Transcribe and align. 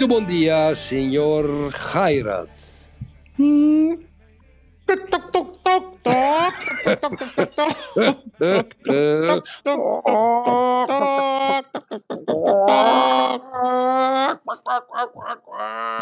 Muito 0.00 0.14
bom 0.14 0.24
dia, 0.24 0.74
senhor 0.74 1.44
Gairat. 1.72 2.84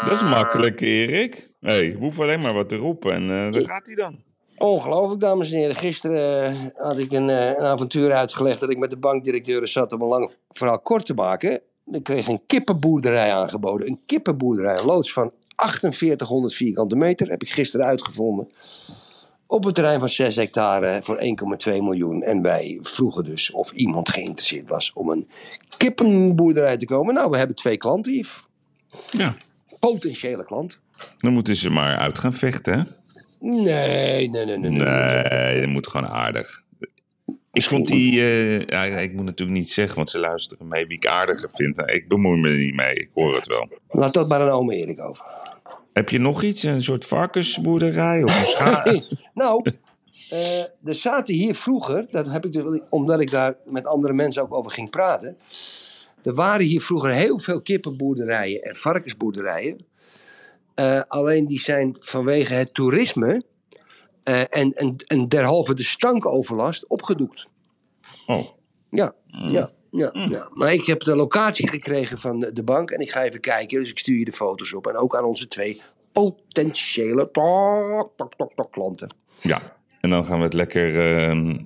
Dat 0.05 0.11
is 0.11 0.23
makkelijk, 0.23 0.81
Erik. 0.81 1.47
hey, 1.59 1.95
hoeven 1.99 2.23
alleen 2.23 2.39
maar 2.39 2.53
wat 2.53 2.69
te 2.69 2.75
roepen 2.75 3.13
en 3.13 3.21
eh, 3.21 3.51
daar 3.51 3.65
gaat 3.65 3.85
hij 3.85 3.95
dan. 3.95 4.23
Ongelooflijk, 4.57 5.21
dames 5.21 5.51
en 5.51 5.59
heren. 5.59 5.75
Gisteren 5.75 6.45
eh, 6.45 6.55
had 6.73 6.97
ik 6.97 7.11
een, 7.11 7.29
eh, 7.29 7.47
een 7.47 7.65
avontuur 7.65 8.11
uitgelegd 8.11 8.59
dat 8.59 8.69
ik 8.69 8.77
met 8.77 8.89
de 8.89 8.97
bankdirecteuren 8.97 9.67
zat 9.67 9.93
om 9.93 10.01
een 10.01 10.07
lang 10.07 10.31
verhaal 10.49 10.79
kort 10.79 11.05
te 11.05 11.13
maken. 11.13 11.61
Ik 11.91 12.03
kreeg 12.03 12.27
een 12.27 12.41
kippenboerderij 12.47 13.33
aangeboden. 13.33 13.87
Een 13.87 13.99
kippenboerderij, 14.05 14.77
een 14.77 14.85
loods 14.85 15.13
van 15.13 15.31
4800 15.55 16.53
vierkante 16.53 16.95
meter, 16.95 17.29
heb 17.29 17.41
ik 17.41 17.51
gisteren 17.51 17.85
uitgevonden. 17.85 18.49
Op 19.47 19.65
een 19.65 19.73
terrein 19.73 19.99
van 19.99 20.09
6 20.09 20.35
hectare 20.35 20.99
voor 21.03 21.19
1,2 21.67 21.71
miljoen. 21.73 22.21
En 22.23 22.41
wij 22.41 22.79
vroegen 22.81 23.23
dus 23.23 23.51
of 23.51 23.71
iemand 23.71 24.09
geïnteresseerd 24.09 24.69
was 24.69 24.93
om 24.93 25.09
een 25.09 25.27
kippenboerderij 25.77 26.77
te 26.77 26.85
komen. 26.85 27.13
Nou, 27.13 27.29
we 27.29 27.37
hebben 27.37 27.55
twee 27.55 27.77
klanten, 27.77 28.13
Yves. 28.13 28.43
Ja, 29.09 29.35
Potentiële 29.79 30.45
klant. 30.45 30.79
dan 31.17 31.33
moeten 31.33 31.55
ze 31.55 31.69
maar 31.69 31.97
uit 31.97 32.19
gaan 32.19 32.33
vechten, 32.33 32.73
hè? 32.73 32.83
Nee, 33.39 34.29
nee, 34.29 34.45
nee, 34.45 34.57
nee. 34.57 34.69
nee. 34.69 34.69
Nee, 34.69 35.59
dat 35.59 35.69
moet 35.69 35.87
gewoon 35.87 36.07
aardig. 36.09 36.63
Ik 37.59 37.65
vond 37.65 37.87
die, 37.87 38.21
eh, 38.21 38.65
ja, 38.65 38.83
ik 38.83 39.13
moet 39.13 39.25
natuurlijk 39.25 39.57
niet 39.57 39.71
zeggen, 39.71 39.95
want 39.95 40.09
ze 40.09 40.19
luisteren 40.19 40.67
mee 40.67 40.87
wie 40.87 40.97
ik 40.97 41.07
aardiger 41.07 41.49
vind. 41.53 41.79
Ik 41.85 42.07
bemoei 42.07 42.39
me 42.39 42.49
er 42.49 42.57
niet 42.57 42.75
mee, 42.75 42.93
ik 42.93 43.09
hoor 43.13 43.35
het 43.35 43.47
wel. 43.47 43.69
Laat 43.89 44.13
dat 44.13 44.27
maar 44.27 44.41
aan 44.41 44.49
ome 44.49 44.75
Erik 44.75 44.99
over. 44.99 45.25
Heb 45.93 46.09
je 46.09 46.19
nog 46.19 46.43
iets? 46.43 46.63
Een 46.63 46.81
soort 46.81 47.05
varkensboerderij 47.05 48.23
of 48.23 48.39
een 48.39 48.47
schaap? 48.47 49.01
nou, 49.33 49.71
eh, 50.29 50.59
er 50.59 50.95
zaten 50.95 51.33
hier 51.33 51.55
vroeger, 51.55 52.07
dat 52.11 52.27
heb 52.27 52.45
ik 52.45 52.53
dus, 52.53 52.81
omdat 52.89 53.19
ik 53.19 53.31
daar 53.31 53.55
met 53.65 53.85
andere 53.85 54.13
mensen 54.13 54.41
ook 54.41 54.53
over 54.53 54.71
ging 54.71 54.89
praten. 54.89 55.37
Er 56.23 56.33
waren 56.33 56.65
hier 56.65 56.81
vroeger 56.81 57.11
heel 57.11 57.39
veel 57.39 57.61
kippenboerderijen 57.61 58.61
en 58.61 58.75
varkensboerderijen. 58.75 59.85
Eh, 60.75 61.01
alleen 61.07 61.47
die 61.47 61.59
zijn 61.59 61.95
vanwege 61.99 62.53
het 62.53 62.73
toerisme 62.73 63.43
eh, 64.23 64.39
en, 64.49 64.71
en, 64.73 64.95
en 65.07 65.27
derhalve 65.27 65.73
de 65.73 65.83
stankoverlast 65.83 66.87
opgedoekt. 66.87 67.47
Oh, 68.27 68.45
Ja, 68.89 69.13
ja, 69.47 69.71
ja, 69.91 70.09
ja. 70.29 70.49
Maar 70.53 70.73
ik 70.73 70.85
heb 70.85 70.99
de 70.99 71.15
locatie 71.15 71.67
gekregen 71.69 72.17
van 72.17 72.39
de 72.39 72.53
de 72.53 72.63
bank 72.63 72.91
en 72.91 72.99
ik 72.99 73.11
ga 73.11 73.23
even 73.23 73.39
kijken. 73.39 73.79
Dus 73.79 73.89
ik 73.89 73.99
stuur 73.99 74.19
je 74.19 74.25
de 74.25 74.31
foto's 74.31 74.73
op. 74.73 74.87
En 74.87 74.95
ook 74.95 75.15
aan 75.15 75.23
onze 75.23 75.47
twee 75.47 75.81
potentiële 76.11 77.29
tok, 77.31 78.11
tok, 78.15 78.33
tok, 78.35 78.53
tok, 78.55 78.71
klanten. 78.71 79.13
ja. 79.41 79.77
En 80.01 80.09
dan 80.09 80.25
gaan 80.25 80.37
we 80.37 80.43
het 80.43 80.53
lekker, 80.53 81.17
ehm, 81.17 81.57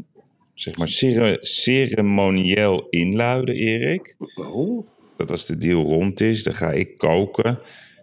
zeg 0.53 0.77
maar, 0.77 0.87
cere- 0.87 1.37
ceremonieel 1.41 2.87
inluiden, 2.89 3.55
Erik. 3.55 4.15
Oh, 4.35 4.87
Dat 5.17 5.31
als 5.31 5.45
de 5.45 5.57
deal 5.57 5.83
rond 5.83 6.21
is, 6.21 6.43
dan 6.43 6.53
ga 6.53 6.71
ik 6.71 6.97
koken. 6.97 7.59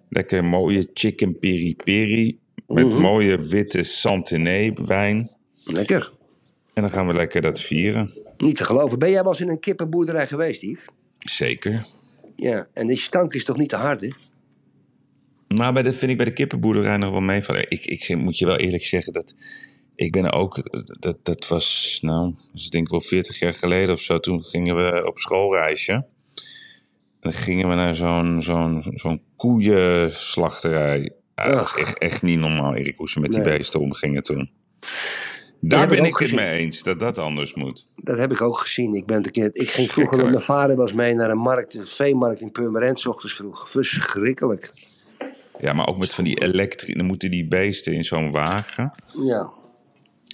Lekker 0.08 0.44
mooie 0.44 0.90
chicken 0.94 1.38
piri 1.38 1.76
piri. 1.76 2.39
Met 2.70 2.86
Mhm. 2.92 3.00
mooie 3.00 3.38
witte 3.48 3.82
Santenay 3.82 4.74
wijn. 4.84 5.30
lekker. 5.64 6.10
En 6.74 6.82
dan 6.82 6.90
gaan 6.90 7.06
we 7.06 7.12
lekker 7.12 7.40
dat 7.40 7.60
vieren. 7.60 8.10
Niet 8.38 8.56
te 8.56 8.64
geloven. 8.64 8.98
Ben 8.98 9.10
jij 9.10 9.22
wel 9.22 9.32
eens 9.32 9.40
in 9.40 9.48
een 9.48 9.60
kippenboerderij 9.60 10.26
geweest, 10.26 10.62
Yves? 10.62 10.84
Zeker. 11.18 11.84
Ja, 12.36 12.66
en 12.72 12.86
die 12.86 12.96
stank 12.96 13.34
is 13.34 13.44
toch 13.44 13.56
niet 13.56 13.68
te 13.68 13.76
hard, 13.76 14.00
hè? 14.00 14.08
Maar 15.56 15.72
bij 15.72 15.82
de, 15.82 15.92
vind 15.92 16.10
ik 16.10 16.16
bij 16.16 16.26
de 16.26 16.32
kippenboerderij 16.32 16.96
nog 16.96 17.10
wel 17.10 17.20
meevallen. 17.20 17.70
Ik, 17.70 17.84
ik 17.86 18.16
moet 18.16 18.38
je 18.38 18.46
wel 18.46 18.56
eerlijk 18.56 18.84
zeggen 18.84 19.12
dat 19.12 19.34
ik 19.94 20.12
ben 20.12 20.32
ook, 20.32 20.56
dat, 21.00 21.16
dat 21.22 21.48
was 21.48 21.98
nou, 22.02 22.32
dat 22.32 22.50
is 22.54 22.68
denk 22.70 22.84
ik 22.84 22.90
wel 22.90 23.00
40 23.00 23.38
jaar 23.38 23.54
geleden 23.54 23.94
of 23.94 24.00
zo. 24.00 24.18
Toen 24.20 24.44
gingen 24.46 24.76
we 24.76 25.06
op 25.06 25.18
schoolreisje. 25.18 25.92
En 25.92 26.06
dan 27.20 27.32
gingen 27.32 27.68
we 27.68 27.74
naar 27.74 27.94
zo'n 27.94 28.42
zo'n 28.42 28.82
zo'n 28.94 29.22
koeienslachterij. 29.36 31.10
Ja, 31.48 31.60
echt, 31.60 31.98
echt 31.98 32.22
niet 32.22 32.38
normaal, 32.38 32.74
Erik, 32.74 32.96
hoe 32.96 33.08
ze 33.08 33.20
met 33.20 33.30
die 33.32 33.40
Nee. 33.40 33.56
beesten 33.56 33.80
omgingen 33.80 34.22
toen. 34.22 34.50
Daar 35.60 35.82
ik 35.82 35.88
ben 35.88 36.04
ik 36.04 36.16
het 36.16 36.34
mee 36.34 36.58
eens, 36.58 36.82
dat 36.82 37.00
dat 37.00 37.18
anders 37.18 37.54
moet. 37.54 37.86
Dat 37.96 38.18
heb 38.18 38.32
ik 38.32 38.40
ook 38.40 38.58
gezien. 38.58 38.94
Ik, 38.94 39.06
ben 39.06 39.30
keer, 39.30 39.50
ik 39.52 39.68
ging 39.70 39.90
vroeger 39.90 40.16
met 40.16 40.26
mijn 40.26 40.40
vader 40.40 40.76
was 40.76 40.92
mee 40.92 41.14
naar 41.14 41.30
een 41.30 41.38
markt, 41.38 41.74
een 41.74 41.86
veemarkt 41.86 42.40
in 42.40 42.50
Purmerend, 42.50 42.98
's 42.98 43.06
ochtends 43.06 43.34
vroeg. 43.34 43.70
Verschrikkelijk. 43.70 44.72
Ja, 45.58 45.72
maar 45.72 45.86
ook 45.88 45.98
met 45.98 46.14
van 46.14 46.24
die 46.24 46.40
elektrische, 46.42 46.96
dan 46.96 47.06
moeten 47.06 47.30
die 47.30 47.46
beesten 47.48 47.92
in 47.92 48.04
zo'n 48.04 48.30
wagen. 48.30 48.90
Ja. 49.22 49.50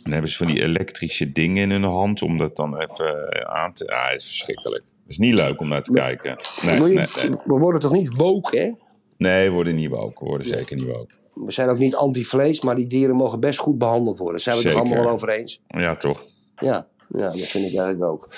Dan 0.02 0.12
hebben 0.12 0.30
ze 0.30 0.36
van 0.36 0.46
die 0.46 0.62
elektrische 0.62 1.32
dingen 1.32 1.62
in 1.62 1.70
hun 1.70 1.82
hand 1.84 2.22
om 2.22 2.38
dat 2.38 2.56
dan 2.56 2.80
even 2.80 3.28
eh, 3.32 3.54
aan 3.54 3.72
te... 3.72 3.84
Ja, 3.84 4.08
het 4.10 4.20
is 4.20 4.26
verschrikkelijk. 4.28 4.82
Het 5.02 5.10
is 5.10 5.18
niet 5.18 5.34
leuk 5.34 5.60
om 5.60 5.68
naar 5.68 5.82
te 5.82 5.92
kijken. 5.92 6.36
Nee, 6.62 6.78
Moet 6.78 6.88
je- 6.88 6.94
nee, 6.94 7.06
nee. 7.28 7.36
We 7.44 7.54
worden 7.58 7.80
toch 7.80 7.92
niet 7.92 8.14
woke, 8.16 8.58
hè? 8.58 8.70
Nee, 9.18 9.50
worden 9.50 9.74
niet 9.74 9.88
woke. 9.88 10.24
Worden 10.24 10.46
zeker 10.46 10.76
niet 10.76 10.86
woke. 10.86 11.14
We 11.34 11.52
zijn 11.52 11.68
ook 11.68 11.78
niet 11.78 11.94
anti-vlees, 11.94 12.60
maar 12.60 12.76
die 12.76 12.86
dieren 12.86 13.16
mogen 13.16 13.40
best 13.40 13.58
goed 13.58 13.78
behandeld 13.78 14.18
worden. 14.18 14.40
Zijn 14.40 14.56
we 14.56 14.62
het 14.62 14.72
er 14.72 14.78
allemaal 14.78 15.02
wel 15.02 15.12
over 15.12 15.28
eens? 15.28 15.60
Ja, 15.68 15.96
toch? 15.96 16.24
Ja, 16.56 16.88
ja, 17.08 17.30
dat 17.30 17.40
vind 17.40 17.72
ik 17.72 17.78
eigenlijk 17.78 18.02
ook. 18.02 18.28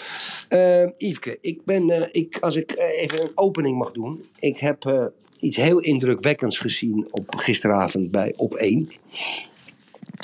Eh 0.49 0.87
Yveske, 0.97 1.39
ik 1.41 1.65
ben, 1.65 1.91
eh, 1.91 2.09
ik, 2.11 2.39
als 2.41 2.57
ik 2.57 2.71
eh, 2.71 3.03
even 3.03 3.23
een 3.23 3.31
opening 3.35 3.79
mag 3.79 3.93
doen. 3.93 4.25
Ik 4.39 4.59
heb 4.59 4.85
eh, 4.85 5.05
iets 5.39 5.57
heel 5.57 5.79
indrukwekkends 5.79 6.59
gezien 6.59 7.09
op 7.11 7.35
gisteravond 7.35 8.11
bij 8.11 8.33
Op 8.37 8.55
1. 8.55 8.93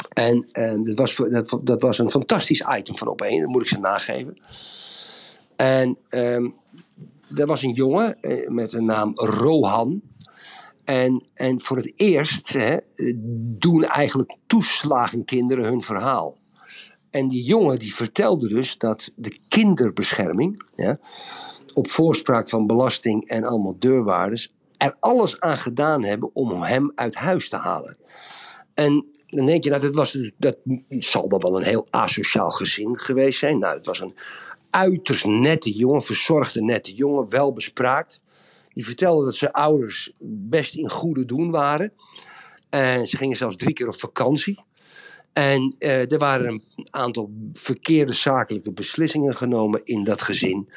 En 0.09 0.47
eh, 0.53 0.75
dat, 0.85 0.95
was, 0.95 1.17
dat, 1.31 1.59
dat 1.63 1.83
was 1.83 1.99
een 1.99 2.11
fantastisch 2.11 2.65
item 2.77 2.97
van 2.99 3.09
Op 3.09 3.21
1, 3.21 3.41
dat 3.41 3.51
moet 3.51 3.63
ik 3.63 3.69
ze 3.69 3.79
nageven. 3.79 4.39
En 5.57 5.99
ehm 6.09 6.51
er 7.37 7.47
was 7.47 7.63
een 7.63 7.73
jongen 7.73 8.19
met 8.49 8.73
een 8.73 8.85
naam 8.85 9.13
Rohan. 9.15 10.03
En, 10.85 11.27
en 11.35 11.61
voor 11.61 11.77
het 11.77 11.93
eerst 11.97 12.49
hè, 12.53 12.77
doen 13.59 13.85
eigenlijk 13.85 14.37
toeslagenkinderen 14.47 15.65
hun 15.65 15.83
verhaal. 15.83 16.37
En 17.11 17.29
die 17.29 17.45
jongen 17.45 17.79
die 17.79 17.95
vertelde 17.95 18.49
dus 18.49 18.79
dat 18.79 19.11
de 19.15 19.39
kinderbescherming, 19.49 20.65
ja, 20.77 20.99
op 21.75 21.91
voorspraak 21.91 22.49
van 22.49 22.67
belasting 22.67 23.29
en 23.29 23.45
allemaal 23.45 23.77
deurwaarders, 23.79 24.53
er 24.77 24.97
alles 25.01 25.41
aan 25.41 25.57
gedaan 25.57 26.05
hebben 26.05 26.31
om 26.33 26.63
hem 26.63 26.93
uit 26.95 27.15
huis 27.15 27.49
te 27.49 27.57
halen. 27.57 27.97
En 28.75 29.07
dan 29.27 29.47
denk 29.47 29.65
je, 29.65 29.71
nou, 29.71 29.83
dat, 29.83 29.95
was, 29.95 30.13
dus- 30.13 30.31
dat 30.37 30.57
zal 30.89 31.29
wel 31.29 31.57
een 31.57 31.67
heel 31.67 31.87
asociaal 31.91 32.51
gezin 32.51 32.99
geweest 32.99 33.39
zijn. 33.39 33.59
Nou, 33.59 33.77
het 33.77 33.87
was 33.87 34.01
een 34.01 34.15
uiterst 34.71 35.25
nette 35.25 35.73
jongen, 35.73 36.03
verzorgde 36.03 36.63
nette 36.63 36.95
jongen, 36.95 37.29
wel 37.29 37.53
bespraakt. 37.53 38.21
Die 38.75 38.85
vertelde 38.85 39.25
dat 39.25 39.35
zijn 39.35 39.51
ouders 39.51 40.13
best 40.49 40.75
in 40.75 40.91
goede 40.91 41.25
doen 41.25 41.51
waren. 41.51 41.93
En 42.71 43.07
ze 43.07 43.17
gingen 43.17 43.37
zelfs 43.37 43.57
drie 43.57 43.73
keer 43.73 43.89
op 43.89 43.99
vakantie. 43.99 44.65
En 45.33 45.75
eh, 45.79 46.13
er 46.13 46.19
waren 46.19 46.47
een 46.47 46.89
aantal 46.91 47.31
verkeerde 47.53 48.13
zakelijke 48.13 48.73
beslissingen 48.73 49.37
genomen 49.37 49.81
in 49.85 50.05
dat 50.05 50.23
gezin. 50.23 50.69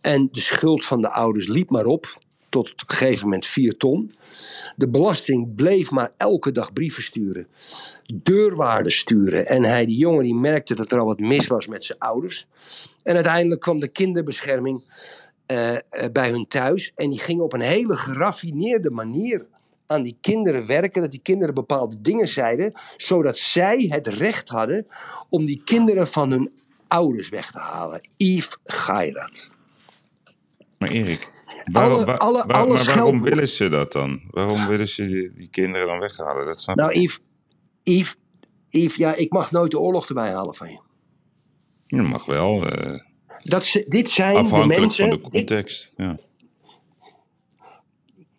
En 0.00 0.28
de 0.32 0.40
schuld 0.40 0.84
van 0.84 1.00
de 1.00 1.10
ouders 1.10 1.48
liep 1.48 1.70
maar 1.70 1.86
op. 1.86 2.22
Tot 2.48 2.72
op 2.72 2.90
een 2.90 2.96
gegeven 2.96 3.24
moment 3.24 3.46
4 3.46 3.76
ton. 3.76 4.10
De 4.76 4.88
belasting 4.88 5.54
bleef 5.54 5.90
maar 5.90 6.12
elke 6.16 6.52
dag 6.52 6.72
brieven 6.72 7.02
sturen. 7.02 7.46
Deurwaarden 8.14 8.92
sturen. 8.92 9.46
En 9.46 9.64
hij, 9.64 9.86
die 9.86 9.96
jongen, 9.96 10.24
die 10.24 10.34
merkte 10.34 10.74
dat 10.74 10.92
er 10.92 10.98
al 10.98 11.06
wat 11.06 11.18
mis 11.18 11.46
was 11.46 11.66
met 11.66 11.84
zijn 11.84 11.98
ouders. 11.98 12.46
En 13.02 13.14
uiteindelijk 13.14 13.60
kwam 13.60 13.80
de 13.80 13.88
kinderbescherming 13.88 14.82
bij 16.12 16.30
hun 16.30 16.46
thuis. 16.48 16.92
En 16.94 17.10
die 17.10 17.18
ging 17.18 17.40
op 17.40 17.52
een 17.52 17.60
hele 17.60 17.96
geraffineerde 17.96 18.90
manier 18.90 19.46
aan 19.86 20.02
die 20.02 20.16
kinderen 20.20 20.66
werken. 20.66 21.02
Dat 21.02 21.10
die 21.10 21.20
kinderen 21.22 21.54
bepaalde 21.54 22.00
dingen 22.00 22.28
zeiden. 22.28 22.72
Zodat 22.96 23.36
zij 23.36 23.86
het 23.90 24.06
recht 24.06 24.48
hadden 24.48 24.86
om 25.28 25.44
die 25.44 25.62
kinderen 25.64 26.06
van 26.06 26.30
hun 26.30 26.52
ouders 26.88 27.28
weg 27.28 27.50
te 27.50 27.58
halen. 27.58 28.08
Yves 28.16 28.56
Gairat. 28.64 29.50
Maar 30.78 30.88
Erik, 30.88 31.42
waarom, 31.72 32.04
Alle- 32.04 32.18
alle- 32.18 32.44
maar 32.46 32.84
waarom 32.84 33.22
willen 33.22 33.48
ze 33.48 33.68
dat 33.68 33.92
dan? 33.92 34.22
Waarom 34.30 34.66
willen 34.66 34.88
ze 34.88 35.06
die, 35.06 35.30
die 35.32 35.48
kinderen 35.50 35.86
dan 35.86 35.98
weghalen? 35.98 36.46
Dat 36.46 36.60
snap 36.60 36.76
Nou, 36.76 36.90
ik. 36.90 36.96
Yves, 36.96 37.18
Yves, 37.82 38.16
Yves, 38.68 38.96
ja, 38.96 39.14
ik 39.14 39.32
mag 39.32 39.50
nooit 39.50 39.70
de 39.70 39.78
oorlog 39.78 40.08
erbij 40.08 40.30
halen 40.32 40.54
van 40.54 40.68
je. 40.70 40.78
Dat 41.86 42.06
mag 42.06 42.24
wel, 42.24 42.66
eh, 42.68 43.00
Dat 43.44 43.64
ze, 43.64 43.84
dit 43.88 44.10
zijn 44.10 44.44
de 44.44 44.66
mensen, 44.66 45.08
van 45.08 45.10
de 45.10 45.28
dit- 45.28 45.32
context. 45.32 45.92
Ja. 45.96 46.16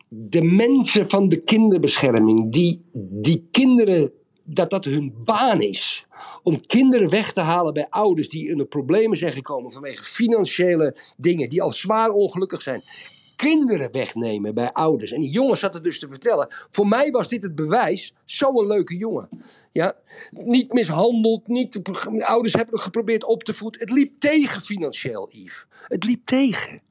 de 0.10 0.42
mensen 0.42 1.10
van 1.10 1.30
de 1.30 1.42
kinderbescherming, 1.42 2.52
die, 2.52 2.82
die 2.94 3.48
kinderen, 3.52 4.12
dat 4.44 4.70
dat 4.70 4.86
hun 4.86 5.14
baan 5.24 5.62
is. 5.62 6.06
Om 6.44 6.66
kinderen 6.66 7.10
weg 7.10 7.34
te 7.34 7.42
halen 7.42 7.74
bij 7.74 7.88
ouders 7.90 8.30
die 8.30 8.50
in 8.50 8.58
de 8.58 8.66
problemen 8.66 9.18
zijn 9.18 9.34
gekomen 9.34 9.72
vanwege 9.72 10.04
financiële 10.04 10.98
dingen, 11.18 11.50
die 11.50 11.62
al 11.62 11.74
zwaar 11.74 12.10
ongelukkig 12.10 12.62
zijn. 12.62 12.84
Kinderen 13.36 13.92
wegnemen 13.92 14.54
bij 14.54 14.72
ouders. 14.72 15.12
En 15.12 15.22
die 15.22 15.30
jongen 15.30 15.58
zat 15.58 15.74
het 15.74 15.84
dus 15.84 16.00
te 16.00 16.10
vertellen. 16.10 16.48
Voor 16.72 16.88
mij 16.88 17.12
was 17.12 17.28
dit 17.28 17.44
het 17.44 17.56
bewijs. 17.56 18.14
Zo'n 18.26 18.68
leuke 18.68 18.98
jongen. 18.98 19.30
Ja? 19.72 19.94
Niet 20.32 20.74
mishandeld. 20.74 21.48
Niet, 21.48 21.80
ouders 22.20 22.54
hebben 22.54 22.74
hem 22.74 22.84
geprobeerd 22.84 23.24
op 23.24 23.44
te 23.44 23.54
voeden. 23.54 23.82
Het 23.82 23.90
liep 23.90 24.20
tegen 24.20 24.62
financieel, 24.62 25.30
Yves. 25.32 25.66
Het 25.88 26.04
liep 26.04 26.26
tegen. 26.26 26.82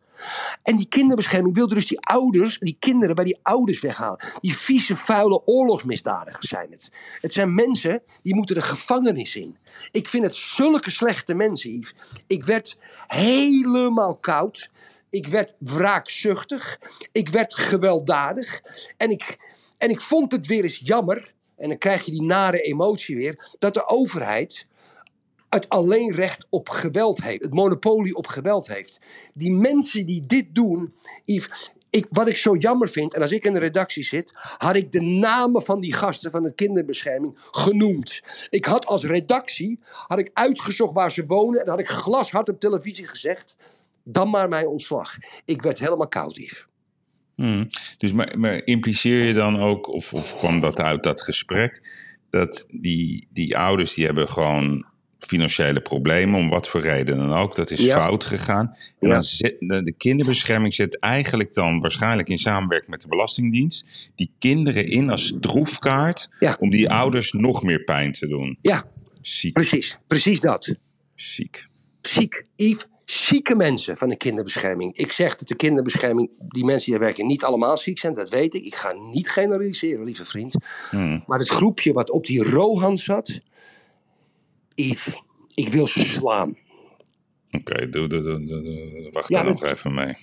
En 0.62 0.76
die 0.76 0.88
kinderbescherming 0.88 1.54
wilde 1.54 1.74
dus 1.74 1.86
die 1.86 2.00
ouders, 2.00 2.58
die 2.58 2.76
kinderen 2.78 3.14
bij 3.14 3.24
die 3.24 3.38
ouders 3.42 3.80
weghalen. 3.80 4.18
Die 4.40 4.56
vieze, 4.56 4.96
vuile 4.96 5.42
oorlogsmisdadigers 5.44 6.48
zijn 6.48 6.70
het. 6.70 6.90
Het 7.20 7.32
zijn 7.32 7.54
mensen 7.54 8.02
die 8.22 8.34
moeten 8.34 8.54
de 8.54 8.62
gevangenis 8.62 9.36
in. 9.36 9.56
Ik 9.92 10.08
vind 10.08 10.24
het 10.24 10.34
zulke 10.34 10.90
slechte 10.90 11.34
mensen, 11.34 11.72
Yves. 11.72 11.94
Ik 12.26 12.44
werd 12.44 12.76
helemaal 13.06 14.16
koud. 14.20 14.70
Ik 15.14 15.26
werd 15.26 15.54
wraakzuchtig. 15.58 16.80
Ik 17.12 17.28
werd 17.28 17.54
gewelddadig. 17.54 18.62
En 18.96 19.10
ik, 19.10 19.36
en 19.78 19.90
ik 19.90 20.00
vond 20.00 20.32
het 20.32 20.46
weer 20.46 20.62
eens 20.62 20.80
jammer. 20.84 21.34
En 21.56 21.68
dan 21.68 21.78
krijg 21.78 22.04
je 22.04 22.10
die 22.10 22.22
nare 22.22 22.60
emotie 22.60 23.16
weer. 23.16 23.54
Dat 23.58 23.74
de 23.74 23.88
overheid 23.88 24.66
het 25.48 25.68
alleen 25.68 26.14
recht 26.14 26.46
op 26.50 26.68
geweld 26.68 27.22
heeft. 27.22 27.42
Het 27.42 27.54
monopolie 27.54 28.14
op 28.14 28.26
geweld 28.26 28.66
heeft. 28.66 28.98
Die 29.34 29.52
mensen 29.52 30.06
die 30.06 30.26
dit 30.26 30.54
doen. 30.54 30.94
Ik, 31.90 32.06
wat 32.10 32.28
ik 32.28 32.36
zo 32.36 32.56
jammer 32.56 32.88
vind, 32.88 33.14
en 33.14 33.22
als 33.22 33.32
ik 33.32 33.44
in 33.44 33.52
de 33.52 33.58
redactie 33.58 34.04
zit, 34.04 34.32
had 34.34 34.76
ik 34.76 34.92
de 34.92 35.00
namen 35.00 35.62
van 35.62 35.80
die 35.80 35.92
gasten 35.92 36.30
van 36.30 36.42
de 36.42 36.54
kinderbescherming 36.54 37.38
genoemd. 37.50 38.22
Ik 38.50 38.64
had 38.64 38.86
als 38.86 39.04
redactie 39.04 39.78
had 40.06 40.18
ik 40.18 40.30
uitgezocht 40.32 40.94
waar 40.94 41.10
ze 41.10 41.26
wonen 41.26 41.60
en 41.60 41.68
had 41.68 41.80
ik 41.80 41.88
glashard 41.88 42.48
op 42.48 42.60
televisie 42.60 43.06
gezegd: 43.06 43.56
dan 44.04 44.30
maar 44.30 44.48
mijn 44.48 44.66
ontslag. 44.66 45.16
Ik 45.44 45.62
werd 45.62 45.78
helemaal 45.78 46.08
koud, 46.08 46.36
Yves. 46.36 46.66
Hmm. 47.34 47.66
Dus 47.96 48.12
maar, 48.12 48.38
maar 48.38 48.64
impliceer 48.64 49.24
je 49.24 49.32
dan 49.32 49.60
ook, 49.60 49.88
of, 49.88 50.14
of 50.14 50.36
kwam 50.36 50.60
dat 50.60 50.80
uit 50.80 51.02
dat 51.02 51.22
gesprek, 51.22 51.88
dat 52.30 52.66
die, 52.70 53.26
die 53.30 53.58
ouders 53.58 53.94
die 53.94 54.04
hebben 54.04 54.28
gewoon 54.28 54.86
financiële 55.18 55.80
problemen, 55.80 56.40
om 56.40 56.48
wat 56.48 56.68
voor 56.68 56.80
reden 56.80 57.16
dan 57.16 57.32
ook. 57.32 57.56
Dat 57.56 57.70
is 57.70 57.80
Ja. 57.80 57.94
fout 57.94 58.24
gegaan. 58.24 58.66
En 59.00 59.08
Ja. 59.08 59.14
dan 59.14 59.22
zet, 59.22 59.56
de 59.58 59.82
de 59.82 59.92
kinderbescherming 59.92 60.74
zet 60.74 60.98
eigenlijk 60.98 61.54
dan 61.54 61.80
waarschijnlijk 61.80 62.28
in 62.28 62.38
samenwerking 62.38 62.90
met 62.90 63.00
de 63.00 63.08
Belastingdienst 63.08 64.10
die 64.14 64.32
kinderen 64.38 64.86
in 64.88 65.10
als 65.10 65.36
troefkaart 65.40 66.28
Ja. 66.40 66.56
om 66.60 66.70
die 66.70 66.90
ouders 66.90 67.32
nog 67.32 67.62
meer 67.62 67.84
pijn 67.84 68.12
te 68.12 68.26
doen. 68.26 68.58
Ja, 68.62 68.84
Ziek, 69.20 69.52
precies. 69.52 69.98
Precies 70.06 70.40
dat. 70.40 70.74
ziek. 71.14 71.64
Ziek, 72.02 72.46
Yves. 72.56 72.86
Zieke 73.04 73.54
mensen 73.54 73.96
van 73.96 74.08
de 74.08 74.16
kinderbescherming. 74.16 74.96
Ik 74.96 75.12
zeg 75.12 75.36
dat 75.36 75.48
de 75.48 75.56
kinderbescherming, 75.56 76.30
die 76.38 76.64
mensen 76.64 76.84
die 76.90 76.98
daar 76.98 77.06
werken, 77.08 77.26
niet 77.26 77.44
allemaal 77.44 77.76
ziek 77.76 77.98
zijn. 77.98 78.14
Dat 78.14 78.28
weet 78.28 78.54
ik. 78.54 78.64
Ik 78.64 78.74
ga 78.74 78.92
niet 78.92 79.30
generaliseren, 79.30 80.04
lieve 80.04 80.24
vriend. 80.24 80.54
Hmm. 80.90 81.24
Maar 81.26 81.38
het 81.38 81.48
groepje 81.48 81.92
wat 81.92 82.10
op 82.10 82.26
die 82.26 82.42
Rohan 82.42 82.98
zat. 82.98 83.40
Yves, 84.74 85.22
ik 85.54 85.68
wil 85.68 85.86
ze 85.86 86.00
slaan. 86.00 86.56
Oké, 87.50 87.88
doe, 87.88 88.08
doe, 88.08 88.22
doe, 88.22 88.44
doe- 88.44 88.62
doe- 88.62 89.08
wacht 89.12 89.28
Ja, 89.28 89.42
daar 89.42 89.52
nog 89.52 89.64
even 89.64 89.94
mee. 89.94 90.16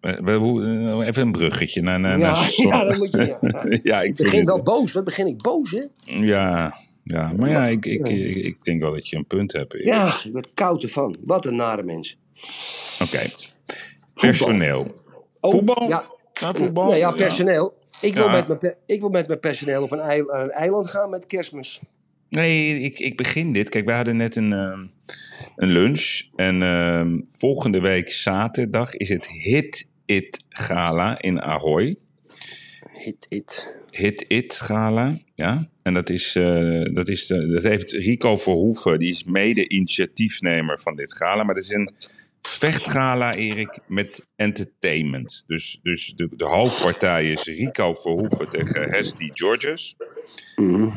Eh, 0.00 1.06
Even 1.06 1.22
een 1.22 1.32
bruggetje 1.32 1.80
naar... 1.82 2.00
naar, 2.00 2.18
Ja, 2.18 2.32
naar 2.32 2.52
ja, 2.66 2.84
dat 2.84 2.96
moet 2.98 3.10
je. 3.10 3.36
Ja. 3.40 3.78
ja, 3.96 4.02
ik 4.02 4.16
begin 4.16 4.44
wel 4.44 4.62
boos. 4.62 4.92
Wat 4.92 5.04
begin 5.04 5.26
ik 5.26 5.42
boos, 5.42 5.70
hè? 5.70 5.84
Ja, 6.04 6.76
ja, 7.08 7.32
maar 7.32 7.48
ja, 7.48 7.66
ik, 7.66 7.86
ik, 7.86 8.08
ik, 8.08 8.36
ik 8.36 8.64
denk 8.64 8.80
wel 8.80 8.92
dat 8.92 9.08
je 9.08 9.16
een 9.16 9.26
punt 9.26 9.52
hebt. 9.52 9.74
Erik. 9.74 9.86
Ja, 9.86 10.06
ik 10.24 10.32
word 10.32 10.54
koud 10.54 10.82
ervan. 10.82 11.16
Wat 11.24 11.46
een 11.46 11.56
nare 11.56 11.82
mens. 11.82 12.16
Oké. 13.02 13.20
Personeel. 14.14 15.00
Oh, 15.40 15.50
Voetbal? 15.50 15.88
Ja, 15.88 16.04
Ja, 16.32 16.54
voetbal. 16.54 16.88
nee, 16.90 16.98
ja 16.98 17.10
personeel. 17.10 17.76
Ik, 18.00 18.14
wil 18.14 18.24
Ja. 18.24 18.30
met 18.46 18.60
mijn, 18.60 18.74
ik 18.86 19.00
wil 19.00 19.08
met 19.08 19.26
mijn 19.26 19.40
personeel 19.40 19.82
op 19.82 19.90
een 19.92 20.00
eiland 20.50 20.90
gaan 20.90 21.10
met 21.10 21.26
kerstmis. 21.26 21.80
Nee, 22.28 22.80
ik, 22.80 22.98
ik 22.98 23.16
begin 23.16 23.52
dit. 23.52 23.68
Kijk, 23.68 23.84
we 23.86 23.92
hadden 23.92 24.16
net 24.16 24.36
een, 24.36 24.52
ehm, 24.52 24.86
een 25.56 25.68
lunch. 25.68 26.22
En 26.36 26.62
ehm, 26.62 27.20
volgende 27.28 27.80
week 27.80 28.10
zaterdag 28.12 28.94
is 28.94 29.08
het 29.08 29.26
Hit 29.28 29.88
It 30.04 30.40
Gala 30.48 31.20
in 31.20 31.42
Ahoy. 31.42 31.96
Hit 32.92 33.26
it. 33.28 33.72
Hit 33.90 34.24
It 34.28 34.54
Gala, 34.54 35.18
ja. 35.38 35.68
En 35.82 35.94
dat, 35.94 36.10
is, 36.10 36.36
eh, 36.36 36.84
dat, 36.92 37.08
is, 37.08 37.30
eh, 37.30 37.52
dat 37.52 37.62
heeft 37.62 37.92
Rico 37.92 38.36
Verhoeven, 38.36 38.98
die 38.98 39.10
is 39.10 39.24
mede-initiatiefnemer 39.24 40.80
van 40.80 40.96
dit 40.96 41.12
gala. 41.12 41.42
Maar 41.42 41.54
dat 41.54 41.64
is 41.64 41.70
een 41.70 41.92
vechtgala, 42.42 43.34
Erik, 43.34 43.78
met 43.86 44.28
entertainment. 44.36 45.44
Dus, 45.46 45.78
dus 45.82 46.12
de, 46.16 46.28
de 46.36 46.44
hoofdpartij 46.44 47.32
is 47.32 47.44
Rico 47.44 47.94
Verhoeven 47.94 48.48
tegen 48.48 48.90
Hesty 48.90 49.30
Georges. 49.32 49.96
Mhm. 50.56 50.90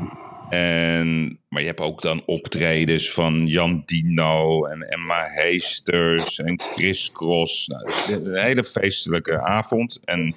En, 0.50 1.40
maar 1.50 1.62
je 1.62 1.68
hebt 1.68 1.80
ook 1.80 2.02
dan 2.02 2.24
optredens 2.26 3.12
van 3.12 3.48
Jan 3.48 3.82
Dino 3.86 4.66
en 4.66 4.82
Emma 4.82 5.24
Heesters 5.24 6.40
en 6.40 6.62
Chris 6.62 7.12
Cross. 7.12 7.68
Nou, 7.68 7.86
het 7.86 7.96
is 7.96 8.08
een 8.08 8.44
hele 8.44 8.64
feestelijke 8.64 9.42
avond. 9.42 10.00
En 10.04 10.36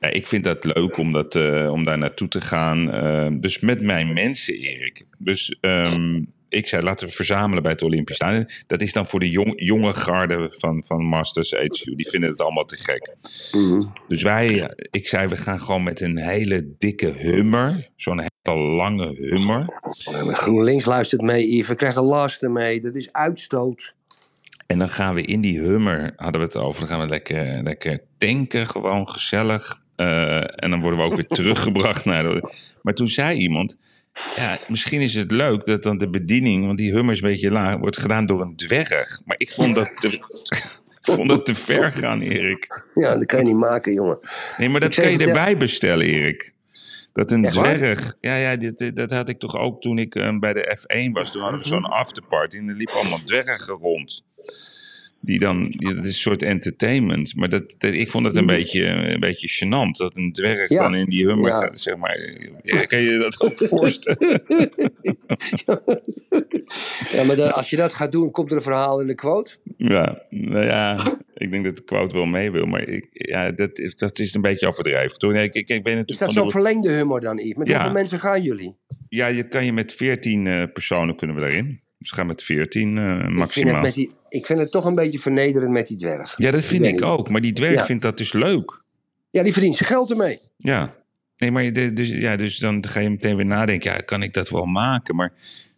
ja, 0.00 0.08
ik 0.08 0.26
vind 0.26 0.44
dat 0.44 0.64
leuk 0.64 0.96
om, 0.96 1.12
dat, 1.12 1.34
eh, 1.34 1.70
om 1.72 1.84
daar 1.84 1.98
naartoe 1.98 2.28
te 2.28 2.40
gaan. 2.40 2.90
Eh, 2.90 3.28
dus 3.32 3.60
met 3.60 3.80
mijn 3.80 4.12
mensen, 4.12 4.54
Erik. 4.54 5.04
Dus 5.18 5.56
ehm, 5.60 6.22
ik 6.48 6.66
zei, 6.66 6.82
laten 6.82 7.06
we 7.06 7.12
verzamelen 7.12 7.62
bij 7.62 7.72
het 7.72 7.82
Olympisch 7.82 8.16
Stadion. 8.16 8.48
Dat 8.66 8.80
is 8.80 8.92
dan 8.92 9.06
voor 9.06 9.20
de 9.20 9.30
jong, 9.30 9.52
jonge 9.56 9.92
garde 9.92 10.46
van, 10.50 10.84
van 10.86 11.04
Masters 11.04 11.50
HU. 11.50 11.94
Die 11.94 12.08
vinden 12.08 12.30
het 12.30 12.40
allemaal 12.40 12.64
te 12.64 12.76
gek. 12.76 13.16
Mhm. 13.52 13.82
Dus 14.08 14.22
wij, 14.22 14.74
ik 14.90 15.08
zei, 15.08 15.28
we 15.28 15.36
gaan 15.36 15.60
gewoon 15.60 15.82
met 15.82 16.00
een 16.00 16.18
hele 16.18 16.74
dikke 16.78 17.12
hummer. 17.16 17.88
Zo'n 17.96 18.18
hele 18.18 18.58
lange 18.58 19.14
hummer. 19.14 19.64
GroenLinks 20.32 20.84
luistert 20.84 21.20
mee, 21.20 21.54
Yves. 21.54 21.68
We 21.68 21.74
krijgen 21.74 22.02
lasten 22.02 22.52
mee. 22.52 22.80
Dat 22.80 22.94
is 22.94 23.12
uitstoot. 23.12 23.94
En 24.66 24.78
dan 24.78 24.88
gaan 24.88 25.14
we 25.14 25.22
in 25.22 25.40
die 25.40 25.60
hummer, 25.60 26.12
hadden 26.16 26.40
we 26.40 26.46
het 26.46 26.56
over, 26.56 26.80
dan 26.80 26.88
gaan 26.88 27.00
we 27.00 27.08
lekker, 27.08 27.62
lekker 27.62 28.00
tanken, 28.18 28.66
gewoon 28.66 29.08
gezellig. 29.08 29.82
Eh, 29.98 30.62
en 30.64 30.70
dan 30.70 30.80
worden 30.80 30.98
we 30.98 31.04
ook 31.04 31.14
weer 31.14 31.26
teruggebracht 31.40 32.04
naar 32.04 32.22
de... 32.22 32.52
Maar 32.82 32.94
toen 32.94 33.08
zei 33.08 33.38
iemand, 33.38 33.76
ja, 34.36 34.58
misschien 34.68 35.00
is 35.00 35.14
het 35.14 35.30
leuk 35.30 35.64
dat 35.64 35.82
dan 35.82 35.98
de 35.98 36.08
bediening, 36.08 36.66
want 36.66 36.78
die 36.78 36.92
hummer 36.92 37.14
is 37.14 37.22
een 37.22 37.28
beetje 37.28 37.50
laag, 37.50 37.76
wordt 37.76 37.98
gedaan 37.98 38.26
door 38.26 38.40
een 38.40 38.56
dwerg. 38.56 39.20
Maar 39.24 39.36
ik 39.38 39.52
vond 39.52 39.74
dat 39.74 39.96
te, 40.00 40.08
ik 40.98 41.14
vond 41.14 41.28
dat 41.28 41.46
te 41.46 41.54
ver 41.54 41.92
gaan, 41.92 42.20
Erik. 42.20 42.84
Ja, 42.94 43.14
dat 43.14 43.26
kan 43.26 43.38
je 43.38 43.44
niet 43.44 43.56
maken, 43.56 43.92
jongen. 43.92 44.18
Nee, 44.58 44.68
maar 44.68 44.80
dat 44.80 44.94
kan 44.94 45.10
je 45.10 45.26
erbij 45.26 45.56
bestellen, 45.56 46.06
Erik. 46.06 46.52
Dat 47.12 47.30
een 47.30 47.44
Echt 47.44 47.54
waar? 47.54 47.76
dwerg. 47.76 48.14
Ja, 48.20 48.36
ja 48.36 48.56
dit, 48.56 48.96
dat 48.96 49.10
had 49.10 49.28
ik 49.28 49.38
toch 49.38 49.56
ook 49.56 49.80
toen 49.80 49.98
ik 49.98 50.14
eh, 50.14 50.38
bij 50.38 50.52
de 50.52 50.78
F1 50.78 51.12
was. 51.12 51.32
Toen 51.32 51.42
hadden 51.42 51.60
we 51.60 51.66
zo'n 51.66 51.84
afterparty 51.84 52.56
en 52.56 52.68
er 52.68 52.74
liepen 52.74 52.94
allemaal 52.94 53.24
dwergen 53.24 53.74
rond. 53.74 54.24
Die 55.20 55.38
dan, 55.38 55.62
die, 55.70 55.94
dat 55.94 56.04
is 56.04 56.06
een 56.06 56.12
soort 56.20 56.42
entertainment. 56.42 57.36
Maar 57.36 57.48
dat, 57.48 57.74
dat- 57.78 57.92
ik 57.94 58.10
vond 58.10 58.26
het 58.26 58.36
een 58.36 58.46
beetje, 58.46 58.84
een 58.84 59.20
beetje 59.20 59.48
gênant. 59.66 59.90
Dat 59.90 60.16
een 60.16 60.32
dwerg 60.32 60.68
Ja. 60.68 60.82
dan 60.82 60.94
in 60.94 61.06
die 61.08 61.26
hummer 61.26 61.50
Ja. 61.50 61.70
zeg 61.74 61.96
maar. 61.96 62.18
Ja, 62.62 62.82
kan 62.84 62.98
je 63.00 63.18
dat 63.18 63.40
ook 63.40 63.58
voorstellen? 63.68 64.42
Ja, 67.12 67.24
maar 67.24 67.36
dan- 67.36 67.52
als 67.54 67.70
je 67.70 67.76
dat 67.76 67.92
gaat 67.92 68.12
doen, 68.12 68.30
komt 68.30 68.50
er 68.50 68.56
een 68.56 68.62
verhaal 68.62 69.00
in 69.00 69.06
de 69.06 69.14
quote. 69.14 69.56
ja, 69.76 70.22
nou 70.30 70.64
ja, 70.64 70.98
ik 71.34 71.50
denk 71.50 71.64
dat 71.64 71.76
de 71.76 71.84
quote 71.84 72.14
wel 72.14 72.26
mee 72.26 72.50
wil. 72.50 72.66
Maar 72.66 72.88
ik, 72.88 73.06
ja, 73.12 73.50
dat, 73.50 73.78
is, 73.78 73.94
dat 73.96 74.18
is 74.18 74.34
een 74.34 74.42
beetje 74.42 74.66
overdreven. 74.66 75.18
Toen, 75.18 75.34
ik, 75.36 75.54
ik, 75.54 75.68
ik 75.68 75.82
ben 75.82 76.04
Is 76.04 76.18
dat 76.18 76.32
zo'n 76.32 76.44
de, 76.44 76.50
verlengde 76.50 76.90
humor 76.92 77.20
dan, 77.20 77.36
Yves? 77.38 77.54
Met 77.56 77.68
hoeveel 77.68 77.90
mensen 77.92 78.20
gaan 78.20 78.42
jullie? 78.42 78.76
Ja, 79.08 79.26
je 79.26 79.48
kan 79.48 79.64
je 79.64 79.72
met 79.72 79.92
14 79.94 80.46
eh, 80.46 80.62
personen 80.72 81.16
kunnen 81.16 81.36
we 81.36 81.42
daarin. 81.42 81.80
We 81.98 82.06
gaan 82.14 82.26
met 82.26 82.42
14 82.42 82.98
eh, 82.98 83.04
Ik 83.14 83.20
vind, 83.20 83.32
maximaal. 83.36 83.74
het 83.74 83.82
met 83.82 83.94
die, 83.94 84.10
ik 84.28 84.46
vind 84.46 84.58
het 84.58 84.70
toch 84.70 84.84
een 84.84 84.94
beetje 84.94 85.18
vernederend 85.18 85.72
met 85.72 85.86
die 85.86 85.96
dwerg. 85.96 86.34
Ja, 86.36 86.50
dat 86.50 86.62
vind 86.62 86.84
ik 86.84 87.02
ook. 87.02 87.28
Maar 87.30 87.40
die 87.40 87.52
dwerg 87.52 87.78
Ja. 87.78 87.84
vindt 87.84 88.02
dat 88.02 88.16
dus 88.16 88.32
leuk. 88.32 88.82
Ja, 89.30 89.42
die 89.42 89.52
verdient 89.52 89.74
zijn 89.76 89.88
geld 89.88 90.10
ermee. 90.10 90.38
Ja. 90.56 90.94
Nee, 91.36 91.50
maar 91.50 91.72
de- 91.72 91.92
dus, 91.92 92.08
ja, 92.08 92.36
dus 92.36 92.58
dan 92.58 92.86
ga 92.88 93.00
je 93.00 93.10
meteen 93.10 93.36
weer 93.36 93.44
nadenken. 93.44 93.90
Ja, 93.92 93.98
kan 93.98 94.22
ik 94.22 94.32
dat 94.32 94.48
wel 94.48 94.64
maken? 94.64 95.16
Maar 95.16 95.32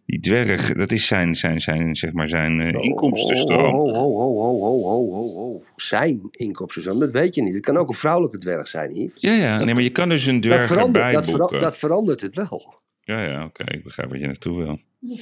die 0.05 0.19
dwerg, 0.19 0.73
dat 0.73 0.91
is 0.91 1.07
zijn, 1.07 1.35
zijn, 1.35 1.61
zijn, 1.61 1.95
zeg 1.95 2.11
maar 2.13 2.29
zijn 2.29 2.75
Oh, 2.77 2.83
inkomstenstroom. 2.83 3.71
Ho, 3.73 3.93
ho, 3.93 4.13
ho, 4.13 4.35
ho, 4.37 4.59
ho, 4.59 4.81
ho, 4.81 5.11
ho, 5.11 5.33
ho. 5.35 5.63
Zijn 5.75 6.19
inkomstenstroom, 6.31 6.99
dat 6.99 7.11
weet 7.11 7.35
je 7.35 7.41
niet. 7.43 7.53
Het 7.53 7.63
kan 7.65 7.77
ook 7.77 7.87
een 7.87 7.93
vrouwelijke 7.95 8.37
dwerg 8.37 8.67
zijn, 8.67 8.95
Yves. 8.95 9.21
Ja, 9.21 9.31
ja, 9.33 9.63
nee, 9.63 9.73
maar 9.73 9.83
je 9.83 9.89
kan 9.89 10.09
dus 10.09 10.25
een 10.25 10.41
dwerg 10.41 10.59
Dat 10.59 10.67
verandert, 10.67 11.05
erbij 11.05 11.21
dat, 11.21 11.29
vera- 11.49 11.59
dat 11.59 11.77
verandert 11.77 12.21
het 12.21 12.35
wel. 12.35 12.79
Ja, 13.11 13.23
ja, 13.23 13.45
oké, 13.45 13.63
ik 13.63 13.83
begrijp 13.83 14.09
wat 14.09 14.19
je 14.19 14.25
naartoe 14.25 14.57
wil. 14.57 14.79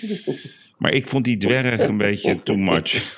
Maar 0.77 0.93
ik 0.93 1.07
vond 1.07 1.23
die 1.23 1.37
dwerg 1.37 1.87
een 1.87 1.97
beetje 1.97 2.43
too 2.43 2.57
much. 2.57 3.17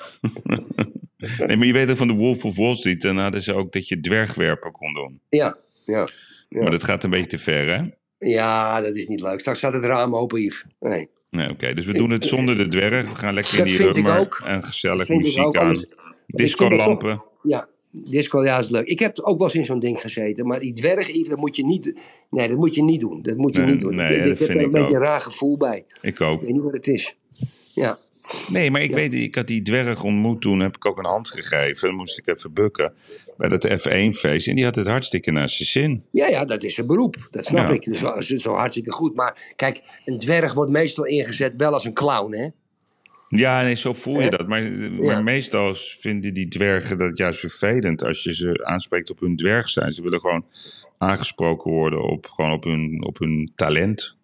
nee, 1.46 1.56
maar 1.56 1.66
je 1.66 1.72
weet 1.72 1.90
ook 1.90 1.96
van 1.96 2.08
de 2.08 2.14
Wolf 2.14 2.44
of 2.44 2.56
Wall 2.56 2.74
Street, 2.74 3.00
dan 3.00 3.18
hadden 3.18 3.42
ze 3.42 3.54
ook 3.54 3.72
dat 3.72 3.88
je 3.88 4.00
dwergwerpen 4.00 4.72
kon 4.72 4.94
doen. 4.94 5.20
Ja, 5.28 5.56
ja. 5.84 6.08
Ja. 6.48 6.60
Maar 6.62 6.70
dat 6.70 6.84
gaat 6.84 7.04
een 7.04 7.10
beetje 7.10 7.26
te 7.26 7.38
ver, 7.38 7.76
hè? 7.76 7.82
Ja, 8.28 8.80
dat 8.80 8.96
is 8.96 9.06
niet 9.06 9.20
leuk. 9.20 9.40
Straks 9.40 9.58
staat 9.58 9.72
het 9.72 9.84
raam 9.84 10.16
open, 10.16 10.40
Yves. 10.42 10.64
Nee. 10.80 11.08
Nee, 11.30 11.50
oké, 11.50 11.74
dus 11.74 11.84
we 11.84 11.92
doen 11.92 12.10
het 12.10 12.26
zonder 12.26 12.56
de 12.56 12.68
dwerg. 12.68 13.08
We 13.08 13.16
gaan 13.16 13.34
lekker 13.34 13.56
Dat 13.56 13.66
in 13.66 13.72
die 13.76 13.92
rummer 13.92 14.42
en 14.44 14.64
gezellig 14.64 15.06
Dat 15.06 15.16
muziek 15.16 15.56
aan. 15.56 15.84
Discolampen. 16.26 17.22
Ja, 17.42 17.68
disco, 17.92 18.44
ja, 18.44 18.58
is 18.58 18.68
leuk. 18.68 18.86
Ik 18.86 18.98
heb 18.98 19.18
ook 19.20 19.38
wel 19.38 19.46
eens 19.46 19.56
in 19.56 19.64
zo'n 19.64 19.78
ding 19.80 20.00
gezeten. 20.00 20.46
Maar 20.46 20.60
die 20.60 20.72
dwerg, 20.72 21.12
dat 21.28 21.38
moet 21.38 21.56
je 21.56 21.64
niet, 21.64 21.94
nee, 22.30 22.48
dat 22.48 22.56
moet 22.56 22.74
je 22.74 22.82
niet 22.82 23.00
doen. 23.00 23.22
Dat 23.22 23.36
moet 23.36 23.54
je 23.54 23.60
Nee, 23.62 23.70
niet 23.72 23.80
doen. 23.80 23.94
nee, 23.94 24.04
ik, 24.04 24.10
ik 24.10 24.16
dat 24.18 24.26
heb 24.28 24.36
vind 24.36 24.48
er 24.48 24.56
een 24.56 24.62
ik 24.64 24.70
beetje 24.70 24.86
ook. 24.86 24.92
een 24.94 25.06
raar 25.08 25.20
gevoel 25.20 25.56
bij. 25.56 25.84
Ik 26.00 26.20
ook. 26.20 26.40
Ik 26.40 26.44
weet 26.46 26.54
niet 26.54 26.62
wat 26.62 26.72
het 26.74 26.86
is. 26.86 27.16
Ja, 27.74 27.98
Nee, 28.48 28.70
maar 28.70 28.82
ik 28.82 28.94
weet, 28.94 29.14
ik 29.14 29.34
had 29.34 29.46
die 29.46 29.62
dwerg 29.62 30.04
ontmoet 30.04 30.40
toen, 30.40 30.60
heb 30.60 30.74
ik 30.76 30.86
ook 30.86 30.98
een 30.98 31.04
hand 31.04 31.30
gegeven. 31.30 31.88
Dan 31.88 31.96
moest 31.96 32.18
ik 32.18 32.26
even 32.26 32.52
bukken 32.52 32.92
bij 33.36 33.48
dat 33.48 33.66
F1-feest. 33.68 34.48
En 34.48 34.54
die 34.54 34.64
had 34.64 34.74
het 34.74 34.86
hartstikke 34.86 35.30
naar 35.30 35.48
zijn 35.48 35.68
zin. 35.68 36.04
ja, 36.10 36.26
ja 36.28 36.44
dat 36.44 36.62
is 36.62 36.76
een 36.76 36.86
beroep. 36.86 37.28
Dat 37.30 37.44
snap 37.44 37.68
Ja. 37.68 37.74
ik. 37.74 37.82
Dus 37.84 37.98
zo, 37.98 38.20
zo- 38.20 38.38
zo 38.38 38.52
hartstikke 38.52 38.92
goed. 38.92 39.14
Maar 39.14 39.52
kijk, 39.56 39.82
een 40.04 40.18
dwerg 40.18 40.54
wordt 40.54 40.70
meestal 40.70 41.04
ingezet 41.04 41.54
wel 41.56 41.72
als 41.72 41.84
een 41.84 41.92
clown, 41.92 42.34
hè? 42.34 42.48
Ja, 43.36 43.62
nee, 43.62 43.74
zo 43.74 43.92
voel 43.92 44.20
je 44.20 44.30
dat. 44.30 44.46
Maar, 44.46 44.62
maar 44.62 45.04
Ja. 45.04 45.20
meestal 45.20 45.74
vinden 45.74 46.34
die 46.34 46.48
dwergen 46.48 46.98
dat 46.98 47.16
juist 47.16 47.40
vervelend 47.40 48.04
als 48.04 48.22
je 48.22 48.34
ze 48.34 48.64
aanspreekt 48.64 49.10
op 49.10 49.20
hun 49.20 49.36
dwerg 49.36 49.68
zijn. 49.68 49.92
Ze 49.92 50.02
willen 50.02 50.20
gewoon 50.20 50.44
aangesproken 50.98 51.70
worden 51.70 52.02
op, 52.02 52.26
gewoon 52.26 52.52
op, 52.52 52.64
hun, 52.64 53.04
op 53.06 53.18
hun 53.18 53.52
talent, 53.56 54.16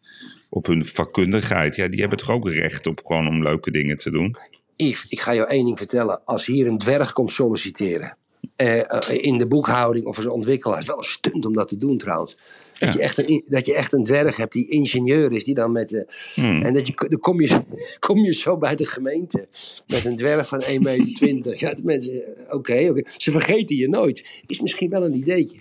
op 0.50 0.66
hun 0.66 0.86
vakkundigheid. 0.86 1.76
Ja, 1.76 1.88
die 1.88 2.00
hebben 2.00 2.18
toch 2.18 2.30
ook 2.30 2.48
recht 2.50 2.86
op 2.86 3.00
gewoon 3.04 3.26
om 3.28 3.42
leuke 3.42 3.70
dingen 3.70 3.96
te 3.96 4.10
doen. 4.10 4.36
Yves, 4.76 5.06
ik 5.08 5.20
ga 5.20 5.34
jou 5.34 5.48
één 5.48 5.64
ding 5.64 5.78
vertellen. 5.78 6.24
Als 6.24 6.46
hier 6.46 6.66
een 6.66 6.78
dwerg 6.78 7.12
komt 7.12 7.30
solliciteren. 7.32 8.16
eh, 8.56 8.78
eh, 8.92 9.24
in 9.24 9.38
de 9.38 9.46
boekhouding 9.46 10.06
of 10.06 10.16
als 10.16 10.26
ontwikkelaar. 10.26 10.78
is 10.78 10.86
wel 10.86 10.96
een 10.98 11.02
stunt 11.02 11.46
om 11.46 11.52
dat 11.52 11.68
te 11.68 11.76
doen 11.76 11.98
trouwens. 11.98 12.36
Dat, 12.78 12.94
je 12.94 13.00
echt 13.00 13.18
een, 13.18 13.44
dat 13.48 13.66
je 13.66 13.74
echt 13.74 13.92
een 13.92 14.04
dwerg 14.04 14.36
hebt 14.36 14.52
die 14.52 14.68
ingenieur 14.68 15.32
is. 15.32 15.44
Die 15.44 15.54
dan 15.54 15.72
met 15.72 15.88
de, 15.88 16.06
Hmm. 16.34 16.62
En 16.62 16.72
dat 16.72 16.86
je, 16.86 16.94
dan 17.08 17.20
kom 17.20 17.40
je, 17.40 17.60
kom 18.06 18.24
je 18.24 18.32
zo 18.32 18.56
bij 18.58 18.74
de 18.74 18.86
gemeente. 18.86 19.48
Met 19.86 20.04
een 20.04 20.16
dwerg 20.16 20.48
van 20.48 20.62
1,20 20.62 20.78
meter. 20.78 21.54
Ja, 21.56 21.74
de 21.74 21.82
mensen, 21.84 22.12
eh, 22.12 22.54
oké, 22.54 22.88
oké. 22.90 23.02
Ze 23.16 23.30
vergeten 23.30 23.76
je 23.76 23.88
nooit. 23.88 24.42
Is 24.46 24.60
misschien 24.60 24.90
wel 24.90 25.04
een 25.04 25.14
ideetje. 25.14 25.56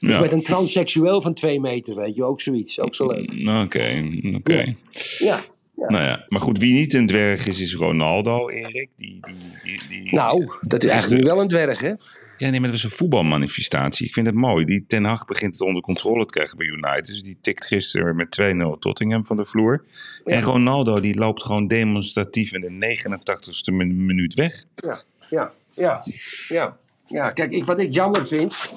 Of 0.00 0.20
met 0.20 0.32
een 0.32 0.42
transseksueel 0.42 1.22
van 1.22 1.34
2 1.34 1.60
meter, 1.60 1.96
weet 1.96 2.14
je. 2.14 2.24
Ook 2.24 2.40
zoiets. 2.40 2.80
Ook 2.80 2.94
zo 2.94 3.06
leuk. 3.06 3.34
Nou, 3.34 3.64
Oké, 3.64 4.04
oké. 4.36 4.74
Ja. 5.18 5.40
Nou 5.86 6.04
ja, 6.04 6.24
maar 6.28 6.40
goed, 6.40 6.58
wie 6.58 6.74
niet 6.74 6.94
een 6.94 7.06
dwerg 7.06 7.46
is, 7.46 7.60
is 7.60 7.74
Ronaldo, 7.74 8.48
Erik. 8.48 8.88
Die, 8.96 9.20
die, 9.20 9.34
die, 9.62 10.02
die... 10.02 10.14
Nou, 10.14 10.46
dat 10.60 10.84
is 10.84 10.90
eigenlijk 10.90 11.22
nu 11.22 11.28
wel 11.28 11.40
een 11.40 11.48
dwerg, 11.48 11.80
hè? 11.80 11.92
Ja, 12.38 12.50
nee, 12.50 12.60
maar 12.60 12.68
dat 12.68 12.78
is 12.78 12.84
een 12.84 12.90
voetbalmanifestatie. 12.90 14.06
Ik 14.06 14.12
vind 14.12 14.26
het 14.26 14.34
mooi. 14.34 14.64
Die 14.64 14.84
Ten 14.86 15.04
Hag 15.04 15.24
begint 15.24 15.52
het 15.52 15.62
onder 15.62 15.82
controle 15.82 16.24
te 16.24 16.32
krijgen 16.32 16.56
bij 16.56 16.66
United. 16.66 17.06
Dus 17.06 17.22
die 17.22 17.38
tikt 17.40 17.66
gisteren 17.66 18.16
met 18.16 18.38
2-0 18.76 18.78
Tottenham 18.78 19.26
van 19.26 19.36
de 19.36 19.44
vloer. 19.44 19.84
En 20.24 20.42
Ronaldo 20.42 21.00
die 21.00 21.14
loopt 21.18 21.42
gewoon 21.42 21.66
demonstratief 21.66 22.52
in 22.52 22.60
de 22.60 22.96
89ste 22.98 23.72
min- 23.74 24.06
minuut 24.06 24.34
weg. 24.34 24.64
Ja, 24.74 25.00
ja, 25.30 25.52
ja, 25.72 26.02
ja. 26.48 26.76
ja. 27.06 27.30
Kijk, 27.30 27.50
ik, 27.50 27.64
wat 27.64 27.80
ik 27.80 27.94
jammer 27.94 28.26
vind, 28.26 28.72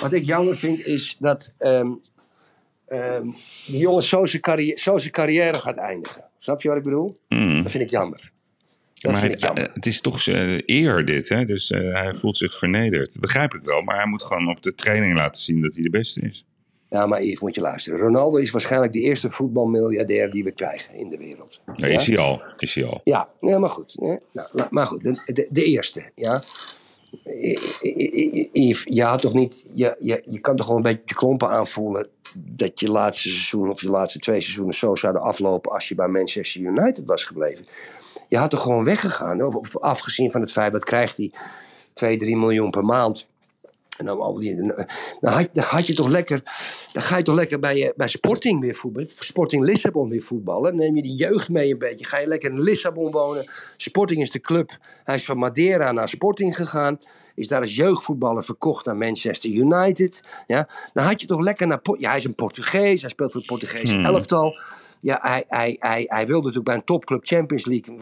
wat 0.00 0.12
ik 0.12 0.24
jammer 0.24 0.56
vind 0.56 0.86
is 0.86 1.16
dat 1.18 1.52
ehm, 1.58 1.90
ehm, 2.88 3.26
die 3.66 3.78
jongen 3.78 4.02
zo 4.02 4.26
zijn 4.26 4.42
carrière, 4.42 4.80
zo 4.80 4.98
zijn 4.98 5.12
carrière 5.12 5.58
gaat 5.58 5.76
eindigen. 5.76 6.24
Snap 6.38 6.62
je 6.62 6.68
wat 6.68 6.76
ik 6.76 6.82
bedoel? 6.82 7.18
Hmm. 7.28 7.62
Dat 7.62 7.70
vind 7.70 7.82
ik 7.84 7.90
jammer. 7.90 8.32
Dat 9.00 9.12
maar 9.12 9.20
vind 9.20 9.32
hij- 9.32 9.40
ik 9.40 9.46
jammer. 9.56 9.68
eh, 9.68 9.74
het 9.74 9.86
is 9.86 10.00
toch 10.00 10.20
zijn 10.20 10.62
eer 10.66 11.04
dit, 11.04 11.28
hè? 11.28 11.44
Dus 11.44 11.70
eh, 11.70 11.80
hij 11.92 12.14
voelt 12.14 12.36
zich 12.36 12.58
vernederd. 12.58 13.16
Begrijp 13.20 13.54
ik 13.54 13.62
wel. 13.64 13.82
Maar 13.82 13.96
hij 13.96 14.06
moet 14.06 14.22
gewoon 14.22 14.48
op 14.48 14.62
de 14.62 14.74
training 14.74 15.14
laten 15.14 15.42
zien 15.42 15.60
dat 15.62 15.74
hij 15.74 15.82
de 15.82 15.90
beste 15.90 16.20
is. 16.20 16.44
Ja, 16.90 17.06
maar 17.06 17.22
Yves, 17.22 17.40
moet 17.40 17.54
je 17.54 17.60
luisteren. 17.60 17.98
Ronaldo 17.98 18.36
is 18.36 18.50
waarschijnlijk 18.50 18.92
de 18.92 19.00
eerste 19.00 19.30
voetbalmiljardair 19.30 20.30
die 20.30 20.44
we 20.44 20.52
krijgen 20.54 20.94
in 20.94 21.08
de 21.10 21.16
wereld. 21.18 21.60
Ja, 21.74 21.86
is 21.86 22.06
hij 22.06 22.18
al. 22.18 22.42
Is 22.58 22.74
hij 22.74 22.84
al. 22.84 23.00
Ja, 23.04 23.28
ja 23.40 23.58
maar 23.58 23.70
goed. 23.70 23.94
Nou, 24.32 24.48
maar 24.70 24.86
goed, 24.86 25.02
de, 25.02 25.32
de, 25.32 25.48
de 25.52 25.64
eerste, 25.64 26.02
ja. 26.14 26.42
Yves, 28.52 28.84
je, 28.88 29.02
had 29.02 29.20
toch 29.20 29.32
niet, 29.34 29.64
je, 29.74 29.96
je, 30.00 30.22
je 30.26 30.38
kan 30.40 30.56
toch 30.56 30.66
wel 30.66 30.76
een 30.76 30.82
beetje 30.82 31.02
je 31.04 31.14
klompen 31.14 31.48
aanvoelen 31.48 32.08
dat 32.38 32.80
je 32.80 32.90
laatste 32.90 33.28
seizoen 33.28 33.70
of 33.70 33.80
je 33.80 33.88
laatste 33.88 34.18
twee 34.18 34.40
seizoenen 34.40 34.74
zo 34.74 34.94
zouden 34.94 35.22
aflopen 35.22 35.72
als 35.72 35.88
je 35.88 35.94
bij 35.94 36.08
Manchester 36.08 36.60
United 36.60 37.02
was 37.06 37.24
gebleven. 37.24 37.66
Je 38.28 38.38
had 38.38 38.50
toch 38.50 38.62
gewoon 38.62 38.84
weggegaan, 38.84 39.42
of, 39.42 39.76
afgezien 39.76 40.30
van 40.30 40.40
het 40.40 40.52
feit 40.52 40.72
dat 40.72 40.84
krijgt 40.84 41.16
hij 41.16 41.32
2, 41.92 42.16
3 42.16 42.36
miljoen 42.36 42.70
per 42.70 42.84
maand. 42.84 43.26
En 43.96 44.06
dan, 44.06 44.20
al 44.20 44.34
die, 44.34 44.56
dan, 44.56 45.32
had, 45.32 45.48
dan 45.52 45.64
had 45.64 45.86
je 45.86 45.94
toch 45.94 46.08
lekker, 46.08 46.42
dan 46.92 47.02
ga 47.02 47.16
je 47.16 47.22
toch 47.22 47.34
lekker 47.34 47.58
bij, 47.58 47.76
je, 47.76 47.92
bij 47.96 48.08
Sporting 48.08 48.60
weer 48.60 48.74
voetballen. 48.74 49.10
Sporting 49.18 49.64
Lissabon 49.64 50.08
weer 50.08 50.22
voetballen. 50.22 50.76
Neem 50.76 50.96
je 50.96 51.02
die 51.02 51.14
jeugd 51.14 51.48
mee 51.48 51.70
een 51.70 51.78
beetje. 51.78 52.04
Ga 52.04 52.18
je 52.18 52.26
lekker 52.26 52.50
in 52.50 52.60
Lissabon 52.60 53.10
wonen. 53.10 53.46
Sporting 53.76 54.20
is 54.20 54.30
de 54.30 54.40
club. 54.40 54.78
Hij 55.04 55.14
is 55.14 55.24
van 55.24 55.38
Madeira 55.38 55.92
naar 55.92 56.08
Sporting 56.08 56.56
gegaan. 56.56 57.00
Is 57.34 57.48
daar 57.48 57.60
als 57.60 57.76
jeugdvoetballer 57.76 58.44
verkocht 58.44 58.84
naar 58.84 58.96
Manchester 58.96 59.50
United. 59.50 60.22
Ja, 60.46 60.68
dan 60.92 61.04
had 61.04 61.20
je 61.20 61.26
toch 61.26 61.40
lekker 61.40 61.66
naar. 61.66 61.80
Ja, 61.98 62.08
hij 62.08 62.18
is 62.18 62.24
een 62.24 62.34
Portugees. 62.34 63.00
Hij 63.00 63.10
speelt 63.10 63.32
voor 63.32 63.40
het 63.40 63.50
Portugese 63.50 63.98
elftal. 63.98 64.58
Ja, 65.00 65.18
hij, 65.22 65.44
hij, 65.78 66.04
hij, 66.08 66.26
wilde 66.26 66.46
natuurlijk 66.46 66.64
bij 66.64 66.74
een 66.74 66.84
topclub 66.84 67.26
Champions 67.26 67.66
League. 67.66 67.96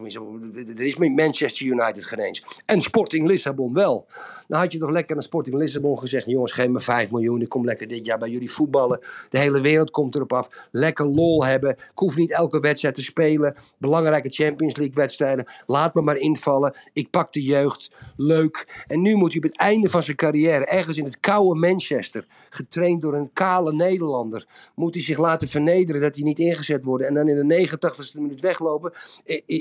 Er 0.75 0.85
is 0.85 0.95
met 0.95 1.15
Manchester 1.15 1.65
United 1.65 2.05
geen 2.05 2.19
eens. 2.19 2.45
En 2.65 2.81
Sporting 2.81 3.27
Lissabon 3.27 3.73
wel. 3.73 4.07
Dan 4.47 4.59
had 4.59 4.71
je 4.71 4.79
toch 4.79 4.89
lekker 4.89 5.15
naar 5.15 5.23
Sporting 5.23 5.55
Lissabon 5.55 5.99
gezegd: 5.99 6.25
jongens, 6.25 6.51
geef 6.51 6.67
me 6.67 6.79
5 6.79 7.11
miljoen. 7.11 7.41
Ik 7.41 7.49
kom 7.49 7.65
lekker 7.65 7.87
dit 7.87 8.05
jaar 8.05 8.17
bij 8.17 8.29
jullie 8.29 8.51
voetballen. 8.51 8.99
De 9.29 9.37
hele 9.37 9.61
wereld 9.61 9.89
komt 9.89 10.15
erop 10.15 10.33
af. 10.33 10.67
Lekker 10.71 11.07
lol 11.07 11.45
hebben. 11.45 11.71
Ik 11.71 11.91
hoef 11.93 12.15
niet 12.15 12.31
elke 12.31 12.59
wedstrijd 12.59 12.95
te 12.95 13.01
spelen. 13.01 13.55
Belangrijke 13.77 14.29
Champions 14.29 14.75
League 14.75 14.95
wedstrijden. 14.95 15.45
Laat 15.65 15.93
me 15.93 16.01
maar 16.01 16.17
invallen. 16.17 16.75
Ik 16.93 17.09
pak 17.09 17.33
de 17.33 17.43
jeugd. 17.43 17.91
Leuk. 18.15 18.83
En 18.87 19.01
nu 19.01 19.15
moet 19.15 19.33
hij 19.33 19.37
op 19.37 19.49
het 19.49 19.59
einde 19.59 19.89
van 19.89 20.03
zijn 20.03 20.17
carrière, 20.17 20.65
ergens 20.65 20.97
in 20.97 21.05
het 21.05 21.19
koude 21.19 21.59
Manchester, 21.59 22.25
getraind 22.49 23.01
door 23.01 23.13
een 23.13 23.29
kale 23.33 23.73
Nederlander, 23.73 24.47
moet 24.75 24.93
hij 24.93 25.03
zich 25.03 25.17
laten 25.17 25.47
vernederen 25.47 26.01
dat 26.01 26.15
hij 26.15 26.23
niet 26.23 26.39
ingezet 26.39 26.83
wordt. 26.83 26.94
En 27.01 27.13
dan 27.13 27.27
in 27.27 27.47
de 27.47 27.67
89ste 27.67 28.19
minuut 28.21 28.41
weglopen. 28.41 28.91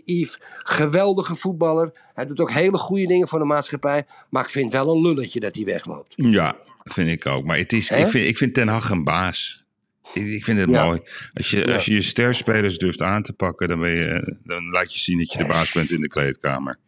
Yves, 0.05 0.38
geweldige 0.62 1.35
voetballer. 1.37 1.93
Hij 2.14 2.26
doet 2.26 2.41
ook 2.41 2.50
hele 2.50 2.79
goede 2.79 3.07
dingen 3.07 3.29
voor 3.29 3.38
de 3.38 3.45
maatschappij. 3.45 4.05
Maar 4.31 4.43
ik 4.45 4.50
vind 4.50 4.73
wel 4.73 4.95
een 4.95 5.03
lulletje 5.03 5.41
dat 5.41 5.55
hij 5.55 5.64
wegloopt. 5.64 6.12
Ja, 6.17 6.57
vind 6.85 7.09
ik 7.09 7.26
ook. 7.26 7.45
Maar 7.45 7.59
het 7.59 7.73
is, 7.73 7.91
ik, 7.91 8.09
vind, 8.09 8.29
ik 8.29 8.37
vind 8.37 8.55
Ten 8.55 8.69
Hag 8.69 8.91
een 8.91 9.05
baas. 9.05 9.62
Ik, 10.14 10.45
vind 10.45 10.61
het 10.61 10.71
Ja. 10.71 10.85
mooi. 10.87 11.00
Als 11.35 11.50
je, 11.50 11.73
als 11.75 11.85
je 11.85 11.93
je 11.95 12.03
sterspelers 12.03 12.79
durft 12.79 13.03
aan 13.03 13.23
te 13.23 13.33
pakken, 13.33 13.69
dan, 13.69 13.81
ben 13.81 13.91
je, 13.91 14.37
dan 14.45 14.64
laat 14.71 14.93
je 14.95 14.99
zien 14.99 15.19
dat 15.19 15.33
je 15.33 15.38
de 15.38 15.47
baas 15.47 15.73
bent 15.73 15.91
in 15.91 16.00
de 16.00 16.09
kleedkamer. 16.09 16.79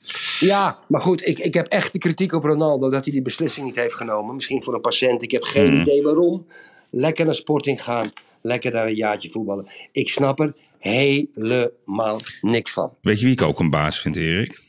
Ja, 0.40 0.78
maar 0.88 1.00
goed, 1.00 1.26
ik, 1.26 1.38
ik 1.38 1.54
heb 1.54 1.66
echt 1.66 1.92
de 1.92 1.98
kritiek 1.98 2.32
op 2.32 2.44
Ronaldo 2.44 2.90
dat 2.90 3.04
hij 3.04 3.12
die 3.12 3.22
beslissing 3.22 3.66
niet 3.66 3.76
heeft 3.80 3.94
genomen. 3.94 4.34
Misschien 4.34 4.62
voor 4.62 4.74
een 4.74 4.80
patiënt, 4.80 5.22
ik 5.22 5.30
heb 5.30 5.42
geen 5.42 5.72
Mhm. 5.72 5.80
idee 5.80 6.02
waarom. 6.02 6.46
Lekker 6.90 7.24
naar 7.24 7.34
Sporting 7.34 7.82
gaan, 7.82 8.10
lekker 8.46 8.70
daar 8.70 8.86
een 8.86 8.94
jaartje 8.94 9.30
voetballen. 9.30 9.66
Ik 9.92 10.08
snap 10.08 10.40
er 10.40 10.54
helemaal 10.78 12.18
niks 12.40 12.72
van. 12.72 12.92
Weet 13.02 13.18
je 13.18 13.24
wie 13.24 13.34
ik 13.34 13.42
ook 13.42 13.60
een 13.60 13.70
baas 13.70 14.00
vind, 14.00 14.16
Erik? 14.16 14.60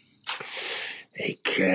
Ik, 1.14 1.56
eh, 1.60 1.68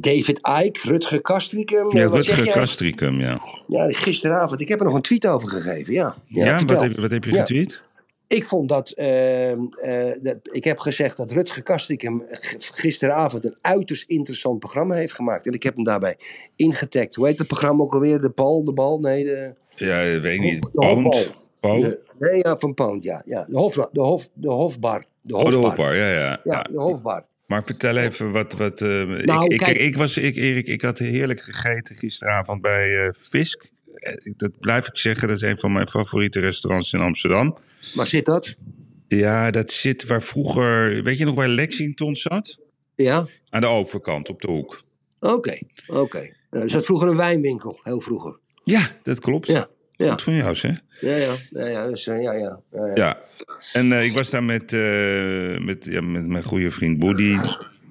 David 0.00 0.40
Icke, 0.62 0.80
Rutger 0.82 1.20
Kastrikum. 1.20 1.96
Ja, 1.96 2.06
Rutger? 2.06 2.50
Kastricum, 2.50 3.20
ja. 3.20 3.40
Ja, 3.66 3.86
gisteravond. 3.88 4.60
Ik 4.60 4.68
heb 4.68 4.78
er 4.78 4.86
nog 4.86 4.94
een 4.94 5.02
tweet 5.02 5.26
over 5.26 5.48
gegeven, 5.48 5.92
ja. 5.92 6.14
Ja, 6.26 6.64
wat, 6.64 6.80
heb, 6.80 6.96
wat 6.96 7.10
heb 7.10 7.24
je 7.24 7.34
getweet? 7.34 7.90
Ik 8.32 8.44
vond 8.44 8.68
dat, 8.68 8.90
ehm, 8.90 9.58
eh, 9.82 10.10
dat. 10.22 10.36
Ik 10.42 10.64
heb 10.64 10.78
gezegd 10.78 11.16
dat 11.16 11.32
Rutger 11.32 11.62
Kastrikum 11.62 12.22
g- 12.30 12.56
gisteravond 12.58 13.44
een 13.44 13.56
uiterst 13.60 14.08
interessant 14.08 14.58
programma 14.58 14.94
heeft 14.94 15.12
gemaakt. 15.12 15.46
En 15.46 15.52
ik 15.52 15.62
heb 15.62 15.74
hem 15.74 15.84
daarbij 15.84 16.16
ingetagd. 16.56 17.14
Hoe 17.14 17.26
heet 17.26 17.38
het 17.38 17.46
programma 17.46 17.82
ook 17.82 17.94
alweer? 17.94 18.20
De 18.20 18.30
Bal, 18.30 18.64
de 18.64 18.72
Bal? 18.72 18.98
Nee, 18.98 19.24
de. 19.24 19.54
Ja, 19.74 20.02
weet 20.02 20.24
ik 20.34 20.40
niet. 20.40 20.62
De 20.62 20.68
Pound? 20.74 21.30
Pound? 21.60 21.96
nee, 22.18 22.36
ja, 22.42 22.56
van 22.56 22.74
Pound, 22.74 23.02
ja. 23.04 23.22
ja. 23.26 23.46
De, 23.48 23.56
hof, 23.58 23.74
de, 23.74 24.00
hof, 24.00 24.28
de 24.32 24.50
Hofbar. 24.50 25.04
De 25.20 25.36
Oh, 25.36 25.48
de 25.50 25.56
Hofbar. 25.56 25.96
Ja, 25.96 26.08
ja. 26.10 26.40
Ja, 26.44 26.62
de 26.62 26.78
Hofbar. 26.80 27.24
Maar 27.46 27.64
vertel 27.64 27.96
even 27.96 28.30
wat... 28.32 28.52
wat 28.52 28.80
eh, 28.80 29.02
Nou, 29.04 29.46
ik, 29.46 29.58
kijk. 29.58 29.78
ik, 29.78 29.96
was, 29.96 30.16
ik, 30.16 30.36
Erik, 30.36 30.66
ik 30.66 30.82
had 30.82 30.98
heerlijk 30.98 31.40
gegeten 31.40 31.96
gisteravond 31.96 32.60
bij 32.62 33.04
eh 33.04 33.10
Fisk. 33.12 33.70
Dat 34.36 34.60
blijf 34.60 34.88
ik 34.88 34.98
zeggen, 34.98 35.28
dat 35.28 35.36
is 35.36 35.42
een 35.42 35.58
van 35.58 35.72
mijn 35.72 35.88
favoriete 35.88 36.40
restaurants 36.40 36.92
in 36.92 37.00
Amsterdam. 37.00 37.56
Waar 37.94 38.06
zit 38.06 38.24
dat? 38.24 38.54
Ja, 39.08 39.50
dat 39.50 39.70
zit 39.70 40.06
waar 40.06 40.22
vroeger... 40.22 41.02
Weet 41.02 41.18
je 41.18 41.24
nog 41.24 41.34
waar 41.34 41.48
Lexington 41.48 42.14
zat? 42.14 42.58
Ja? 42.94 43.26
Aan 43.50 43.60
de 43.60 43.66
overkant, 43.66 44.28
op 44.28 44.40
de 44.40 44.50
hoek. 44.50 44.82
Oké, 45.20 45.58
oké. 45.86 46.30
Er 46.50 46.70
zat 46.70 46.84
vroeger 46.84 47.08
een 47.08 47.16
wijnwinkel, 47.16 47.80
heel 47.82 48.00
vroeger. 48.00 48.38
Ja, 48.64 48.90
dat 49.02 49.20
klopt. 49.20 49.46
Ja, 49.46 49.68
ja, 49.92 50.10
Goed 50.10 50.22
van 50.22 50.34
jou, 50.34 50.54
zeg. 50.54 50.80
ja, 51.00 51.16
ja, 51.16 51.34
ja, 51.50 51.66
ja, 51.66 51.86
dus, 51.86 52.06
eh, 52.06 52.22
ja, 52.22 52.32
ja, 52.32 52.60
ja, 52.72 52.86
ja. 52.86 52.94
Ja, 52.94 53.18
en 53.72 53.92
eh, 53.92 54.04
ik 54.04 54.12
was 54.12 54.30
daar 54.30 54.44
met, 54.44 54.72
eh, 54.72 55.58
met, 55.58 55.84
ja, 55.84 56.00
met 56.00 56.26
mijn 56.26 56.42
goede 56.44 56.70
vriend 56.70 56.98
Boody. 56.98 57.36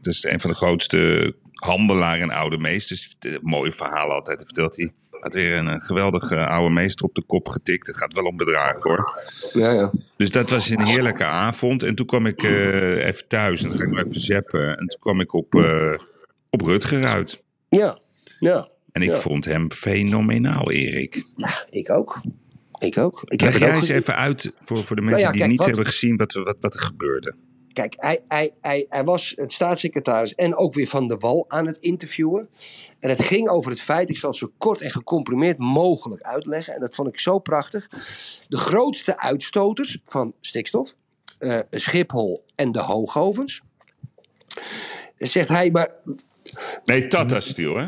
Dat 0.02 0.14
is 0.14 0.24
een 0.24 0.40
van 0.40 0.50
de 0.50 0.56
grootste 0.56 1.34
handelaren 1.54 2.22
en 2.22 2.36
oude 2.36 2.58
meesters. 2.58 3.16
Mooie 3.42 3.72
verhalen 3.72 4.16
altijd 4.16 4.42
vertelt 4.44 4.78
hij. 4.78 4.92
Had 5.22 5.34
weer 5.34 5.58
een, 5.58 5.68
eh, 5.68 5.76
geweldige 5.80 6.46
oude 6.48 6.74
meester 6.74 7.06
op 7.06 7.16
de 7.16 7.24
kop 7.24 7.48
getikt. 7.48 7.88
Het 7.88 7.98
gaat 7.98 8.14
wel 8.14 8.24
om 8.24 8.38
bedragen 8.38 8.82
hoor. 8.82 9.20
ja, 9.54 9.72
ja. 9.72 9.92
Dus 10.18 10.32
dat 10.32 10.50
was 10.50 10.70
een 10.70 10.86
heerlijke 10.86 11.24
avond. 11.24 11.84
En 11.84 11.96
toen 11.96 12.06
kwam 12.06 12.26
ik 12.26 12.44
eh, 12.44 13.06
even 13.08 13.28
thuis 13.28 13.62
en 13.64 13.68
dan 13.70 13.78
ga 13.78 13.84
ik 13.84 13.90
nog 13.90 14.00
even 14.00 14.20
zappen. 14.22 14.78
En 14.78 14.88
toen 14.88 15.00
kwam 15.00 15.20
ik 15.20 15.34
op, 15.34 15.56
eh 15.56 15.94
op 16.50 16.62
Rutger 16.62 17.06
uit. 17.06 17.44
ja, 17.70 17.98
ja. 18.40 18.70
En 18.92 19.02
ik 19.02 19.10
Ja. 19.10 19.18
vond 19.18 19.46
hem 19.46 19.72
fenomenaal, 19.72 20.72
Erik. 20.72 21.24
Ja, 21.36 21.66
ik 21.70 21.90
ook. 21.92 22.22
Ik 22.80 22.98
ook. 22.98 23.22
Ik 23.26 23.42
Leg 23.42 23.58
jij 23.60 23.68
ook 23.68 23.74
eens 23.74 23.80
gezien. 23.80 23.96
even 23.96 24.16
uit 24.16 24.52
voor, 24.64 24.78
voor 24.78 24.96
de 24.96 25.02
mensen 25.02 25.12
Nou 25.12 25.20
ja, 25.22 25.30
die 25.32 25.38
kijk, 25.40 25.50
niet 25.50 25.58
wat- 25.58 25.68
hebben 25.68 25.86
gezien 25.86 26.18
wat, 26.18 26.34
wat, 26.34 26.58
wat 26.60 26.74
er 26.74 26.80
gebeurde. 26.80 27.36
Kijk, 27.74 27.96
hij, 27.98 28.24
hij, 28.28 28.86
hij, 28.90 29.04
was 29.04 29.34
het 29.36 29.52
staatssecretaris 29.52 30.36
en 30.36 30.56
ook 30.56 30.74
weer 30.74 30.88
Van 30.88 31.08
de 31.08 31.18
Wal 31.18 31.46
aan 31.48 31.68
het 31.68 31.78
interviewen. 31.78 32.50
En 33.00 33.10
het 33.10 33.24
ging 33.24 33.50
over 33.50 33.72
het 33.72 33.82
feit, 33.82 34.10
ik 34.10 34.18
zal 34.18 34.30
het 34.30 34.40
zo 34.40 34.52
kort 34.58 34.82
en 34.82 34.92
gecomprimeerd 34.92 35.58
mogelijk 35.58 36.22
uitleggen. 36.22 36.74
En 36.74 36.80
dat 36.80 36.96
vond 36.96 37.08
ik 37.08 37.20
zo 37.20 37.40
prachtig. 37.40 37.88
De 38.48 38.58
grootste 38.58 39.20
uitstoters 39.20 40.00
van 40.04 40.34
stikstof, 40.42 40.96
eh, 41.38 41.60
Schiphol 41.70 42.46
en 42.56 42.72
de 42.72 42.82
hoogovens. 42.82 43.62
Zegt 45.16 45.50
hij, 45.50 45.72
maar 45.72 45.90
Nee, 46.86 47.08
Tata 47.08 47.40
Steel, 47.40 47.78
hè? 47.78 47.88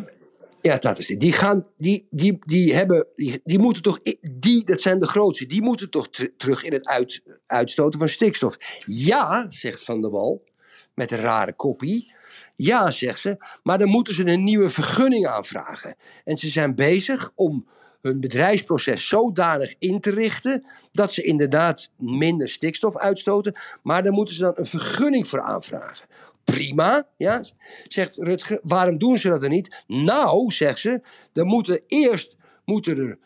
Ja, 0.65 0.77
dat 0.77 0.97
is 0.97 1.09
het. 1.09 1.19
Die 1.19 1.31
gaan, 1.31 1.67
die, 1.77 2.07
die, 2.09 2.37
die 2.39 2.73
hebben, 2.73 3.07
die, 3.15 3.41
die 3.43 3.59
moeten 3.59 3.81
toch, 3.81 3.99
die, 4.21 4.65
dat 4.65 4.81
zijn 4.81 4.99
de 4.99 5.07
grootste, 5.07 5.45
die 5.45 5.61
moeten 5.61 5.89
toch 5.89 6.09
ter- 6.09 6.33
terug 6.37 6.63
in 6.63 6.73
het 6.73 6.87
uit, 6.87 7.23
uitstoten 7.45 7.99
van 7.99 8.09
stikstof. 8.09 8.57
Ja, 8.85 9.45
zegt 9.47 9.83
Van 9.83 10.01
der 10.01 10.11
Wal, 10.11 10.43
met 10.93 11.11
een 11.11 11.17
rare 11.17 11.53
kopie. 11.53 12.13
Ja, 12.55 12.91
zegt 12.91 13.19
ze, 13.19 13.37
maar 13.63 13.77
dan 13.77 13.89
moeten 13.89 14.13
ze 14.13 14.25
een 14.25 14.43
nieuwe 14.43 14.69
vergunning 14.69 15.27
aanvragen. 15.27 15.95
En 16.23 16.37
ze 16.37 16.49
zijn 16.49 16.75
bezig 16.75 17.31
om 17.35 17.67
hun 18.03 18.19
bedrijfsproces 18.19 19.07
zodanig 19.07 19.75
in 19.79 19.99
te 19.99 20.11
richten 20.11 20.65
dat 20.91 21.11
ze 21.11 21.23
inderdaad 21.23 21.89
minder 21.97 22.49
stikstof 22.49 22.97
uitstoten, 22.97 23.55
maar 23.83 24.03
daar 24.03 24.13
moeten 24.13 24.35
ze 24.35 24.41
dan 24.41 24.53
een 24.55 24.65
vergunning 24.65 25.27
voor 25.27 25.41
aanvragen. 25.41 26.07
Prima, 26.43 27.07
ja, 27.17 27.43
zegt 27.87 28.17
Rutger. 28.17 28.59
Waarom 28.63 28.97
doen 28.97 29.17
ze 29.17 29.29
dat 29.29 29.41
dan 29.41 29.49
niet? 29.49 29.83
Nou, 29.87 30.51
zegt 30.51 30.79
ze, 30.79 31.01
dan 31.33 31.47
moeten 31.47 31.81
eerst 31.87 32.35
moeten 32.65 32.97
er 32.97 33.17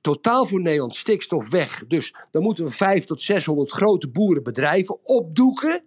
totaal 0.00 0.46
voor 0.46 0.60
Nederland 0.60 0.94
stikstof 0.94 1.50
weg. 1.50 1.84
Dus 1.86 2.14
dan 2.30 2.42
moeten 2.42 2.64
we 2.64 2.70
500 2.70 3.06
tot 3.06 3.20
600 3.20 3.70
grote 3.70 4.08
boerenbedrijven 4.08 4.98
opdoeken. 5.04 5.84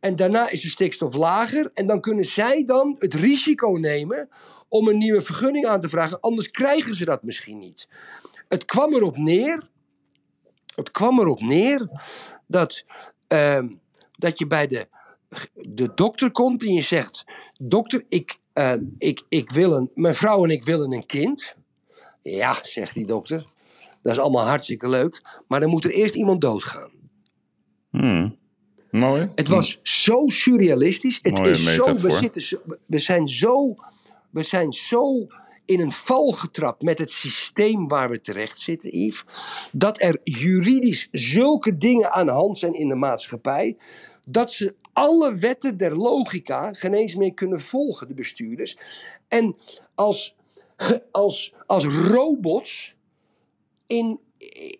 En 0.00 0.16
daarna 0.16 0.50
is 0.50 0.60
de 0.60 0.68
stikstof 0.68 1.14
lager. 1.14 1.70
En 1.74 1.86
dan 1.86 2.00
kunnen 2.00 2.24
zij 2.24 2.64
dan 2.64 2.96
het 2.98 3.14
risico 3.14 3.68
nemen 3.68 4.28
om 4.68 4.88
een 4.88 4.98
nieuwe 4.98 5.22
vergunning 5.22 5.66
aan 5.66 5.80
te 5.80 5.88
vragen. 5.88 6.20
Anders 6.20 6.50
krijgen 6.50 6.94
ze 6.94 7.04
dat 7.04 7.22
misschien 7.22 7.58
niet. 7.58 7.88
Het 8.48 8.64
kwam 8.64 8.94
erop 8.94 9.16
neer. 9.16 9.68
Het 10.74 10.90
kwam 10.90 11.18
erop 11.18 11.40
neer 11.40 11.88
dat, 12.46 12.84
ehm, 13.26 13.68
dat 14.18 14.38
je 14.38 14.46
bij 14.46 14.66
de, 14.66 14.88
de 15.54 15.94
dokter 15.94 16.30
komt 16.30 16.62
en 16.62 16.72
je 16.72 16.82
zegt: 16.82 17.24
Dokter, 17.58 18.04
ik, 18.08 18.38
eh, 18.52 18.72
ik, 18.98 19.24
ik 19.28 19.50
wil 19.50 19.72
een, 19.72 19.90
mijn 19.94 20.14
vrouw 20.14 20.44
en 20.44 20.50
ik 20.50 20.64
willen 20.64 20.92
een 20.92 21.06
kind. 21.06 21.54
Ja, 22.22 22.56
zegt 22.62 22.94
die 22.94 23.06
dokter. 23.06 23.44
Dat 24.02 24.12
is 24.12 24.18
allemaal 24.18 24.46
hartstikke 24.46 24.88
leuk. 24.88 25.42
Maar 25.48 25.60
dan 25.60 25.70
moet 25.70 25.84
er 25.84 25.90
eerst 25.90 26.14
iemand 26.14 26.40
doodgaan. 26.40 26.90
Hmm. 27.90 28.38
Mooi. 28.90 29.30
Het 29.34 29.48
was 29.48 29.80
zo 29.82 30.24
surrealistisch. 30.26 31.18
Het 31.22 31.38
Mooie 31.38 31.50
is 31.50 31.74
zo, 31.74 31.94
we, 31.94 32.16
zitten 32.16 32.42
zo, 32.42 32.56
we, 32.86 32.98
zijn 32.98 33.28
zo, 33.28 33.76
we 34.30 34.42
zijn 34.42 34.72
zo 34.72 35.26
in 35.64 35.80
een 35.80 35.92
val 35.92 36.30
getrapt 36.30 36.82
met 36.82 36.98
het 36.98 37.10
systeem 37.10 37.88
waar 37.88 38.10
we 38.10 38.20
terecht 38.20 38.58
zitten, 38.58 38.98
Yves. 38.98 39.24
Dat 39.72 40.02
er 40.02 40.18
juridisch 40.22 41.08
zulke 41.12 41.76
dingen 41.76 42.12
aan 42.12 42.26
de 42.26 42.32
hand 42.32 42.58
zijn 42.58 42.74
in 42.74 42.88
de 42.88 42.94
maatschappij. 42.94 43.76
Dat 44.26 44.52
ze 44.52 44.74
alle 44.92 45.34
wetten 45.34 45.76
der 45.76 45.96
logica 45.96 46.72
geen 46.72 46.94
eens 46.94 47.14
meer 47.14 47.34
kunnen 47.34 47.60
volgen, 47.60 48.08
de 48.08 48.14
bestuurders. 48.14 48.76
En 49.28 49.56
als, 49.94 50.36
als, 51.10 51.54
als 51.66 51.84
robots 51.84 52.94
in, 53.86 54.20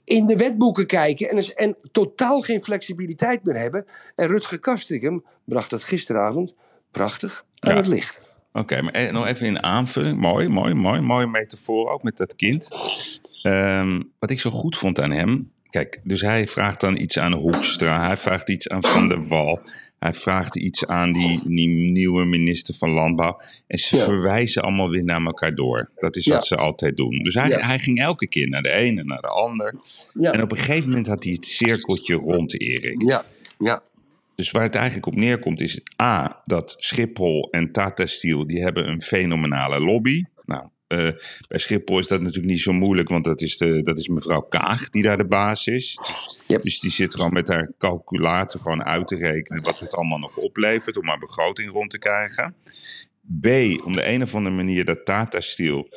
in 0.05 0.27
de 0.27 0.37
wetboeken 0.37 0.87
kijken 0.87 1.29
en, 1.31 1.55
en 1.57 1.77
totaal 1.93 2.41
geen 2.41 2.63
flexibiliteit 2.63 3.45
meer 3.45 3.57
hebben. 3.57 3.87
En 4.15 4.27
Rutger 4.27 4.59
Kastrikum 4.59 5.25
bracht 5.45 5.71
dat 5.71 5.83
gisteravond 5.85 6.55
prachtig 6.91 7.45
aan 7.59 7.71
Ja. 7.71 7.77
het 7.77 7.87
licht. 7.87 8.23
Oké, 8.53 8.83
maar 8.83 8.93
eh, 8.93 9.13
nog 9.13 9.27
even 9.27 9.47
in 9.47 9.63
aanvulling. 9.63 10.19
Mooi, 10.21 10.49
mooi, 10.49 10.75
mooi. 10.75 11.01
Mooie 11.01 11.27
metafoor 11.27 11.89
ook 11.91 12.03
met 12.03 12.17
dat 12.17 12.37
kind. 12.37 12.69
Ehm, 13.43 14.03
wat 14.19 14.31
ik 14.31 14.41
zo 14.41 14.51
goed 14.51 14.77
vond 14.77 15.01
aan 15.01 15.11
hem. 15.11 15.53
Kijk, 15.71 16.01
dus 16.05 16.21
hij 16.21 16.47
vraagt 16.47 16.81
dan 16.81 16.97
iets 16.97 17.19
aan 17.19 17.33
Hoekstra. 17.33 18.07
Hij 18.07 18.17
vraagt 18.17 18.49
iets 18.49 18.69
aan 18.69 18.83
Van 18.85 19.09
der 19.09 19.29
Wal. 19.29 19.61
Hij 20.01 20.13
vraagt 20.13 20.57
iets 20.57 20.87
aan 20.87 21.13
die, 21.13 21.41
die 21.45 21.69
nieuwe 21.91 22.25
minister 22.25 22.75
van 22.75 22.91
Landbouw. 22.91 23.41
En 23.67 23.79
ze 23.79 23.97
Ja. 23.97 24.05
verwijzen 24.05 24.63
allemaal 24.63 24.91
weer 24.91 25.05
naar 25.05 25.25
elkaar 25.25 25.55
door. 25.55 25.91
Dat 25.97 26.17
is 26.17 26.25
Ja. 26.25 26.33
wat 26.35 26.47
ze 26.47 26.57
altijd 26.57 26.97
doen. 26.97 27.19
Dus 27.23 27.35
hij, 27.35 27.49
hij 27.51 27.79
ging 27.79 28.01
elke 28.01 28.27
keer 28.29 28.49
naar 28.49 28.63
de 28.63 28.71
ene, 28.71 29.05
naar 29.05 29.21
de 29.21 29.29
ander. 29.29 29.75
En 30.21 30.43
op 30.43 30.51
een 30.51 30.57
gegeven 30.59 30.89
moment 30.89 31.07
had 31.07 31.25
hij 31.25 31.33
het 31.33 31.45
cirkeltje 31.45 32.15
rond, 32.15 32.61
Erik. 32.61 33.03
ja, 33.09 33.25
ja. 33.59 33.83
Dus 34.35 34.51
waar 34.51 34.63
het 34.63 34.75
eigenlijk 34.75 35.07
op 35.07 35.15
neerkomt 35.17 35.61
is 35.61 35.81
A, 36.03 36.41
dat 36.45 36.75
Schiphol 36.79 37.49
en 37.51 37.73
Tata 37.73 38.07
Steel, 38.07 38.47
die 38.47 38.63
hebben 38.63 38.89
een 38.89 39.03
fenomenale 39.03 39.81
lobby. 39.81 40.23
Eh, 40.91 41.09
bij 41.49 41.59
Schiphol 41.59 41.99
is 41.99 42.07
dat 42.07 42.21
natuurlijk 42.21 42.53
niet 42.53 42.61
zo 42.61 42.73
moeilijk, 42.73 43.09
want 43.09 43.25
dat 43.25 43.41
is, 43.41 43.57
de, 43.57 43.83
dat 43.83 43.99
is 43.99 44.09
mevrouw 44.09 44.41
Kaag 44.41 44.89
die 44.89 45.03
daar 45.03 45.17
de 45.17 45.27
baas 45.27 45.67
is. 45.67 45.95
Dus, 45.95 46.37
Yep. 46.47 46.63
dus 46.63 46.81
die 46.81 46.91
zit 46.91 47.15
gewoon 47.15 47.33
met 47.33 47.49
haar 47.49 47.73
calculator 47.79 48.61
gewoon 48.61 48.85
uit 48.85 49.07
te 49.09 49.17
rekenen 49.17 49.63
wat 49.63 49.79
het 49.79 49.95
allemaal 49.95 50.19
nog 50.19 50.37
oplevert 50.37 50.97
om 50.97 51.09
haar 51.09 51.19
begroting 51.19 51.73
rond 51.73 51.91
te 51.91 51.99
krijgen. 51.99 52.55
B, 53.41 53.47
om 53.85 53.93
de 53.95 54.07
een 54.07 54.23
of 54.23 54.35
andere 54.35 54.55
manier 54.55 54.85
dat 54.85 55.05
Tata 55.05 55.41
Steel, 55.41 55.89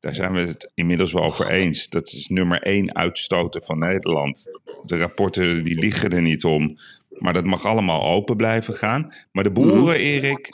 daar 0.00 0.14
zijn 0.14 0.32
we 0.32 0.40
het 0.40 0.70
inmiddels 0.74 1.12
wel 1.12 1.24
over 1.24 1.48
eens. 1.48 1.88
Dat 1.88 2.06
is 2.06 2.28
nummer 2.28 2.62
één 2.62 2.94
uitstoten 2.94 3.64
van 3.64 3.78
Nederland. 3.78 4.50
De 4.82 4.96
rapporten 4.98 5.62
die 5.62 5.78
liegen 5.78 6.10
er 6.10 6.22
niet 6.22 6.44
om. 6.44 6.78
Maar 7.18 7.32
dat 7.32 7.44
mag 7.44 7.64
allemaal 7.64 8.02
open 8.02 8.36
blijven 8.36 8.74
gaan. 8.74 9.14
Maar 9.32 9.44
de 9.44 9.50
boeren, 9.50 9.96
Erik, 9.96 10.48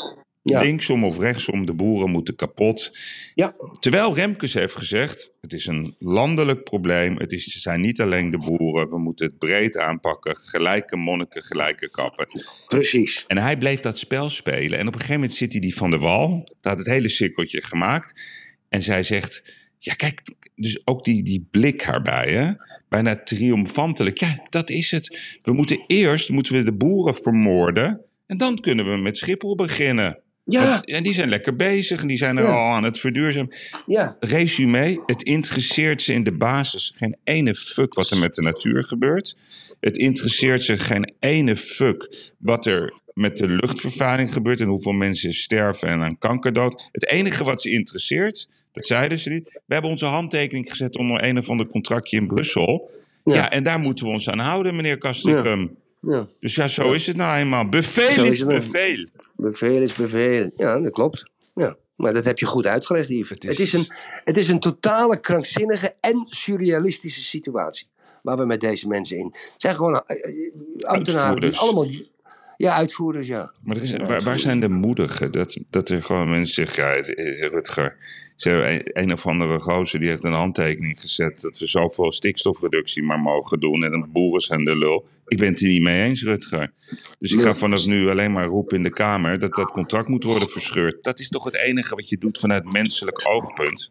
Ja. 0.46 0.60
linksom 0.60 1.04
of 1.04 1.18
rechtsom, 1.18 1.66
de 1.66 1.72
boeren 1.72 2.10
moeten 2.10 2.36
kapot. 2.36 2.98
Ja, 3.34 3.54
Terwijl 3.80 4.14
Remkes 4.14 4.54
heeft 4.54 4.74
gezegd, 4.74 5.32
het 5.40 5.52
is 5.52 5.66
een 5.66 5.96
landelijk 5.98 6.64
probleem. 6.64 7.16
Het 7.16 7.32
is, 7.32 7.44
zijn 7.44 7.80
niet 7.80 8.00
alleen 8.00 8.30
de 8.30 8.38
boeren. 8.38 8.88
We 8.88 8.98
moeten 8.98 9.26
het 9.26 9.38
breed 9.38 9.78
aanpakken. 9.78 10.36
Gelijke 10.36 10.96
monniken, 10.96 11.42
gelijke 11.42 11.90
kappen. 11.90 12.26
precies. 12.66 13.24
En 13.26 13.38
hij 13.38 13.58
bleef 13.58 13.80
dat 13.80 13.98
spel 13.98 14.30
spelen. 14.30 14.78
En 14.78 14.86
op 14.86 14.92
een 14.92 15.00
gegeven 15.00 15.20
moment 15.20 15.38
zit 15.38 15.52
hij 15.52 15.60
die 15.60 15.76
van 15.76 15.90
de 15.90 15.98
wal. 15.98 16.28
Daar 16.60 16.72
had 16.72 16.78
het 16.78 16.88
hele 16.94 17.08
cirkeltje 17.08 17.62
gemaakt. 17.62 18.20
En 18.68 18.82
zij 18.82 19.02
zegt, 19.02 19.42
ja 19.78 19.94
kijk, 19.94 20.20
dus 20.54 20.86
ook 20.86 21.04
die, 21.04 21.22
die 21.22 21.48
blik 21.50 21.82
haarbij, 21.82 22.32
hè? 22.32 22.52
bijna 22.88 23.22
triomfantelijk. 23.22 24.18
Ja, 24.18 24.42
dat 24.48 24.70
is 24.70 24.90
het. 24.90 25.38
We 25.42 25.52
moeten 25.52 25.84
eerst 25.86 26.30
moeten 26.30 26.54
we 26.54 26.62
de 26.62 26.72
boeren 26.72 27.14
vermoorden. 27.14 28.00
En 28.26 28.36
dan 28.36 28.58
kunnen 28.58 28.90
we 28.90 28.96
met 28.96 29.16
Schiphol 29.16 29.54
beginnen. 29.54 30.18
Ja, 30.46 30.82
en 30.82 31.02
die 31.02 31.14
zijn 31.14 31.28
lekker 31.28 31.56
bezig 31.56 32.00
en 32.00 32.06
die 32.06 32.16
zijn 32.16 32.36
er 32.36 32.44
Ja. 32.44 32.50
al 32.50 32.72
aan 32.74 32.84
het 32.84 32.98
verduurzamen. 32.98 33.54
ja, 33.86 34.16
Resume, 34.20 35.02
het 35.06 35.22
interesseert 35.22 36.02
ze 36.02 36.12
in 36.12 36.22
de 36.22 36.32
basis 36.32 36.92
geen 36.96 37.16
ene 37.24 37.54
fuck 37.54 37.94
wat 37.94 38.10
er 38.10 38.18
met 38.18 38.34
de 38.34 38.42
natuur 38.42 38.84
gebeurt. 38.84 39.36
Het 39.80 39.96
interesseert 39.96 40.62
ze 40.62 40.76
geen 40.76 41.12
ene 41.18 41.56
fuck 41.56 42.32
wat 42.38 42.66
er 42.66 42.92
met 43.14 43.36
de 43.36 43.48
luchtvervuiling 43.48 44.32
gebeurt 44.32 44.60
en 44.60 44.66
hoeveel 44.68 44.92
mensen 44.92 45.32
sterven 45.34 45.88
en 45.88 46.02
aan 46.02 46.18
kanker 46.18 46.52
dood. 46.52 46.88
Het 46.92 47.06
enige 47.06 47.44
wat 47.44 47.62
ze 47.62 47.70
interesseert, 47.70 48.48
dat 48.72 48.86
zeiden 48.86 49.18
ze 49.18 49.30
niet. 49.30 49.44
We 49.66 49.72
hebben 49.72 49.90
onze 49.90 50.06
handtekening 50.06 50.70
gezet 50.70 50.96
onder 50.96 51.24
een 51.24 51.38
of 51.38 51.50
ander 51.50 51.68
contractje 51.68 52.16
in 52.16 52.26
Brussel. 52.26 52.90
Ja, 53.24 53.34
Ja. 53.34 53.50
en 53.50 53.62
daar 53.62 53.78
moeten 53.78 54.04
we 54.06 54.10
ons 54.12 54.28
aan 54.28 54.38
houden, 54.38 54.76
meneer 54.76 54.98
Kastrikum. 54.98 55.76
Ja. 56.06 56.26
Dus 56.40 56.54
ja, 56.54 56.68
zo 56.68 56.92
is 56.92 57.06
het 57.06 57.16
nou 57.16 57.36
eenmaal. 57.38 57.68
Bevel 57.68 58.24
is, 58.24 58.32
is 58.32 58.46
bevel. 58.46 59.06
Bevel 59.36 59.82
is 59.82 59.94
bevel. 59.94 60.50
Ja, 60.56 60.78
dat 60.80 60.92
klopt. 60.92 61.30
Ja. 61.54 61.76
Maar 61.96 62.12
dat 62.12 62.24
heb 62.24 62.38
je 62.38 62.46
goed 62.46 62.66
uitgelegd, 62.66 63.08
Yves. 63.08 63.28
Het 63.28 63.42
Het 63.42 63.58
is- 63.58 63.72
een, 63.72 63.86
het 64.24 64.36
is 64.36 64.48
een 64.48 64.60
totale 64.60 65.20
krankzinnige 65.20 65.94
en 66.00 66.26
surrealistische 66.28 67.22
situatie. 67.22 67.86
waar 68.22 68.36
we 68.36 68.44
met 68.46 68.60
deze 68.60 68.88
mensen 68.88 69.16
in. 69.18 69.26
Het 69.34 69.54
zijn 69.56 69.74
gewoon 69.74 70.02
eh, 70.06 70.16
eh, 70.16 70.88
ambtenaren 70.88 71.40
die 71.40 71.56
allemaal... 71.56 71.86
Ja, 72.56 72.74
uitvoerders, 72.74 73.26
ja. 73.26 73.52
Maar 73.62 73.76
er 73.76 73.82
is, 73.82 73.92
waar, 73.96 74.22
waar 74.22 74.38
zijn 74.38 74.60
de 74.60 74.68
moedigen? 74.68 75.32
Dat, 75.32 75.56
dat 75.70 75.88
er 75.88 76.02
gewoon 76.02 76.30
mensen 76.30 76.54
zeggen, 76.54 76.84
ja, 76.84 76.90
het, 76.90 77.08
Rutger, 77.52 77.96
ze 78.36 78.48
hebben 78.48 78.70
een, 78.74 78.90
een 78.92 79.12
of 79.12 79.26
andere 79.26 79.60
gozer 79.60 80.00
die 80.00 80.08
heeft 80.08 80.24
een 80.24 80.32
handtekening 80.32 81.00
gezet 81.00 81.40
dat 81.40 81.58
we 81.58 81.66
zoveel 81.66 82.12
stikstofreductie 82.12 83.02
maar 83.02 83.18
mogen 83.18 83.60
doen 83.60 83.84
en 83.84 83.90
de 83.90 84.06
boeren 84.12 84.40
zijn 84.40 84.64
de 84.64 84.76
lul. 84.76 85.06
Ik 85.26 85.38
ben 85.38 85.48
het 85.48 85.60
er 85.60 85.68
niet 85.68 85.82
mee 85.82 86.02
eens, 86.02 86.22
Rutger. 86.22 86.72
Dus 87.18 87.32
ik 87.32 87.40
ga 87.40 87.54
vanaf 87.54 87.84
nu 87.86 88.10
alleen 88.10 88.32
maar 88.32 88.46
roepen 88.46 88.76
in 88.76 88.82
de 88.82 88.90
Kamer 88.90 89.38
dat 89.38 89.54
dat 89.54 89.70
contract 89.70 90.08
moet 90.08 90.24
worden 90.24 90.48
verscheurd. 90.48 91.04
Dat 91.04 91.18
is 91.18 91.28
toch 91.28 91.44
het 91.44 91.56
enige 91.56 91.94
wat 91.94 92.08
je 92.08 92.18
doet 92.18 92.38
vanuit 92.38 92.72
menselijk 92.72 93.20
oogpunt? 93.28 93.88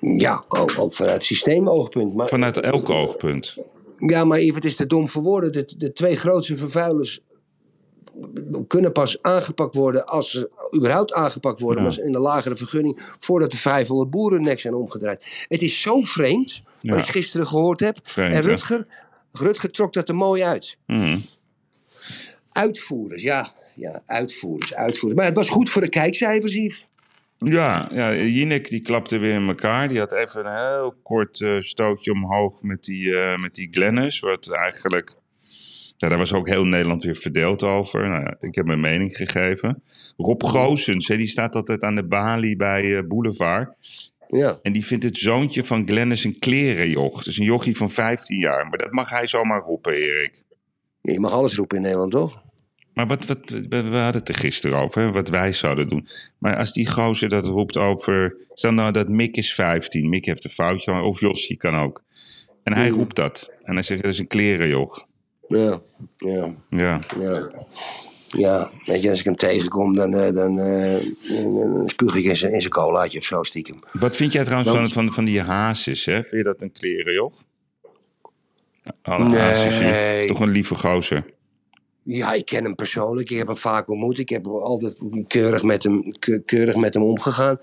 Ja, 0.00 0.44
ook, 0.48 0.74
ook 0.78 0.94
vanuit 0.94 1.24
systeemoogpunt. 1.24 2.14
Maar, 2.14 2.28
Vanuit 2.28 2.56
elk 2.60 2.90
oogpunt. 2.90 3.56
Ja, 3.98 4.24
maar 4.24 4.38
even, 4.38 4.54
het 4.54 4.64
is 4.64 4.76
te 4.76 4.86
dom 4.86 5.08
voor 5.08 5.22
woorden. 5.22 5.52
De, 5.52 5.72
de 5.76 5.92
twee 5.92 6.16
grootste 6.16 6.56
vervuilers 6.56 7.20
kunnen 8.66 8.92
pas 8.92 9.22
aangepakt 9.22 9.74
worden 9.74 10.06
als 10.06 10.30
ze 10.30 10.50
überhaupt 10.76 11.12
aangepakt 11.12 11.60
worden, 11.60 11.82
Ja. 11.84 11.88
maar 11.88 12.06
in 12.06 12.12
de 12.12 12.18
lagere 12.18 12.56
vergunning, 12.56 13.00
voordat 13.18 13.50
de 13.50 13.56
500 13.56 14.10
boeren 14.10 14.40
nek 14.42 14.60
zijn 14.60 14.74
omgedraaid. 14.74 15.46
Het 15.48 15.62
is 15.62 15.80
zo 15.80 16.00
vreemd, 16.00 16.62
Ja. 16.80 16.94
wat 16.94 17.04
ik 17.04 17.10
gisteren 17.10 17.46
gehoord 17.46 17.80
heb. 17.80 17.98
Vreemd, 18.02 18.34
en? 18.34 18.42
Rutger, 18.42 18.86
Rutger 19.32 19.70
trok 19.70 19.92
dat 19.92 20.08
er 20.08 20.14
mooi 20.14 20.42
uit. 20.42 20.76
Mhm. 20.86 21.18
Uitvoerders, 22.52 23.22
ja, 23.22 23.52
ja, 23.74 24.02
uitvoerders, 24.06 24.74
uitvoerders. 24.74 25.14
Maar 25.14 25.28
het 25.28 25.34
was 25.34 25.48
goed 25.48 25.70
voor 25.70 25.82
de 25.82 25.88
kijkcijfers, 25.88 26.54
Yves. 26.54 26.88
Ja, 27.38 27.88
ja, 27.92 28.14
Jinek 28.14 28.68
die 28.68 28.80
klapte 28.80 29.18
weer 29.18 29.34
in 29.34 29.48
elkaar. 29.48 29.88
Die 29.88 29.98
had 29.98 30.12
even 30.12 30.46
een 30.46 30.56
heel 30.56 30.94
kort 31.02 31.40
eh, 31.40 31.60
stootje 31.60 32.12
omhoog 32.12 32.62
met 32.62 32.84
die, 32.84 33.16
eh 33.16 33.38
met 33.38 33.54
die 33.54 33.68
Glennis. 33.70 34.20
Wat 34.20 34.50
eigenlijk... 34.50 35.14
Ja, 35.96 36.08
daar 36.08 36.18
was 36.18 36.32
ook 36.32 36.48
heel 36.48 36.64
Nederland 36.64 37.04
weer 37.04 37.16
verdeeld 37.16 37.62
over. 37.62 38.08
Nou, 38.08 38.36
ik 38.40 38.54
heb 38.54 38.66
mijn 38.66 38.80
mening 38.80 39.16
gegeven. 39.16 39.82
Rob 40.16 40.44
Goosens, 40.44 41.08
hè, 41.08 41.16
die 41.16 41.26
staat 41.26 41.54
altijd 41.54 41.82
aan 41.82 41.94
de 41.94 42.06
balie 42.06 42.56
bij 42.56 42.96
eh, 42.96 43.06
Boulevard. 43.06 43.74
Ja, 44.30 44.58
En 44.62 44.72
die 44.72 44.86
vindt 44.86 45.04
het 45.04 45.16
zoontje 45.16 45.64
van 45.64 45.86
Glennis 45.88 46.24
een 46.24 46.38
klerenjoch. 46.38 47.22
Dus 47.22 47.38
een 47.38 47.44
jochie 47.44 47.76
van 47.76 47.90
15 47.90 48.38
jaar. 48.38 48.66
Maar 48.68 48.78
dat 48.78 48.92
mag 48.92 49.10
hij 49.10 49.26
zomaar 49.26 49.60
roepen, 49.60 49.92
Erik. 49.92 50.44
je 51.00 51.20
mag 51.20 51.32
alles 51.32 51.54
roepen 51.54 51.76
in 51.76 51.82
Nederland, 51.82 52.10
toch? 52.10 52.42
Maar 52.94 53.06
wat, 53.06 53.26
wat, 53.26 53.50
we, 53.68 53.76
hadden 53.76 54.20
het 54.20 54.28
er 54.28 54.34
gisteren 54.34 54.78
over, 54.78 55.02
hè, 55.02 55.12
wat 55.12 55.28
wij 55.28 55.52
zouden 55.52 55.88
doen. 55.88 56.08
Maar 56.38 56.56
als 56.56 56.72
die 56.72 56.90
gozer 56.90 57.28
dat 57.28 57.46
roept 57.46 57.76
over... 57.76 58.36
Stel 58.54 58.72
nou 58.72 58.92
dat 58.92 59.08
Mick 59.08 59.36
is 59.36 59.54
15, 59.54 60.08
Mick 60.08 60.24
heeft 60.24 60.44
een 60.44 60.50
foutje, 60.50 60.92
of 60.92 61.20
Jossie 61.20 61.56
kan 61.56 61.76
ook. 61.76 62.02
En 62.62 62.72
hij 62.72 62.88
roept 62.88 63.16
dat. 63.16 63.52
En 63.62 63.74
hij 63.74 63.82
zegt, 63.82 64.02
dat 64.02 64.12
is 64.12 64.18
een 64.18 64.26
klerenjoch. 64.26 65.06
Ja, 65.48 65.80
ja, 66.16 66.54
Ja, 66.70 67.00
ja. 67.18 67.50
Ja, 68.38 68.70
weet 68.84 69.02
je, 69.02 69.08
als 69.10 69.18
ik 69.18 69.24
hem 69.24 69.36
tegenkom, 69.36 69.94
dan, 69.96 70.14
eh, 70.14 70.34
dan, 70.34 70.58
eh, 70.60 70.96
spuug 71.86 72.14
ik 72.16 72.24
in 72.24 72.36
zijn, 72.36 72.68
colaatje 72.68 73.18
of 73.18 73.24
zo 73.24 73.42
stiekem. 73.42 73.78
Wat 73.92 74.16
vind 74.16 74.32
jij 74.32 74.44
trouwens 74.44 74.70
van, 74.70 74.90
van, 74.90 75.12
van 75.12 75.24
die 75.24 75.40
hazes, 75.40 76.04
hè? 76.04 76.12
Vind 76.14 76.30
je 76.30 76.42
dat 76.42 76.62
een 76.62 76.72
klerenjoch? 76.72 77.42
Alle 79.02 79.28
Nee. 79.28 80.20
is 80.20 80.26
toch 80.26 80.40
een 80.40 80.50
lieve 80.50 80.74
gozer. 80.74 81.24
Ja, 82.02 82.32
ik 82.32 82.44
ken 82.44 82.64
hem 82.64 82.74
persoonlijk. 82.74 83.30
Ik 83.30 83.38
heb 83.38 83.46
hem 83.46 83.56
vaak 83.56 83.88
ontmoet. 83.90 84.18
Ik 84.18 84.28
heb 84.28 84.46
altijd 84.46 85.00
keurig 85.26 85.62
met 85.62 85.82
hem, 85.82 86.18
ke- 86.18 86.42
keurig 86.44 86.76
met 86.76 86.94
hem 86.94 87.02
omgegaan. 87.02 87.58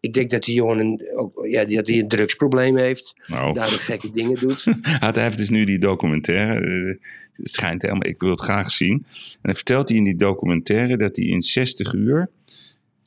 Ik 0.00 0.14
denk 0.14 0.30
dat 0.30 0.42
die 0.42 0.54
jongen 0.54 0.78
een, 0.78 1.00
ook, 1.16 1.46
ja, 1.46 1.64
dat 1.64 1.86
hij 1.88 1.98
een 1.98 2.08
drugsprobleem 2.08 2.76
heeft. 2.76 3.14
Nou, 3.26 3.52
Daar 3.54 3.68
de 3.68 3.78
gekke 3.78 4.10
dingen 4.10 4.38
doet. 4.40 4.64
Hij 5.04 5.10
heeft 5.22 5.36
dus 5.38 5.50
nu 5.50 5.64
die 5.64 5.78
documentaire. 5.78 6.98
Het 7.32 7.50
schijnt 7.52 7.82
helemaal, 7.82 8.08
ik 8.08 8.20
wil 8.20 8.30
het 8.30 8.40
graag 8.40 8.70
zien. 8.70 9.06
En 9.08 9.38
dan 9.42 9.54
vertelt 9.54 9.88
hij 9.88 9.98
in 9.98 10.04
die 10.04 10.16
documentaire 10.16 10.96
dat 10.96 11.16
hij 11.16 11.24
in 11.24 11.42
60 11.42 11.92
uur 11.92 12.30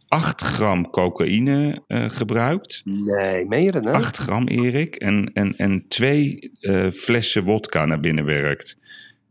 8 0.07 0.41
gram 0.41 0.89
cocaïne 0.89 1.81
eh, 1.88 2.09
gebruikt. 2.09 2.81
Nee, 2.85 3.45
meen 3.45 3.63
je 3.63 3.71
dat 3.71 3.83
nou? 3.83 3.95
8 3.95 4.17
gram, 4.17 4.47
Erik. 4.47 4.95
En, 4.95 5.31
en, 5.33 5.57
en 5.57 5.85
twee 5.88 6.51
eh, 6.59 6.91
flessen 6.91 7.43
wodka 7.43 7.85
naar 7.85 7.99
binnen 7.99 8.25
werkt. 8.25 8.77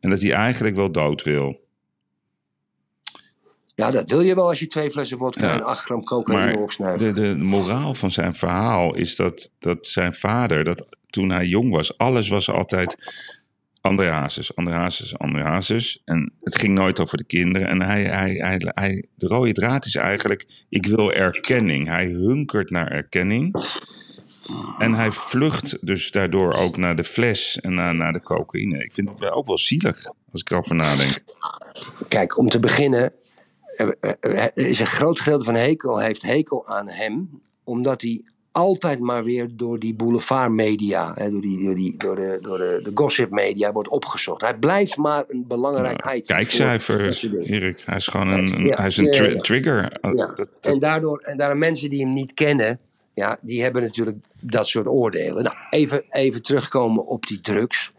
En 0.00 0.10
dat 0.10 0.20
hij 0.20 0.32
eigenlijk 0.32 0.76
wel 0.76 0.92
dood 0.92 1.22
wil. 1.22 1.62
Ja, 3.74 3.90
dat 3.90 4.10
wil 4.10 4.20
je 4.20 4.34
wel 4.34 4.46
als 4.48 4.58
je 4.58 4.66
twee 4.66 4.90
flessen 4.90 5.18
vodka 5.18 5.46
Ja. 5.46 5.52
en 5.54 5.64
8 5.64 5.84
gram 5.84 6.04
cocaïne 6.04 6.44
Maar 6.44 6.62
opsnuift. 6.62 7.00
de, 7.00 7.12
de 7.12 7.36
moraal 7.36 7.94
van 7.94 8.10
zijn 8.10 8.34
verhaal 8.34 8.94
is 8.94 9.16
dat, 9.16 9.50
dat 9.58 9.86
zijn 9.86 10.14
vader, 10.14 10.64
dat 10.64 10.96
toen 11.10 11.30
hij 11.30 11.46
jong 11.46 11.70
was, 11.70 11.98
alles 11.98 12.28
was 12.28 12.50
altijd 12.50 12.96
André 13.86 14.08
Hazes, 14.08 14.52
Hazes. 15.16 16.02
En 16.04 16.32
het 16.40 16.58
ging 16.58 16.74
nooit 16.74 17.00
over 17.00 17.16
de 17.16 17.24
kinderen. 17.24 17.68
En 17.68 17.82
hij, 17.82 18.04
hij, 18.04 18.30
hij, 18.30 18.60
hij, 18.64 19.04
de 19.14 19.26
rode 19.26 19.52
draad 19.52 19.86
is 19.86 19.94
eigenlijk, 19.94 20.46
ik 20.68 20.86
wil 20.86 21.12
erkenning. 21.12 21.86
Hij 21.86 22.06
hunkert 22.06 22.70
naar 22.70 22.90
erkenning. 22.90 23.54
En 24.78 24.94
hij 24.94 25.10
vlucht 25.10 25.86
dus 25.86 26.10
daardoor 26.10 26.52
ook 26.52 26.76
naar 26.76 26.96
de 26.96 27.04
fles 27.04 27.60
en 27.60 27.74
naar, 27.74 27.94
naar 27.94 28.12
de 28.12 28.22
cocaïne. 28.22 28.84
Ik 28.84 28.94
vind 28.94 29.08
het 29.08 29.30
ook 29.30 29.46
wel 29.46 29.58
zielig, 29.58 30.04
als 30.32 30.40
ik 30.40 30.50
erover 30.50 30.74
nadenk. 30.74 31.24
Kijk, 32.08 32.38
om 32.38 32.48
te 32.48 32.60
beginnen, 32.60 33.12
eh, 33.76 33.88
eh, 34.00 34.44
eh, 34.44 34.50
is 34.54 34.80
een 34.80 34.86
groot 34.86 35.20
gedeelte 35.20 35.44
van 35.44 35.54
Hekel 35.54 35.98
heeft 35.98 36.22
Hekel 36.22 36.68
aan 36.68 36.88
hem, 36.88 37.40
omdat 37.64 38.02
hij 38.02 38.24
altijd 38.54 39.00
maar 39.00 39.24
weer 39.24 39.48
door 39.52 39.78
die 39.78 39.94
boulevardmedia, 39.94 41.12
hè, 41.14 41.30
door, 41.30 41.40
die, 41.40 41.64
door, 41.64 41.74
die, 41.74 41.96
door, 41.96 42.16
de, 42.16 42.38
door 42.40 42.58
de, 42.58 42.80
de 42.82 42.90
gossipmedia 42.94 43.72
wordt 43.72 43.88
opgezocht. 43.88 44.40
Hij 44.40 44.58
blijft 44.58 44.96
maar 44.96 45.24
een 45.28 45.44
belangrijk 45.48 45.98
item. 45.98 46.12
voor 46.12 46.22
Kijkcijfer. 46.36 47.24
Erik. 47.42 47.82
Hij 47.84 47.96
is 47.96 48.06
gewoon 48.06 48.28
een, 48.28 48.54
een- 48.54 48.64
Ja, 48.66 48.76
hij 48.76 48.86
is 48.86 48.96
een 48.96 49.10
tri- 49.10 49.40
trigger. 49.40 49.98
Ja. 50.02 50.10
Dat- 50.12 50.36
dat- 50.36 50.48
En, 50.60 50.78
daardoor, 50.78 51.18
en 51.18 51.36
daardoor 51.36 51.58
mensen 51.58 51.90
die 51.90 52.00
hem 52.04 52.12
niet 52.12 52.34
kennen, 52.34 52.78
ja, 53.14 53.38
die 53.42 53.62
hebben 53.62 53.82
natuurlijk 53.82 54.16
dat 54.40 54.66
soort 54.66 54.86
oordelen. 54.86 55.42
Nou, 55.44 55.56
even, 55.70 56.02
even 56.10 56.42
terugkomen 56.42 57.06
op 57.06 57.26
die 57.26 57.40
drugs. 57.40 57.92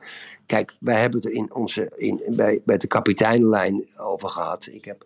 Kijk, 0.46 0.76
wij 0.80 1.00
hebben 1.02 1.20
het 1.20 1.30
er 1.30 1.36
in 1.36 1.54
onze, 1.54 1.92
in, 1.96 2.22
bij, 2.28 2.62
bij 2.66 2.78
de 2.78 2.88
kapiteinlijn 2.88 3.84
over 3.98 4.30
gehad. 4.30 4.70
Ik 4.72 4.86
heb 4.86 5.06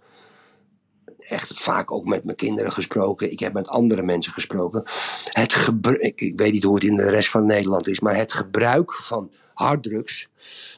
echt 1.18 1.60
vaak 1.60 1.92
ook 1.92 2.06
met 2.06 2.24
mijn 2.24 2.38
kinderen 2.38 2.72
gesproken. 2.72 3.32
Ik 3.32 3.40
heb 3.40 3.54
met 3.54 3.68
andere 3.68 4.02
mensen 4.02 4.34
gesproken. 4.34 4.84
Het 5.30 5.54
gebru- 5.54 6.00
ik, 6.00 6.22
ik 6.22 6.38
weet 6.40 6.52
niet 6.52 6.64
hoe 6.64 6.76
het 6.76 6.84
in 6.84 6.96
de 6.96 7.10
rest 7.10 7.30
van 7.30 7.46
Nederland 7.46 7.88
is, 7.88 8.00
maar 8.00 8.16
het 8.16 8.34
gebruik 8.34 8.94
van 8.94 9.32
harddrugs 9.54 10.30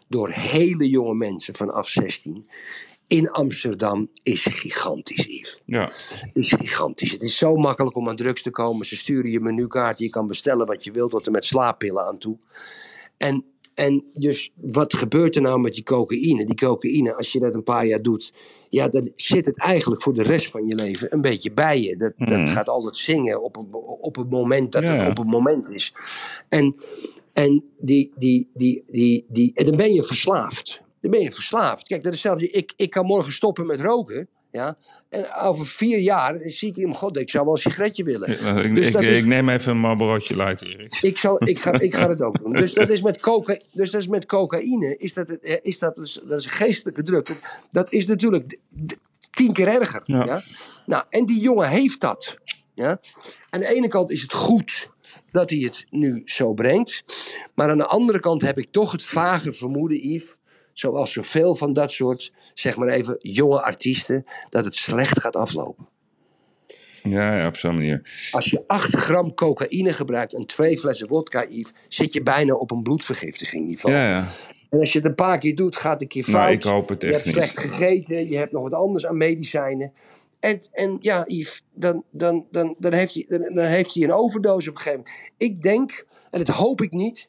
door 0.07 0.29
hele 0.29 0.89
jonge 0.89 1.13
mensen 1.13 1.55
vanaf 1.55 1.87
16 1.87 2.47
in 3.11 3.29
Amsterdam 3.29 4.09
is 4.23 4.45
gigantisch, 4.45 5.25
Yves 5.25 5.61
ja. 5.65 5.91
is 6.33 6.53
gigantisch. 6.53 7.11
Het 7.11 7.21
is 7.21 7.37
zo 7.37 7.55
makkelijk 7.55 7.95
om 7.95 8.09
aan 8.09 8.15
drugs 8.15 8.41
te 8.41 8.49
komen. 8.49 8.85
Ze 8.85 8.97
sturen 8.97 9.31
je 9.31 9.39
menukaart, 9.39 9.99
je 9.99 10.09
kan 10.09 10.27
bestellen 10.27 10.67
wat 10.67 10.83
je 10.83 10.91
wilt, 10.91 11.11
tot 11.11 11.25
en 11.25 11.31
met 11.31 11.45
slaappillen 11.45 12.05
aan 12.05 12.17
toe. 12.17 12.37
En, 13.17 13.45
en 13.73 14.03
dus 14.13 14.51
wat 14.55 14.93
gebeurt 14.93 15.35
er 15.35 15.41
nou 15.41 15.59
met 15.59 15.73
die 15.73 15.83
cocaïne? 15.83 16.45
Die 16.45 16.55
cocaïne, 16.55 17.15
als 17.15 17.31
je 17.31 17.39
dat 17.39 17.53
een 17.53 17.63
paar 17.63 17.85
jaar 17.85 18.01
doet, 18.01 18.33
ja, 18.69 18.87
dan 18.87 19.11
zit 19.15 19.45
het 19.45 19.59
eigenlijk 19.59 20.01
voor 20.01 20.13
de 20.13 20.23
rest 20.23 20.49
van 20.49 20.67
je 20.67 20.75
leven 20.75 21.13
een 21.13 21.21
beetje 21.21 21.51
bij 21.51 21.81
je. 21.81 21.97
Dat, 21.97 22.13
dat 22.17 22.49
gaat 22.49 22.69
altijd 22.69 22.97
zingen 22.97 23.43
op 23.43 23.57
een, 23.57 23.73
op 24.01 24.17
een 24.17 24.27
moment 24.27 24.71
dat 24.71 24.83
Ja, 24.83 24.93
het 24.93 25.09
op 25.09 25.19
een 25.19 25.29
moment 25.29 25.69
is. 25.69 25.93
En, 26.49 26.75
en, 27.33 27.63
die, 27.79 28.11
die, 28.15 28.49
die, 28.53 28.83
die, 28.87 29.25
die, 29.29 29.51
en 29.53 29.65
dan 29.65 29.75
ben 29.75 29.93
je 29.93 30.03
verslaafd. 30.03 30.81
Dan 31.01 31.11
ben 31.11 31.21
je 31.21 31.31
verslaafd. 31.31 31.87
Kijk, 31.87 32.03
dat 32.03 32.13
is 32.13 32.23
hetzelfde. 32.23 32.57
Ik, 32.57 32.73
ik 32.75 32.89
kan 32.89 33.05
morgen 33.05 33.33
stoppen 33.33 33.65
met 33.65 33.81
roken. 33.81 34.27
Ja? 34.51 34.77
En 35.09 35.33
over 35.33 35.65
vier 35.65 35.99
jaar 35.99 36.39
zie 36.43 36.69
ik 36.69 36.75
iemand, 36.77 36.97
god, 36.97 37.17
ik 37.17 37.29
zou 37.29 37.43
wel 37.45 37.53
een 37.53 37.59
sigaretje 37.61 38.03
willen. 38.03 38.29
Ik, 38.29 38.75
Dus 38.75 38.87
ik, 38.87 38.93
dat 38.93 39.01
is- 39.01 39.17
ik 39.17 39.25
neem 39.25 39.49
even 39.49 39.71
een 39.71 39.77
Marlborootje 39.77 40.35
light, 40.35 40.61
Erik. 40.61 40.97
Ik, 41.01 41.17
zal, 41.17 41.47
ik, 41.47 41.59
ga, 41.59 41.79
ik 41.79 41.95
ga 41.95 42.09
het 42.09 42.21
ook 42.21 42.39
doen. 42.43 42.53
Dus 42.53 42.73
dat 42.73 42.89
is 42.89 43.01
met, 43.01 43.19
coca, 43.19 43.57
dus 43.73 43.91
dat 43.91 44.01
is 44.01 44.07
met 44.07 44.25
cocaïne, 44.25 44.97
is 44.97 45.13
dat, 45.13 45.27
het- 45.27 45.59
is 45.63 45.79
dat, 45.79 45.95
dus, 45.95 46.19
dat 46.23 46.39
is 46.39 46.45
geestelijke 46.45 47.03
druk. 47.03 47.35
Dat, 47.71 47.93
is 47.93 48.05
natuurlijk 48.07 48.57
tien 49.31 49.53
keer 49.53 49.67
erger. 49.67 50.01
Ja. 50.05 50.25
Ja. 50.25 50.41
Nou, 50.85 51.03
en 51.09 51.25
die 51.25 51.39
jongen 51.39 51.69
heeft 51.69 52.01
dat. 52.01 52.35
Ja? 52.73 52.99
Aan 53.49 53.59
de 53.59 53.67
ene 53.75 53.87
kant 53.87 54.11
is 54.11 54.21
het 54.21 54.33
goed 54.33 54.89
dat 55.31 55.49
hij 55.49 55.59
het 55.59 55.85
nu 55.89 56.21
zo 56.25 56.53
brengt. 56.53 57.03
Maar 57.53 57.69
aan 57.69 57.77
de 57.77 57.85
andere 57.87 58.19
kant 58.19 58.41
heb 58.41 58.57
ik 58.57 58.67
toch 58.71 58.91
het 58.91 59.03
vage 59.03 59.53
vermoeden, 59.53 60.07
Yves. 60.07 60.35
Zoals 60.73 61.11
zoveel 61.11 61.55
van 61.55 61.73
dat 61.73 61.91
soort, 61.91 62.31
zeg 62.53 62.75
maar 62.77 62.87
even, 62.87 63.15
jonge 63.19 63.61
artiesten, 63.61 64.25
dat 64.49 64.65
het 64.65 64.75
slecht 64.75 65.19
gaat 65.19 65.35
aflopen. 65.35 65.87
Ja, 67.03 67.37
ja, 67.37 67.47
op 67.47 67.57
zo'n 67.57 67.73
manier. 67.73 68.29
Als 68.31 68.45
je 68.45 68.63
8 68.67 68.95
gram 68.95 69.33
cocaïne 69.33 69.93
gebruikt 69.93 70.33
en 70.33 70.45
twee 70.45 70.77
flessen 70.77 71.07
vodka, 71.07 71.45
Yves, 71.49 71.73
zit 71.87 72.13
je 72.13 72.23
bijna 72.23 72.53
op 72.53 72.71
een 72.71 72.83
bloedvergiftiging 72.83 73.67
niveau. 73.67 73.95
Ja, 73.95 74.09
ja. 74.09 74.27
En 74.69 74.79
als 74.79 74.91
je 74.91 74.97
het 74.97 75.07
een 75.07 75.15
paar 75.15 75.37
keer 75.37 75.55
doet, 75.55 75.77
gaat 75.77 75.93
het 75.93 76.01
een 76.01 76.07
keer 76.07 76.23
fout. 76.23 76.35
Maar 76.35 76.51
ik 76.51 76.63
hoop 76.63 76.89
het 76.89 77.01
je 77.01 77.07
echt 77.07 77.25
hebt 77.25 77.37
niet. 77.37 77.45
slecht 77.45 77.59
gegeten, 77.59 78.29
je 78.29 78.37
hebt 78.37 78.51
nog 78.51 78.63
wat 78.63 78.73
anders 78.73 79.05
aan 79.05 79.17
medicijnen. 79.17 79.93
En, 80.39 80.61
en 80.71 80.97
ja, 80.99 81.23
Yves, 81.27 81.63
dan, 81.73 82.03
dan, 82.11 82.45
dan, 82.51 82.75
dan, 82.79 82.93
heeft 82.93 83.13
hij, 83.13 83.25
dan, 83.27 83.53
dan 83.53 83.65
heeft 83.65 83.93
hij 83.93 84.03
een 84.03 84.13
overdosis 84.13 84.67
op 84.67 84.75
een 84.75 84.81
gegeven 84.81 85.03
moment. 85.05 85.31
Ik 85.37 85.61
denk, 85.61 86.05
en 86.29 86.43
dat 86.43 86.55
hoop 86.55 86.81
ik 86.81 86.91
niet, 86.91 87.27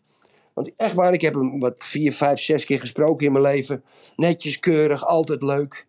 Want 0.54 0.70
echt 0.76 0.94
waar, 0.94 1.12
ik 1.12 1.20
heb 1.20 1.34
hem 1.34 1.60
wat 1.60 1.74
vier, 1.78 2.12
vijf, 2.12 2.40
zes 2.40 2.64
keer 2.64 2.80
gesproken 2.80 3.26
in 3.26 3.32
mijn 3.32 3.44
leven. 3.44 3.84
Netjes, 4.16 4.58
keurig, 4.58 5.06
altijd 5.06 5.42
leuk. 5.42 5.86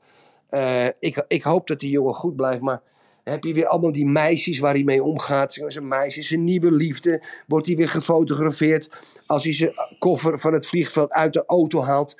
Eh, 0.49 0.85
ik, 0.99 1.25
ik 1.27 1.43
hoop 1.43 1.67
dat 1.67 1.79
die 1.79 1.89
jongen 1.89 2.13
goed 2.13 2.35
blijft, 2.35 2.61
maar 2.61 2.81
heb 3.23 3.43
je 3.43 3.53
weer 3.53 3.67
allemaal 3.67 3.91
die 3.91 4.05
meisjes 4.05 4.59
waar 4.59 4.73
hij 4.73 4.83
mee 4.83 5.03
omgaat. 5.03 5.53
Zijn 5.67 5.87
meisjes, 5.87 6.27
zijn 6.27 6.43
nieuwe 6.43 6.71
liefde. 6.71 7.23
Wordt 7.47 7.67
hij 7.67 7.75
weer 7.75 7.89
gefotografeerd 7.89 8.89
als 9.25 9.43
hij 9.43 9.53
zijn 9.53 9.73
koffer 9.99 10.39
van 10.39 10.53
het 10.53 10.67
vliegveld 10.67 11.11
uit 11.11 11.33
de 11.33 11.43
auto 11.45 11.81
haalt. 11.81 12.17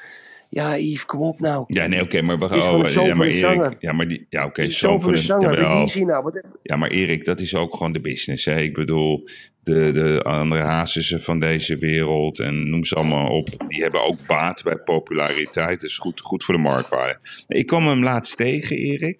Ja, 0.53 0.77
Yves, 0.77 1.05
kom 1.05 1.21
op 1.21 1.39
nou. 1.39 1.63
Ja, 1.67 1.87
nee, 1.87 2.01
oké, 2.01 2.21
maar 2.21 2.39
we 2.39 2.49
gewoon 2.49 2.85
oh, 2.85 2.89
ja, 2.91 3.15
maar 3.15 3.27
Erik, 3.27 3.75
ja, 3.79 3.91
maar 3.91 4.07
die, 4.07 4.25
ja, 4.29 4.45
oké, 4.45 4.61
zoon 4.61 4.91
zo 4.91 4.99
voor 4.99 5.11
de 5.11 5.17
zanger. 5.17 6.05
nou? 6.05 6.23
Wat, 6.23 6.47
Ja, 6.63 6.75
maar 6.75 6.89
Erik, 6.89 7.25
dat 7.25 7.39
is 7.39 7.55
ook 7.55 7.75
gewoon 7.75 7.91
de 7.91 8.01
business. 8.01 8.45
Hè? 8.45 8.59
Ik 8.59 8.73
bedoel, 8.73 9.27
de, 9.63 9.91
de 9.91 10.21
andere 10.23 10.61
Hazissen 10.61 11.21
van 11.21 11.39
deze 11.39 11.77
wereld 11.77 12.39
en 12.39 12.69
noem 12.69 12.83
ze 12.83 12.95
allemaal 12.95 13.29
op. 13.29 13.49
Die 13.67 13.81
hebben 13.81 14.05
ook 14.05 14.27
baat 14.27 14.63
bij 14.63 14.77
populariteit. 14.77 15.81
Dat 15.81 15.89
is 15.89 15.97
goed, 15.97 16.19
goed 16.21 16.43
voor 16.43 16.53
de 16.53 16.61
marktwaarde. 16.61 17.19
Ik 17.47 17.67
kwam 17.67 17.87
hem 17.87 18.03
laatst 18.03 18.37
tegen, 18.37 18.77
Erik. 18.77 19.19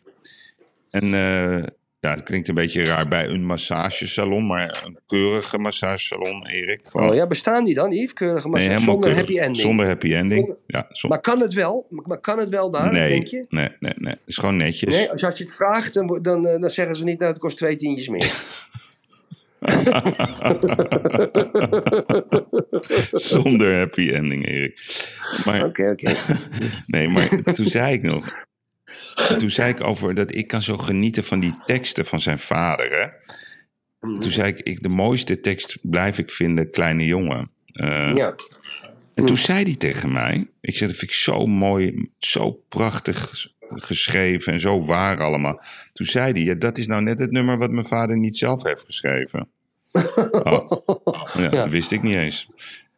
En 0.89 1.13
eh, 1.13 1.63
ja, 2.03 2.09
het 2.13 2.23
klinkt 2.23 2.47
een 2.47 2.55
beetje 2.55 2.85
raar 2.85 3.07
bij 3.07 3.27
een 3.27 3.45
massagesalon, 3.45 4.47
maar 4.47 4.81
een 4.85 4.99
keurige 5.07 5.57
massagesalon, 5.57 6.47
Erik. 6.47 6.79
Van- 6.83 7.09
oh 7.09 7.15
ja, 7.15 7.27
bestaan 7.27 7.63
die 7.65 7.73
dan, 7.73 7.91
Yves? 7.91 8.13
Keurige 8.13 8.49
maar 8.49 8.59
Nee, 8.61 8.77
zonder 8.77 8.99
keurig. 8.99 9.17
happy 9.17 9.37
ending. 9.37 9.57
Zonder 9.57 9.85
happy 9.85 10.13
ending. 10.13 10.39
Zonder- 10.45 10.57
ja, 10.67 10.87
Maar 11.07 11.19
kan 11.19 11.39
het 11.39 11.53
wel? 11.53 11.87
Maar 11.89 12.19
kan 12.19 12.39
het 12.39 12.49
wel 12.49 12.71
daar, 12.71 12.91
nee, 12.91 13.09
denk 13.09 13.27
je? 13.27 13.45
nee, 13.49 13.69
nee, 13.79 13.93
nee. 13.95 14.11
Het 14.13 14.21
is 14.25 14.37
gewoon 14.37 14.57
netjes. 14.57 14.95
Nee, 14.95 15.09
als, 15.11 15.23
als 15.23 15.37
je 15.37 15.43
het 15.43 15.55
vraagt, 15.55 15.93
dan, 15.93 16.19
dan, 16.21 16.47
eh, 16.47 16.59
dan 16.59 16.69
zeggen 16.69 16.95
ze 16.95 17.03
niet, 17.03 17.19
nou, 17.19 17.31
het 17.31 17.39
kost 17.41 17.57
twee 17.57 17.75
tientjes 17.75 18.09
meer. 18.09 18.33
Zonder 23.11 23.77
happy 23.77 24.09
ending, 24.11 24.47
Erik. 24.47 24.79
Oké, 25.45 25.89
oké. 25.89 26.15
Nee, 26.85 27.07
maar 27.07 27.29
toen 27.53 27.67
zei 27.67 27.93
ik 27.93 28.01
nog. 28.01 28.27
Toen 29.37 29.49
zei 29.49 29.69
ik 29.71 29.81
over 29.81 30.13
dat 30.13 30.35
ik 30.35 30.47
kan 30.47 30.61
zo 30.61 30.77
genieten 30.77 31.23
van 31.23 31.39
die 31.39 31.53
teksten 31.65 32.05
van 32.05 32.19
zijn 32.19 32.39
vader. 32.39 32.91
Hè? 33.01 33.07
Toen 34.19 34.31
zei 34.31 34.47
ik, 34.51 34.59
ik, 34.59 34.81
de 34.83 34.89
mooiste 34.89 35.39
tekst 35.39 35.77
blijf 35.81 36.17
ik 36.17 36.31
vinden, 36.31 36.71
Kleine 36.71 37.05
Jongen. 37.05 37.51
Eh, 37.73 38.15
Ja. 38.15 38.35
En 39.13 39.25
toen 39.25 39.37
zei 39.37 39.63
hij 39.63 39.75
tegen 39.75 40.11
mij, 40.11 40.47
ik 40.61 40.77
zei, 40.77 40.89
dat 40.89 40.99
vind 40.99 41.11
ik 41.11 41.17
zo 41.17 41.45
mooi, 41.47 42.09
zo 42.19 42.51
prachtig 42.69 43.29
ges- 43.29 43.55
geschreven 43.69 44.53
en 44.53 44.59
zo 44.59 44.85
waar 44.85 45.21
allemaal. 45.21 45.63
Toen 45.93 46.05
zei 46.05 46.31
hij, 46.31 46.41
ja, 46.41 46.53
dat 46.53 46.77
is 46.77 46.87
nou 46.87 47.01
net 47.01 47.19
het 47.19 47.31
nummer 47.31 47.57
wat 47.57 47.71
mijn 47.71 47.87
vader 47.87 48.17
niet 48.17 48.37
zelf 48.37 48.63
heeft 48.63 48.83
geschreven. 48.85 49.47
Oh, 50.43 50.71
ja, 51.37 51.49
dat 51.49 51.69
wist 51.69 51.91
ik 51.91 52.01
niet 52.01 52.15
eens. 52.15 52.47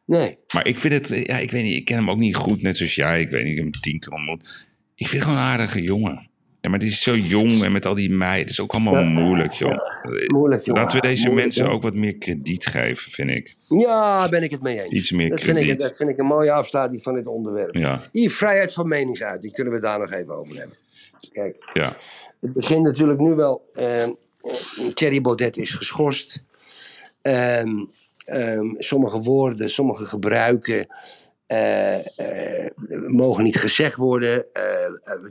Nee. 0.06 0.38
Maar 0.54 0.68
ik 0.68 0.78
vind 0.78 0.94
het, 0.94 1.26
ja, 1.28 1.38
ik 1.38 1.52
weet 1.52 1.64
niet, 1.64 1.76
ik 1.78 1.86
ken 1.86 1.96
hem 1.98 2.10
ook 2.10 2.18
niet 2.18 2.36
goed, 2.36 2.62
net 2.62 2.78
zoals 2.78 2.96
jij. 2.96 3.22
Ik 3.22 3.30
weet 3.30 3.42
niet, 3.44 3.52
ik 3.52 3.64
heb 3.64 3.72
hem 3.74 3.82
tien 3.82 4.00
keer 4.00 4.12
ontmoet. 4.12 4.68
Ik 4.96 5.08
vind 5.08 5.12
het 5.12 5.22
gewoon 5.22 5.38
een 5.38 5.44
aardige 5.52 5.82
jongen. 5.82 6.30
Ja, 6.62 6.70
maar 6.70 6.80
die 6.80 6.90
is 6.90 7.02
zo 7.02 7.16
jong 7.16 7.64
en 7.64 7.72
met 7.72 7.86
al 7.86 7.96
die 7.96 8.10
meiden. 8.10 8.42
Het 8.42 8.50
is 8.50 8.60
ook 8.60 8.72
allemaal 8.74 9.04
moeilijk, 9.04 9.54
joh. 9.54 9.78
Moeilijk, 10.28 10.64
jongen. 10.64 10.82
Laten 10.82 11.02
we 11.02 11.08
deze 11.08 11.24
Moeilijk, 11.26 11.46
mensen 11.46 11.70
ook 11.70 11.82
wat 11.82 11.96
meer 11.96 12.16
krediet 12.18 12.66
geven, 12.66 13.12
vind 13.12 13.30
ik. 13.30 13.56
Ja, 13.70 14.30
ben 14.30 14.44
ik 14.44 14.52
het 14.52 14.62
mee 14.62 14.82
eens. 14.82 14.92
Iets 14.92 15.12
meer 15.12 15.30
dat 15.30 15.42
vind, 15.42 15.58
ik, 15.58 15.64
krediet. 15.64 15.82
dat 15.82 15.96
vind 15.96 16.10
ik 16.10 16.20
een 16.20 16.26
mooie 16.26 16.52
afsluiting 16.52 17.02
van 17.02 17.16
dit 17.16 17.28
onderwerp. 17.28 17.76
Ja, 17.76 18.02
Hier, 18.12 18.32
vrijheid 18.32 18.74
van 18.74 18.88
meningsuiting, 18.88 19.54
kunnen 19.54 19.74
we 19.74 19.80
daar 19.80 20.00
nog 20.00 20.12
even 20.12 20.36
over 20.36 20.58
hebben. 20.58 20.78
Kijk, 21.32 21.70
ja. 21.74 21.96
het 22.42 22.54
begint 22.54 22.84
natuurlijk 22.84 23.20
nu 23.20 23.34
wel. 23.34 23.70
ehm 23.74 24.10
Thierry 24.94 25.22
Baudet 25.22 25.58
is 25.58 25.72
geschorst. 25.72 26.44
Ehm, 27.22 27.86
ehm, 28.26 28.66
sommige 28.78 29.20
woorden, 29.20 29.70
sommige 29.70 30.06
gebruiken 30.06 30.88
eh, 31.48 31.96
eh, 32.66 32.72
mogen 33.08 33.44
niet 33.44 33.58
gezegd 33.58 33.96
worden. 33.96 34.54
Eh, 34.54 34.64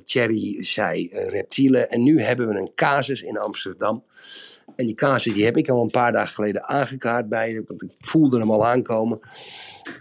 Thierry 0.04 0.64
zei 0.64 1.08
reptielen. 1.10 1.90
En 1.90 2.02
nu 2.02 2.20
hebben 2.20 2.48
we 2.48 2.54
een 2.54 2.72
casus 2.74 3.22
in 3.22 3.38
Amsterdam. 3.38 4.04
En 4.76 4.86
die 4.86 4.94
casus 4.94 5.32
die 5.32 5.44
heb 5.44 5.56
ik 5.56 5.68
al 5.68 5.82
een 5.82 5.90
paar 5.90 6.12
dagen 6.12 6.34
geleden 6.34 6.64
aangekaart 6.64 7.28
bij 7.28 7.62
want 7.66 7.82
ik 7.82 7.90
voelde 7.98 8.38
hem 8.38 8.50
al 8.50 8.66
aankomen. 8.66 9.20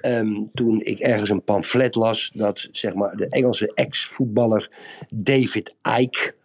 Ehm, 0.02 0.44
toen 0.54 0.82
ik 0.82 1.00
ergens 1.00 1.30
een 1.30 1.44
pamflet 1.44 1.96
las 1.96 2.32
dat 2.34 2.68
zeg 2.72 2.94
maar, 2.94 3.16
de 3.16 3.28
Engelse 3.28 3.72
ex-voetballer 3.74 4.70
David 5.14 5.74
Icke 6.00 6.36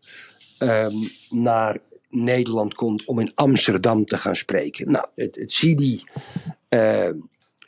ehm, 0.58 0.94
naar 1.30 1.78
Nederland 2.10 2.74
komt 2.74 3.04
om 3.04 3.18
in 3.18 3.32
Amsterdam 3.34 4.04
te 4.04 4.18
gaan 4.18 4.36
spreken. 4.36 4.90
Nou, 4.90 5.08
het, 5.14 5.36
het 5.36 5.52
CIDI, 5.52 6.02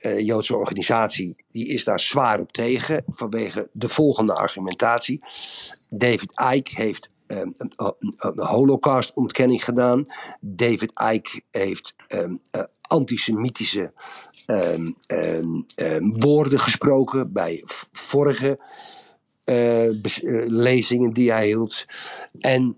eh, 0.01 0.13
eh, 0.13 0.27
Joodse 0.27 0.57
organisatie, 0.57 1.37
die 1.51 1.67
is 1.67 1.85
daar 1.85 2.01
zwaar 2.01 2.41
op 2.41 2.53
tegen 2.53 3.05
vanwege 3.07 3.69
de 3.73 3.89
volgende 3.89 4.35
argumentatie. 4.35 5.21
David 5.89 6.33
Icke 6.55 6.75
heeft 6.75 7.11
ehm, 7.27 7.51
een, 7.57 7.73
een, 7.77 8.15
een 8.17 8.45
holocaust-ontkenning 8.45 9.65
gedaan. 9.65 10.07
David 10.41 10.93
Icke 11.13 11.43
heeft 11.51 11.95
ehm, 12.09 12.35
eh, 12.51 12.63
antisemitische 12.81 13.93
ehm, 14.47 14.91
woorden 16.19 16.59
gesproken 16.59 17.33
bij 17.33 17.63
vorige 17.93 18.59
eh, 19.51 19.89
eh, 19.89 19.95
lezingen 20.47 21.13
die 21.13 21.33
hij 21.33 21.47
hield. 21.47 21.85
En 22.41 22.77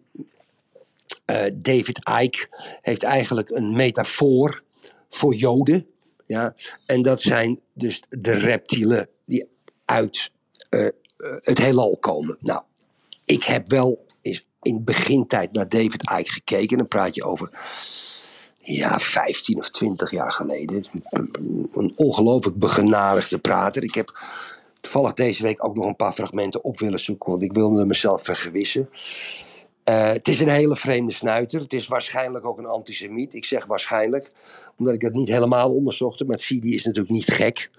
eh, 1.25 1.45
David 1.55 1.99
Icke 2.21 2.47
heeft 2.81 3.03
eigenlijk 3.03 3.51
een 3.51 3.73
metafoor 3.73 4.63
voor 5.11 5.35
Joden. 5.35 5.87
Ja? 6.27 6.55
En 6.87 7.03
dat 7.03 7.21
zijn 7.21 7.61
dus 7.73 8.03
de 8.09 8.33
reptielen 8.33 9.09
die 9.25 9.49
uit 9.85 10.31
eh, 10.69 10.87
eh, 10.87 10.93
het 11.41 11.59
heelal 11.59 11.97
komen. 12.01 12.37
Nou, 12.41 12.63
ik 13.25 13.45
heb 13.45 13.71
wel 13.71 14.07
eens 14.23 14.47
in 14.63 14.85
begintijd 14.85 15.53
naar 15.53 15.69
David 15.69 16.11
Icke 16.19 16.33
gekeken. 16.33 16.79
Dan 16.79 16.89
praat 16.89 17.15
je 17.15 17.25
over 17.25 17.51
ja, 18.59 18.99
15 18.99 19.59
of 19.59 19.71
20 19.71 20.11
jaar 20.11 20.33
geleden. 20.33 20.85
Een 21.73 21.93
ongelooflijk 21.97 22.59
begenadigde 22.59 23.39
prater. 23.39 23.83
Ik 23.83 23.95
heb 23.95 24.21
toevallig 24.81 25.13
deze 25.13 25.43
week 25.43 25.65
ook 25.65 25.77
nog 25.77 25.87
een 25.87 25.97
paar 25.97 26.13
fragmenten 26.13 26.65
op 26.65 26.79
willen 26.79 27.01
zoeken, 27.01 27.31
want 27.31 27.43
ik 27.43 27.53
wilde 27.53 27.85
mezelf 27.85 28.23
vergewissen. 28.23 28.89
Eh, 29.85 30.13
het 30.13 30.29
is 30.29 30.41
een 30.41 30.49
hele 30.49 30.77
vreemde 30.77 31.13
snuiter. 31.13 31.61
Het 31.61 31.73
is 31.73 31.87
waarschijnlijk 31.87 32.47
ook 32.47 32.59
een 32.59 32.67
antisemiet. 32.67 33.35
Ik 33.35 33.45
zeg 33.45 33.67
waarschijnlijk, 33.67 34.31
omdat 34.77 34.95
ik 34.95 35.01
dat 35.01 35.13
niet 35.13 35.29
helemaal 35.29 35.75
onderzocht 35.75 36.19
heb. 36.19 36.29
Maar 36.29 36.41
Sidi 36.41 36.75
is 36.75 36.85
natuurlijk 36.85 37.15
niet 37.15 37.33
gek. 37.33 37.71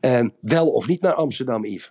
Eh, 0.00 0.26
wel 0.40 0.66
of 0.68 0.86
niet 0.86 1.00
naar 1.00 1.14
Amsterdam, 1.14 1.64
Yves? 1.64 1.90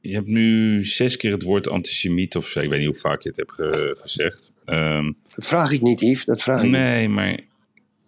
Je 0.00 0.14
hebt 0.14 0.26
nu 0.26 0.84
zes 0.84 1.16
keer 1.16 1.32
het 1.32 1.42
woord 1.42 1.68
antisemiet 1.68 2.36
of. 2.36 2.56
Ik 2.56 2.68
weet 2.70 2.78
niet 2.78 2.88
hoe 2.88 2.96
vaak 2.96 3.22
je 3.22 3.28
het 3.28 3.36
hebt 3.38 3.52
ge- 3.52 3.96
gezegd. 4.00 4.52
Ehm, 4.64 5.12
Dat 5.34 5.46
vraag 5.46 5.72
ik 5.72 5.82
niet, 5.82 6.00
Yves. 6.00 6.24
Dat 6.24 6.42
vraag 6.42 6.56
ik 6.58 6.62
niet. 6.64 6.72
nee, 6.72 7.08
maar 7.08 7.40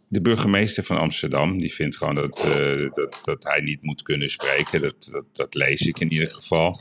de 0.09 0.21
burgemeester 0.21 0.85
van 0.85 0.99
Amsterdam, 0.99 1.61
die 1.61 1.75
vindt 1.75 1.97
gewoon 1.97 2.15
dat, 2.15 2.45
eh, 2.45 2.91
dat, 2.93 3.21
dat 3.25 3.45
hij 3.45 3.61
niet 3.61 3.83
moet 3.83 4.03
kunnen 4.03 4.31
spreken. 4.31 4.81
Dat, 4.81 5.09
dat, 5.11 5.25
dat 5.33 5.55
lees 5.55 5.81
ik 5.81 5.99
in 6.01 6.13
ieder 6.13 6.29
geval. 6.29 6.81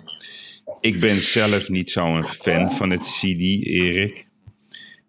Ik 0.79 0.99
ben 0.99 1.15
zelf 1.21 1.69
niet 1.69 1.89
zo'n 1.89 2.23
fan 2.23 2.71
van 2.71 2.89
het 2.89 3.01
CD, 3.19 3.41
Erik. 3.65 4.27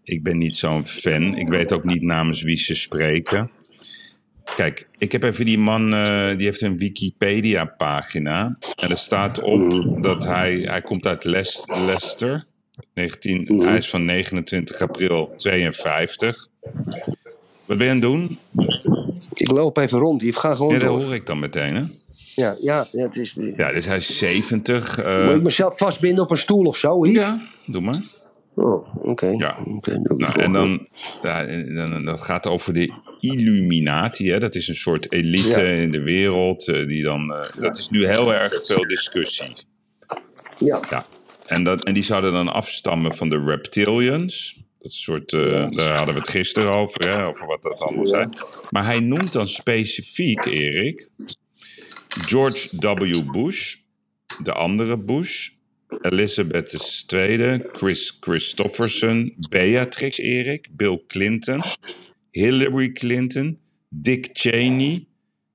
Ik 0.05 0.23
ben 0.23 0.39
niet 0.39 0.57
zo'n 0.57 0.85
fan. 0.87 1.37
Ik 1.37 1.49
weet 1.49 1.73
ook 1.73 1.85
niet 1.85 2.03
namens 2.03 2.43
wie 2.43 2.57
ze 2.57 2.75
spreken. 2.75 3.51
Kijk, 4.57 4.89
ik 4.99 5.13
heb 5.13 5.23
even 5.23 5.45
die 5.45 5.59
man, 5.59 5.95
eh, 5.95 6.37
die 6.37 6.47
heeft 6.47 6.61
een 6.61 6.79
Wikipedia-pagina. 6.79 8.57
En 8.75 8.91
er 8.91 8.99
staat 8.99 9.43
op 9.43 9.97
dat 10.03 10.25
hij, 10.25 10.59
hij 10.61 10.83
komt 10.83 11.07
uit 11.07 11.25
Les- 11.25 11.65
Leicester. 11.67 12.47
19, 12.95 13.61
Hij 13.63 13.77
is 13.77 13.89
van 13.89 14.05
29 14.05 14.81
april 14.81 15.33
52. 15.37 16.49
Wat 17.65 17.79
ben 17.79 17.87
je 17.87 17.89
aan 17.89 17.91
het 17.91 18.01
doen? 18.03 18.39
Ik 19.33 19.51
loop 19.51 19.77
even 19.79 19.99
rond, 19.99 20.23
Yves. 20.23 20.37
Ga 20.37 20.55
gewoon 20.55 20.73
Ja, 20.73 20.79
dat 20.79 20.89
door. 20.89 21.03
hoor 21.03 21.15
ik 21.15 21.27
dan 21.27 21.39
meteen, 21.39 21.75
hè? 21.75 21.83
Ja, 22.39 22.57
ja, 22.61 22.87
ja, 22.93 23.03
het 23.03 23.17
is... 23.17 23.35
Ja, 23.57 23.73
dus 23.73 23.87
hij 23.87 23.97
is 23.97 24.19
70. 24.19 24.99
eh, 24.99 25.27
Moet 25.27 25.35
ik 25.37 25.43
mezelf 25.43 25.77
vastbinden 25.79 26.25
op 26.25 26.31
een 26.31 26.37
stoel 26.37 26.65
of 26.65 26.77
zo, 26.77 27.07
Yves? 27.07 27.27
ja, 27.27 27.41
doe 27.67 27.81
maar. 27.81 28.03
Oh, 28.55 28.95
oké. 28.97 29.27
Ja. 29.27 29.59
Nou, 30.17 30.41
en 30.41 30.53
dan, 30.53 30.89
ja, 31.23 31.45
en 31.47 31.75
dan, 31.75 32.05
dat 32.05 32.21
gaat 32.21 32.47
over 32.47 32.73
de 32.73 32.93
Illuminati. 33.21 34.31
Hè? 34.31 34.39
Dat 34.39 34.55
is 34.55 34.69
een 34.69 34.75
soort 34.75 35.13
elite 35.13 35.49
Ja. 35.63 35.81
in 35.83 35.91
de 35.91 36.01
wereld. 36.03 36.69
eh, 36.69 36.87
die 36.87 37.03
dan, 37.03 37.33
eh, 37.35 37.41
Dat 37.61 37.79
is 37.79 37.89
nu 37.89 38.07
heel 38.07 38.35
erg 38.35 38.67
veel 38.67 38.87
discussie. 38.87 39.53
Ja. 40.59 40.81
Ja. 40.91 41.07
En, 41.47 41.65
dat, 41.65 41.85
en 41.85 41.95
die 41.95 42.03
zouden 42.05 42.33
dan 42.33 42.49
afstammen 42.49 43.15
van 43.17 43.29
de 43.29 43.43
reptilians. 43.47 44.63
Dat 44.79 44.93
soort, 44.93 45.31
daar 45.31 45.97
hadden 45.97 46.15
we 46.15 46.21
het 46.21 46.29
gisteren 46.29 46.75
over, 46.75 47.09
hè, 47.09 47.27
over 47.27 47.47
wat 47.47 47.63
dat 47.63 47.81
allemaal 47.81 48.07
zijn. 48.07 48.33
Maar 48.71 48.85
hij 48.85 49.01
noemt 49.01 49.33
dan 49.33 49.49
specifiek, 49.49 50.45
Erik, 50.45 51.09
George 52.27 52.69
W. 52.81 53.33
Bush, 53.33 53.77
de 54.45 54.53
andere 54.53 54.97
Bush, 54.97 55.51
Elizabeth 56.03 56.73
II, 57.13 57.63
Chris 57.73 58.17
Christofferson, 58.21 59.35
Beatrix 59.51 60.19
Erik, 60.19 60.69
Bill 60.77 61.05
Clinton, 61.07 61.63
Hillary 62.31 62.93
Clinton, 62.93 63.59
Dick 63.89 64.31
Cheney, 64.33 65.07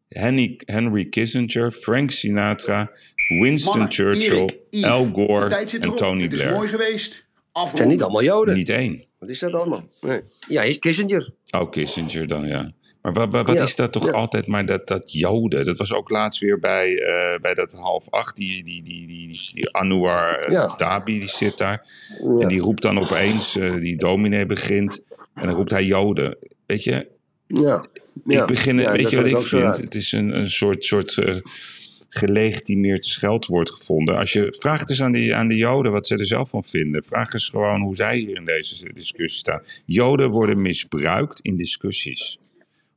Henry, 0.09 0.59
Henry 0.65 1.05
Kissinger, 1.05 1.71
Frank 1.71 2.11
Sinatra, 2.11 2.91
Winston 3.39 3.71
Mannen, 3.79 3.91
Churchill, 3.91 4.37
Erik, 4.37 4.59
Yves, 4.71 4.89
Al 4.89 5.05
Gore 5.13 5.55
en. 5.55 5.95
Tony 5.95 6.23
Het 6.23 6.33
is 6.33 6.39
Blair. 6.39 6.55
mooi 6.55 6.67
geweest. 6.67 7.25
Het 7.53 7.77
zijn 7.77 7.89
niet 7.89 8.01
allemaal 8.01 8.23
Joden. 8.23 8.55
Niet 8.55 8.69
één. 8.69 9.03
Wat 9.19 9.29
is 9.29 9.39
dat 9.39 9.53
allemaal? 9.53 9.89
Nee. 10.01 10.21
Ja, 10.47 10.61
is 10.63 10.79
Kissinger. 10.79 11.33
Oh, 11.51 11.71
Kissinger 11.71 12.27
dan, 12.27 12.47
ja. 12.47 12.71
Maar 13.03 13.13
wat, 13.13 13.31
wat, 13.31 13.47
wat 13.47 13.55
Ja, 13.55 13.63
is 13.63 13.75
dat 13.75 13.91
toch 13.91 14.05
ja. 14.05 14.11
altijd 14.11 14.47
maar 14.47 14.65
dat, 14.65 14.87
dat 14.87 15.11
Joden? 15.11 15.65
Dat 15.65 15.77
was 15.77 15.93
ook 15.93 16.09
laatst 16.09 16.39
weer 16.39 16.59
bij, 16.59 16.99
eh, 16.99 17.39
bij 17.41 17.53
dat 17.53 17.71
half 17.71 18.09
acht. 18.09 18.35
Die, 18.35 18.63
die, 18.63 18.83
die, 18.83 19.07
die, 19.07 19.27
die, 19.27 19.49
die 19.53 19.69
Anouar 19.75 20.39
eh, 20.39 20.51
Ja. 20.51 20.75
Dabi, 20.77 21.19
die 21.19 21.27
zit 21.27 21.57
daar. 21.57 21.87
En 22.39 22.47
die 22.47 22.61
roept 22.61 22.81
dan 22.81 22.99
opeens, 22.99 23.57
eh, 23.57 23.75
die 23.75 23.95
dominee 23.97 24.45
begint. 24.45 25.03
En 25.33 25.45
dan 25.45 25.55
roept 25.55 25.71
hij 25.71 25.85
Joden. 25.85 26.37
Weet 26.65 26.83
je, 26.83 27.07
Ja. 27.47 27.85
ja. 28.23 28.41
ik 28.41 28.47
begin, 28.47 28.75
weet 28.75 29.09
je 29.09 29.15
wat 29.15 29.25
ik 29.25 29.41
vind? 29.41 29.77
Het 29.77 29.95
is 29.95 30.11
een, 30.11 30.37
een 30.37 30.51
soort, 30.51 30.85
soort 30.85 31.41
gelegitimeerd 32.09 33.05
scheldwoord 33.05 33.69
gevonden. 33.69 34.17
Als 34.17 34.33
je 34.33 34.55
vraagt 34.59 34.89
eens 34.89 35.01
aan 35.01 35.11
die, 35.11 35.35
aan 35.35 35.47
de 35.47 35.55
Joden 35.55 35.91
wat 35.91 36.07
ze 36.07 36.17
er 36.17 36.25
zelf 36.25 36.49
van 36.49 36.63
vinden. 36.63 37.03
Vraag 37.03 37.33
eens 37.33 37.49
gewoon 37.49 37.81
hoe 37.81 37.95
zij 37.95 38.17
hier 38.17 38.35
in 38.35 38.45
deze 38.45 38.93
discussie 38.93 39.39
staan. 39.39 39.61
Joden 39.85 40.29
worden 40.29 40.61
misbruikt 40.61 41.39
in 41.39 41.55
discussies. 41.55 42.37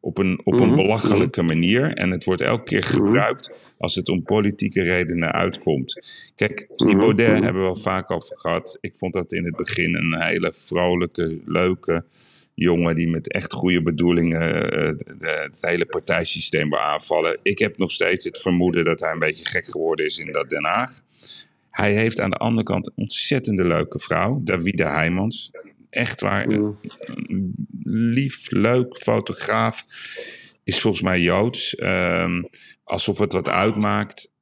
Op 0.07 0.19
een, 0.19 0.41
op 0.45 0.53
een 0.55 0.67
Mhm. 0.67 0.77
belachelijke 0.77 1.43
manier. 1.43 1.93
En 1.93 2.11
het 2.11 2.25
wordt 2.25 2.41
elke 2.41 2.65
keer 2.65 2.83
gebruikt 2.83 3.75
als 3.79 3.95
het 3.95 4.09
om 4.09 4.23
politieke 4.23 4.83
redenen 4.83 5.33
uitkomt. 5.33 6.01
Kijk, 6.37 6.67
die 6.77 6.87
Mhm. 6.89 6.99
Baudet 6.99 7.27
hebben 7.29 7.53
we 7.53 7.59
wel 7.61 7.77
vaak 7.77 8.11
over 8.11 8.37
gehad. 8.37 8.79
Ik 8.81 8.95
vond 8.95 9.13
dat 9.13 9.33
in 9.33 9.45
het 9.45 9.57
begin 9.57 9.95
een 9.95 10.23
hele 10.23 10.53
vrolijke, 10.57 11.39
leuke 11.47 12.05
jongen 12.55 12.95
die 12.95 13.09
met 13.09 13.33
echt 13.33 13.53
goede 13.53 13.83
bedoelingen 13.83 14.71
eh, 14.71 14.93
de- 15.19 15.41
het 15.45 15.59
hele 15.61 15.87
partijsysteem 15.87 16.69
wil 16.69 16.79
aanvallen. 16.81 17.39
Ik 17.43 17.59
heb 17.59 17.79
nog 17.79 17.91
steeds 17.91 18.25
het 18.25 18.39
vermoeden 18.39 18.85
dat 18.85 19.01
hij 19.01 19.11
een 19.13 19.19
beetje 19.19 19.45
gek 19.45 19.65
geworden 19.67 20.07
is 20.07 20.19
in 20.19 20.33
dat 20.33 20.49
Den 20.51 20.65
Haag. 20.65 21.01
Hij 21.71 21.95
heeft 21.95 22.21
aan 22.21 22.31
de 22.31 22.37
andere 22.37 22.63
kant 22.67 22.87
een 22.87 22.93
ontzettende 22.97 23.65
leuke 23.67 23.99
vrouw, 23.99 24.41
Davide 24.45 24.85
Heijmans. 24.85 25.51
Echt 25.97 26.21
waar, 26.21 26.47
een, 26.49 26.77
een 27.27 27.55
lief, 27.83 28.51
leuk 28.51 28.97
fotograaf. 28.97 29.85
Is 30.65 30.81
volgens 30.81 31.03
mij 31.03 31.21
Joods. 31.21 31.75
Ehm, 31.75 32.43
alsof 32.85 33.19
het 33.19 33.33
wat 33.33 33.49
uitmaakt. 33.49 34.33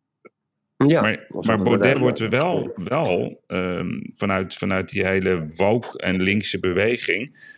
Ja. 0.76 1.00
Maar, 1.00 1.26
maar 1.28 1.62
Baudet 1.62 1.98
wordt 1.98 2.18
er 2.18 2.30
wel, 2.30 2.72
wel 2.76 3.42
ehm, 3.46 4.00
vanuit, 4.12 4.54
vanuit 4.54 4.88
die 4.88 5.06
hele 5.06 5.52
woke 5.56 5.98
en 5.98 6.22
linkse 6.22 6.60
beweging. 6.60 7.52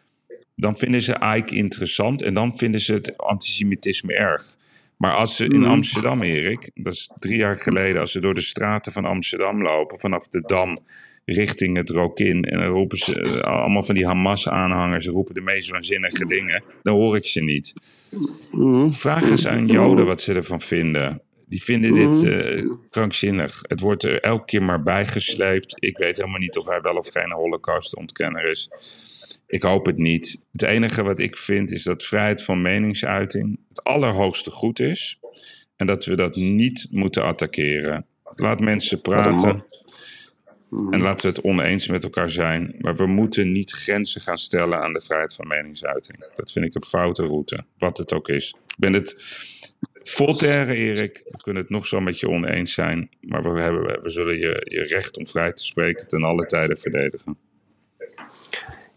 Dan 0.55 0.77
vinden 0.77 1.03
ze 1.03 1.35
Ike 1.37 1.55
interessant 1.55 2.23
en 2.23 2.35
dan 2.35 2.57
vinden 2.59 2.81
ze 2.81 2.93
het 2.93 3.19
antisemitisme 3.19 4.13
erg. 4.15 4.57
Maar 4.97 5.15
als 5.15 5.37
ze 5.37 5.45
in 5.45 5.61
Mhm. 5.61 5.71
Amsterdam, 5.71 6.23
Erik, 6.23 6.71
dat 6.75 6.93
is 6.93 7.11
drie 7.19 7.37
jaar 7.37 7.57
geleden, 7.57 8.01
als 8.01 8.13
ze 8.13 8.21
door 8.21 8.35
de 8.35 8.41
straten 8.41 8.93
van 8.93 9.05
Amsterdam 9.05 9.63
lopen, 9.63 9.99
vanaf 9.99 10.29
de 10.29 10.41
Dam 10.41 10.79
richting 11.27 11.77
het 11.77 11.91
Rokin, 11.91 12.45
en 12.45 12.59
dan 12.59 12.69
roepen 12.69 12.99
ze 12.99 13.21
eh, 13.21 13.41
allemaal 13.41 13.83
van 13.83 13.95
die 13.95 14.07
Hamas-aanhangers, 14.07 15.05
ze 15.05 15.11
roepen 15.11 15.35
de 15.35 15.41
meest 15.41 15.71
waanzinnige 15.71 16.27
dingen, 16.27 16.65
dan 16.83 16.95
hoor 16.95 17.17
ik 17.17 17.27
ze 17.27 17.41
niet. 17.41 17.73
Mhm. 18.51 18.91
Vraag 18.91 19.31
eens 19.31 19.47
aan 19.47 19.67
Joden 19.67 20.07
wat 20.07 20.21
ze 20.21 20.33
ervan 20.33 20.61
vinden. 20.61 21.21
Die 21.49 21.63
vinden 21.63 21.95
dit 21.95 22.25
eh, 22.25 22.71
krankzinnig. 22.91 23.61
Het 23.63 23.81
wordt 23.81 24.03
er 24.03 24.21
elke 24.21 24.45
keer 24.45 24.63
maar 24.63 24.83
bijgesleept. 24.83 25.75
Ik 25.79 25.99
weet 25.99 26.17
helemaal 26.17 26.39
niet 26.39 26.57
of 26.57 26.67
hij 26.67 26.81
wel 26.81 26.97
of 26.97 27.09
geen 27.09 27.33
holocaustontkenner 27.33 28.51
is. 28.51 28.71
Ik 29.47 29.63
hoop 29.63 29.87
het 29.87 29.97
niet. 29.97 30.43
Het 30.53 30.63
enige 30.63 31.03
wat 31.03 31.19
ik 31.19 31.37
vind 31.37 31.73
is 31.73 31.83
dat 31.83 32.05
vrijheid 32.05 32.43
van 32.43 32.63
meningsuiting 32.63 33.59
het 33.69 33.85
allerhoogste 33.85 34.51
goed 34.51 34.81
is. 34.81 35.19
En 35.77 35.87
dat 35.87 36.05
we 36.05 36.15
dat 36.15 36.37
niet 36.37 36.87
moeten 36.91 37.25
attackeren. 37.25 38.07
Laat 38.35 38.61
mensen 38.61 39.01
praten. 39.01 39.65
En 40.91 41.01
laten 41.01 41.31
we 41.31 41.37
het 41.37 41.45
oneens 41.45 41.89
met 41.89 42.05
elkaar 42.05 42.31
zijn. 42.31 42.75
Maar 42.79 42.97
we 42.97 43.07
moeten 43.07 43.53
niet 43.53 43.71
grenzen 43.71 44.21
gaan 44.21 44.39
stellen 44.39 44.83
aan 44.83 44.93
de 44.93 45.01
vrijheid 45.01 45.35
van 45.35 45.47
meningsuiting. 45.47 46.31
Dat 46.35 46.53
vind 46.53 46.65
ik 46.65 46.75
een 46.75 46.85
foute 46.85 47.23
route. 47.23 47.65
Wat 47.79 47.99
het 47.99 48.13
ook 48.13 48.29
is. 48.29 48.55
Ik 48.67 48.77
ben 48.79 48.93
het 48.93 49.17
Voltaire, 50.03 50.75
Erik. 50.75 51.23
We 51.25 51.43
kunnen 51.43 51.63
het 51.63 51.71
nog 51.71 51.87
zo 51.87 52.01
met 52.01 52.21
je 52.21 52.29
oneens 52.29 52.73
zijn. 52.73 53.09
Maar 53.21 53.55
we, 53.55 53.61
hebben, 53.61 54.03
we 54.03 54.11
zullen 54.11 54.39
je, 54.39 54.67
je 54.71 54.83
recht 54.83 55.17
om 55.17 55.27
vrij 55.27 55.53
te 55.53 55.65
spreken 55.65 56.09
ten 56.09 56.23
alle 56.23 56.45
tijden 56.45 56.79
verdedigen. 56.79 57.39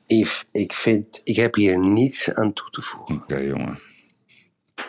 Yves, 0.06 0.46
ik, 0.52 0.74
vind, 0.74 1.22
ik 1.24 1.36
heb 1.36 1.56
hier 1.56 1.80
niets 1.80 2.34
aan 2.34 2.54
toe 2.54 2.70
te 2.70 2.82
voegen. 2.82 3.16
Oké, 3.16 3.38
jongen. 3.38 3.80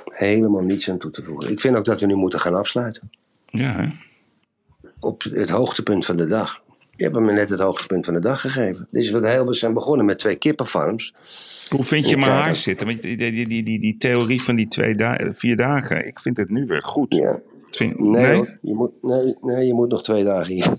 Helemaal 0.05 0.63
niets 0.63 0.91
aan 0.91 0.99
toe 0.99 1.11
te 1.11 1.25
voegen. 1.25 1.51
Ik 1.51 1.61
vind 1.61 1.77
ook 1.77 1.85
dat 1.85 2.01
we 2.01 2.07
nu 2.07 2.15
moeten 2.15 2.41
gaan 2.41 2.55
afsluiten. 2.55 3.11
Ja, 3.47 3.73
hè? 3.73 3.89
Op 5.01 5.23
het 5.23 5.49
hoogtepunt 5.49 6.05
van 6.05 6.17
de 6.17 6.27
dag. 6.27 6.63
Je 7.01 7.07
hebt 7.07 7.19
me 7.19 7.33
net 7.33 7.49
het 7.49 7.61
hoogtepunt 7.61 8.05
van 8.05 8.15
de 8.15 8.21
dag 8.21 8.41
gegeven. 8.41 8.87
Dit 8.91 9.03
is 9.03 9.11
wat 9.11 9.27
heel, 9.27 9.47
we 9.47 9.55
zijn 9.55 9.75
begonnen 9.75 10.07
met 10.07 10.19
twee 10.19 10.37
kippenfarms. 10.37 11.15
Hoe 11.69 11.85
vind 11.85 12.09
je 12.09 12.17
mijn 12.17 12.31
eh, 12.31 12.41
haar 12.41 12.57
zitten? 12.57 12.87
Want 12.87 13.03
die, 13.03 13.17
die, 13.17 13.47
die, 13.47 13.81
die, 13.81 13.97
theorie 13.99 14.43
van 14.43 14.57
die 14.57 14.69
twee 14.69 14.95
vier 15.19 15.57
dagen, 15.57 16.07
ik 16.07 16.21
vind 16.21 16.37
het 16.37 16.51
nu 16.51 16.67
weer 16.67 16.83
goed. 16.83 17.15
Ja. 17.15 17.41
Nee, 17.79 17.95
nee? 17.97 18.35
hoor, 18.35 18.59
je 18.63 18.75
moet, 18.75 18.91
nee, 19.03 19.37
nee, 19.41 19.67
je 19.67 19.75
moet 19.75 19.89
nog 19.89 20.03
twee 20.03 20.25
dagen 20.25 20.55
hier. 20.55 20.73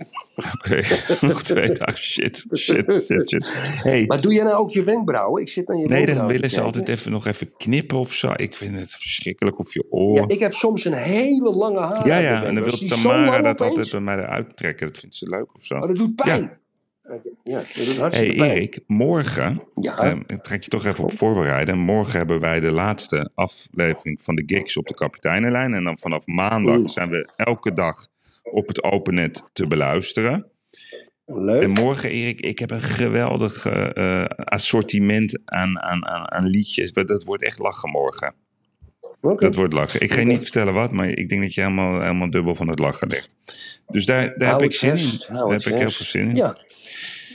Oké, 0.54 0.82
nog 1.26 1.44
twee 1.44 1.72
dagen. 1.72 1.98
Shit, 1.98 2.46
shit, 2.54 3.04
shit, 3.08 3.30
shit. 3.30 3.46
Hey, 3.84 4.04
Maar 4.08 4.22
doe 4.22 4.34
jij 4.34 4.44
nou 4.44 4.56
ook 4.56 4.72
je 4.72 4.84
wenkbrauwen? 4.84 5.42
Ik 5.42 5.50
zit 5.50 5.68
naar 5.68 5.78
je 5.78 5.88
nee, 5.88 6.06
dan 6.06 6.28
willen 6.28 6.50
ze 6.50 6.62
altijd 6.62 6.90
even 6.90 7.12
nog 7.12 7.26
even 7.26 7.52
knippen 7.58 7.98
of 7.98 8.14
zo. 8.14 8.32
Ik 8.36 8.56
vind 8.56 8.80
het 8.80 8.92
verschrikkelijk. 8.92 9.60
Of 9.60 9.74
je 9.74 9.86
oren. 9.90 10.14
Ja, 10.14 10.24
ik 10.28 10.40
heb 10.40 10.54
soms 10.54 10.86
een 10.86 10.94
hele 10.94 11.50
lange 11.50 11.80
haar. 11.80 12.08
Ja, 12.08 12.18
ja, 12.18 12.44
en 12.44 12.56
dan 12.56 12.64
wil 12.64 12.78
Tamara 12.78 13.42
dat 13.42 13.62
altijd 13.62 13.92
bij 13.92 14.00
mij 14.00 14.18
eruit 14.18 14.58
trekken. 14.58 14.88
Dat 14.88 14.98
vindt 14.98 15.16
ze 15.16 15.30
leuk 15.30 15.56
of 15.56 15.64
zo. 15.64 15.76
Oh, 15.76 15.82
dat 15.82 15.96
doet 15.96 16.16
pijn. 16.16 16.42
Ja, 16.42 16.60
doet 17.20 18.14
hey. 18.14 18.34
Erik, 18.34 18.80
morgen, 18.88 19.64
Ja. 19.74 20.24
ik 20.28 20.42
trek 20.44 20.64
je 20.64 20.70
toch 20.70 20.86
even 20.86 21.04
op 21.04 21.14
voorbereiden. 21.14 21.78
Morgen 21.78 22.18
hebben 22.18 22.40
wij 22.40 22.60
de 22.60 22.72
laatste 22.72 23.30
aflevering 23.36 24.22
van 24.22 24.36
de 24.36 24.44
gigs 24.46 24.78
op 24.78 24.88
de 24.88 24.94
kapiteinenlijn. 24.94 25.74
En 25.74 25.84
dan 25.84 26.00
vanaf 26.00 26.26
maandag 26.26 26.78
Oeh. 26.78 26.90
zijn 26.90 27.10
we 27.10 27.32
elke 27.36 27.74
dag 27.74 28.08
op 28.44 28.68
het 28.68 28.84
opennet 28.84 29.44
te 29.54 29.68
beluisteren. 29.68 30.46
Leuk. 31.26 31.62
En 31.62 31.70
morgen, 31.70 32.10
Erik, 32.10 32.42
ik 32.42 32.60
heb 32.60 32.72
een 32.72 32.82
geweldig 32.82 33.66
eh, 33.66 34.22
eh, 34.22 34.26
assortiment 34.26 35.40
aan, 35.46 35.80
aan, 35.82 36.06
aan, 36.06 36.32
aan 36.32 36.46
liedjes. 36.46 36.92
Dat 36.92 37.08
dat 37.08 37.24
wordt 37.24 37.44
echt 37.44 37.60
lachen 37.60 37.90
morgen. 37.90 38.34
Oké. 39.22 39.46
Dat 39.46 39.56
wordt 39.56 39.74
lachen. 39.74 40.02
Ik 40.02 40.12
ga 40.12 40.20
je 40.20 40.26
niet 40.26 40.42
vertellen 40.42 40.74
wat, 40.74 40.92
maar 40.92 41.08
ik 41.08 41.30
denk 41.30 41.42
dat 41.42 41.54
je 41.54 41.62
helemaal, 41.62 42.02
helemaal 42.02 42.30
dubbel 42.30 42.56
van 42.56 42.68
het 42.68 42.80
lachen 42.80 43.08
ligt. 43.08 43.36
Dus 43.88 44.06
daar, 44.06 44.38
daar 44.38 44.52
heb 44.52 44.62
ik 44.62 44.74
zin 44.74 44.98
in. 44.98 45.24
Daar 45.28 45.48
heb 45.48 45.62
ik 45.62 45.76
heel 45.76 45.90
veel 45.90 46.06
zin 46.06 46.30
in. 46.30 46.36
Ja. 46.36 46.58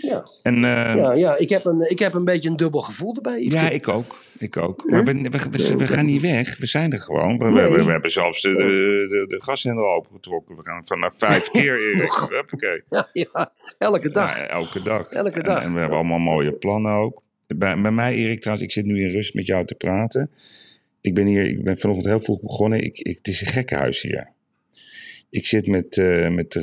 Ja, 0.03 0.29
En 0.43 0.55
eh, 0.55 0.95
ja, 0.97 1.13
ja. 1.13 1.37
Ik, 1.37 1.49
heb 1.49 1.65
een, 1.65 1.91
ik 1.91 1.99
heb 1.99 2.15
een 2.15 2.25
beetje 2.25 2.49
een 2.49 2.57
dubbel 2.57 2.81
gevoel 2.81 3.15
erbij. 3.15 3.43
Ja, 3.43 3.69
ik 3.71 3.89
ook. 3.89 4.17
Ik 4.39 4.57
ook. 4.57 4.85
Maar 4.91 5.05
we, 5.05 5.13
we, 5.13 5.39
we, 5.51 5.77
we 5.77 5.87
gaan 5.87 6.07
niet 6.07 6.21
weg. 6.21 6.59
We 6.59 6.67
zijn 6.67 6.93
er 6.93 6.99
gewoon. 7.01 7.39
We, 7.39 7.51
Nee. 7.51 7.85
hebben 7.85 8.11
zelfs 8.11 8.43
de, 8.43 8.49
de, 8.53 9.07
de, 9.09 9.25
de 9.37 9.43
gashendel 9.43 9.89
opengetrokken. 9.93 10.57
We 10.57 10.65
gaan 10.65 10.87
vanaf 10.87 11.19
vijf 11.19 11.51
keer, 11.51 11.79
Erik. 11.95 12.85
Ja, 12.91 13.09
ja, 13.13 13.53
elke 13.79 14.11
dag. 14.11 14.39
Ja, 14.39 14.47
elke 14.47 14.83
dag. 14.83 15.11
Elke 15.11 15.31
En- 15.31 15.43
dag. 15.45 15.63
En, 15.63 15.73
we 15.73 15.79
hebben 15.79 15.99
allemaal 15.99 16.19
mooie 16.19 16.53
plannen 16.53 16.93
ook. 16.93 17.23
Bij, 17.47 17.81
bij 17.81 17.91
mij, 17.91 18.15
Erik, 18.15 18.41
trouwens, 18.41 18.67
ik 18.69 18.73
zit 18.75 18.85
nu 18.85 19.01
in 19.03 19.11
rust 19.11 19.35
met 19.35 19.47
jou 19.47 19.65
te 19.65 19.75
praten. 19.75 20.31
Ik 21.01 21.15
ben 21.15 21.27
hier, 21.27 21.45
ik 21.45 21.65
ben 21.65 21.79
vanochtend 21.79 22.09
heel 22.09 22.21
vroeg 22.21 22.41
begonnen. 22.41 22.85
Ik, 22.85 22.99
ik, 22.99 23.17
het 23.17 23.29
is 23.29 23.41
een 23.41 23.47
gekkenhuis 23.47 24.03
hier. 24.03 24.33
Ik 25.31 25.47
zit 25.47 25.67
met, 25.67 25.99
eh 25.99 26.29
met 26.29 26.55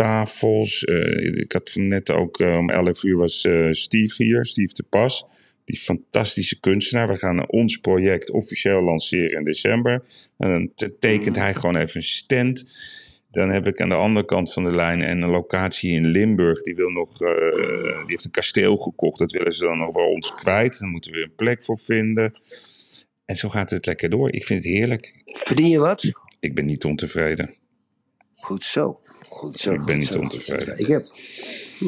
restauranttafels. 0.00 0.84
Eh, 0.84 1.40
ik 1.40 1.52
had 1.52 1.70
net 1.74 2.10
ook 2.10 2.40
eh, 2.40 2.56
om 2.56 2.70
11 2.70 3.02
uur 3.02 3.16
was 3.16 3.44
eh, 3.44 3.68
Steve 3.70 4.22
hier, 4.24 4.46
Steve 4.46 4.72
de 4.72 4.84
Pas. 4.90 5.26
Die 5.64 5.78
fantastische 5.78 6.60
kunstenaar. 6.60 7.08
We 7.08 7.16
gaan 7.16 7.48
ons 7.48 7.76
project 7.76 8.30
officieel 8.30 8.82
lanceren 8.82 9.38
in 9.38 9.44
december. 9.44 10.02
En 10.38 10.50
dan 10.50 10.70
te- 10.74 10.98
tekent 10.98 11.36
hij 11.36 11.54
gewoon 11.54 11.76
even 11.76 11.96
een 11.96 12.02
stand. 12.02 12.78
Dan 13.30 13.50
heb 13.50 13.66
ik 13.66 13.80
aan 13.80 13.88
de 13.88 13.94
andere 13.94 14.26
kant 14.26 14.52
van 14.52 14.64
de 14.64 14.74
lijn 14.74 15.00
een 15.00 15.24
locatie 15.30 15.90
in 15.90 16.06
Limburg. 16.06 16.62
Die, 16.62 16.74
wil 16.74 16.88
nog, 16.88 17.18
die 17.18 18.04
heeft 18.06 18.24
een 18.24 18.30
kasteel 18.30 18.76
gekocht. 18.76 19.18
Dat 19.18 19.32
willen 19.32 19.52
ze 19.52 19.64
dan 19.64 19.78
nog 19.78 19.92
bij 19.92 20.04
ons 20.04 20.32
kwijt. 20.32 20.78
Dan 20.78 20.88
moeten 20.88 21.12
we 21.12 21.22
een 21.22 21.34
plek 21.36 21.62
voor 21.62 21.78
vinden. 21.78 22.34
En 23.24 23.36
zo 23.36 23.48
gaat 23.48 23.70
het 23.70 23.86
lekker 23.86 24.10
door. 24.10 24.32
Ik 24.32 24.44
vind 24.44 24.64
het 24.64 24.72
heerlijk. 24.72 25.22
Verdien 25.24 25.68
je 25.68 25.78
wat? 25.78 26.10
Ik 26.40 26.54
ben 26.54 26.64
niet 26.64 26.84
ontevreden. 26.84 27.54
Goed 28.40 28.64
zo. 28.64 29.00
Goed 29.28 29.58
zo. 29.58 29.72
Ik 29.72 29.84
ben 29.84 29.98
niet 29.98 30.16
ontevreden. 30.16 30.78
Ik 30.78 30.86
heb... 30.86 31.02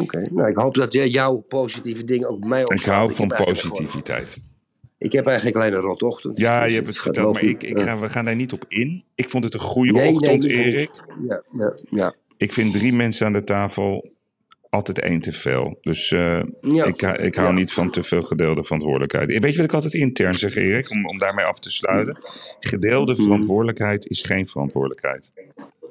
Oké, 0.01 0.29
nou 0.31 0.49
ik 0.51 0.57
hoop 0.57 0.75
dat 0.75 0.95
eh, 0.95 1.13
jouw 1.13 1.37
positieve 1.37 2.05
dingen 2.05 2.29
ook 2.29 2.45
mij 2.45 2.61
Ik 2.61 2.71
opslaan. 2.71 2.95
hou 2.95 3.15
van 3.15 3.29
positiviteit. 3.29 4.37
Ik 4.99 5.13
heb 5.13 5.27
eigenlijk 5.27 5.57
een 5.75 5.81
rotochtend. 5.81 6.39
Ja, 6.39 6.61
Dus 6.61 6.69
je 6.69 6.75
hebt 6.75 6.87
het 6.87 6.99
verteld, 6.99 7.33
maar 7.33 7.43
ik, 7.43 7.63
ik 7.63 7.81
ga, 7.81 7.99
we 7.99 8.09
gaan 8.09 8.25
daar 8.25 8.37
niet 8.37 8.53
op 8.53 8.65
in. 8.69 9.05
Ik 9.15 9.31
vond 9.31 9.45
het 9.45 9.55
een 9.55 9.61
goede 9.61 9.93
Nee, 9.93 10.03
nee, 10.03 10.13
ochtend, 10.15 10.45
goed. 10.45 10.53
Erik. 10.53 10.91
Ja, 11.29 11.43
ja, 11.59 11.77
ja. 11.91 12.15
Ik 12.37 12.53
vind 12.53 12.73
drie 12.73 12.93
mensen 12.93 13.27
aan 13.27 13.33
de 13.33 13.45
tafel 13.45 14.12
altijd 14.73 14.99
één 14.99 15.21
te 15.21 15.33
veel. 15.33 15.79
Dus 15.81 16.13
eh, 16.13 16.41
Ja. 16.61 16.85
ik, 16.85 17.03
ik 17.03 17.35
hou 17.35 17.49
Ja. 17.49 17.51
niet 17.51 17.73
van 17.73 17.91
te 17.91 18.03
veel 18.03 18.23
gedeelde 18.23 18.65
verantwoordelijkheid. 18.65 19.29
Weet 19.31 19.51
je 19.51 19.57
wat 19.57 19.67
ik 19.67 19.73
altijd 19.73 19.93
intern 19.95 20.33
zeg, 20.33 20.55
Erik? 20.55 20.91
Om, 20.91 21.07
om 21.09 21.19
daarmee 21.19 21.45
af 21.45 21.59
te 21.59 21.71
sluiten. 21.71 22.19
Gedeelde 22.61 23.15
Hmm. 23.15 23.23
verantwoordelijkheid 23.25 24.07
is 24.07 24.23
geen 24.23 24.47
verantwoordelijkheid. 24.47 25.33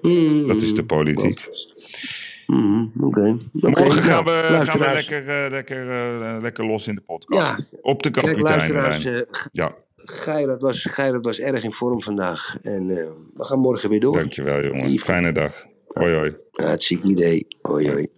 Mm, 0.02 0.46
Dat 0.48 0.62
is 0.62 0.74
de 0.74 0.84
politiek. 0.86 1.40
mm, 2.48 2.92
Oké. 3.02 3.38
Morgen 3.52 4.04
gaan 4.04 4.24
nou, 4.24 4.38
we, 4.60 4.66
gaan 4.66 4.80
we 4.80 4.92
lekker, 4.94 5.30
eh, 5.44 5.50
lekker, 5.52 5.92
eh, 5.92 6.38
lekker 6.42 6.66
los 6.66 6.88
in 6.88 6.96
de 6.96 7.02
podcast. 7.02 7.70
Ja. 7.72 7.78
Op 7.82 8.04
de 8.04 8.10
eh, 8.10 9.22
Ja, 9.52 9.76
Gerard 9.96 10.62
was, 10.62 10.84
Gerard 10.84 11.26
was 11.26 11.40
erg 11.40 11.64
in 11.64 11.72
vorm 11.72 12.02
vandaag. 12.02 12.58
En 12.62 12.88
we 12.88 13.44
gaan 13.44 13.60
morgen 13.60 13.90
weer 13.90 14.00
door. 14.00 14.14
dankjewel 14.18 14.64
jongen. 14.64 14.98
Fijne 15.00 15.32
dag. 15.32 15.66
Hoi 15.88 16.16
hoi. 16.16 16.36
Hartstikke 16.52 17.08
idee. 17.08 17.48
Hoi 17.62 17.90
hoi. 17.92 18.08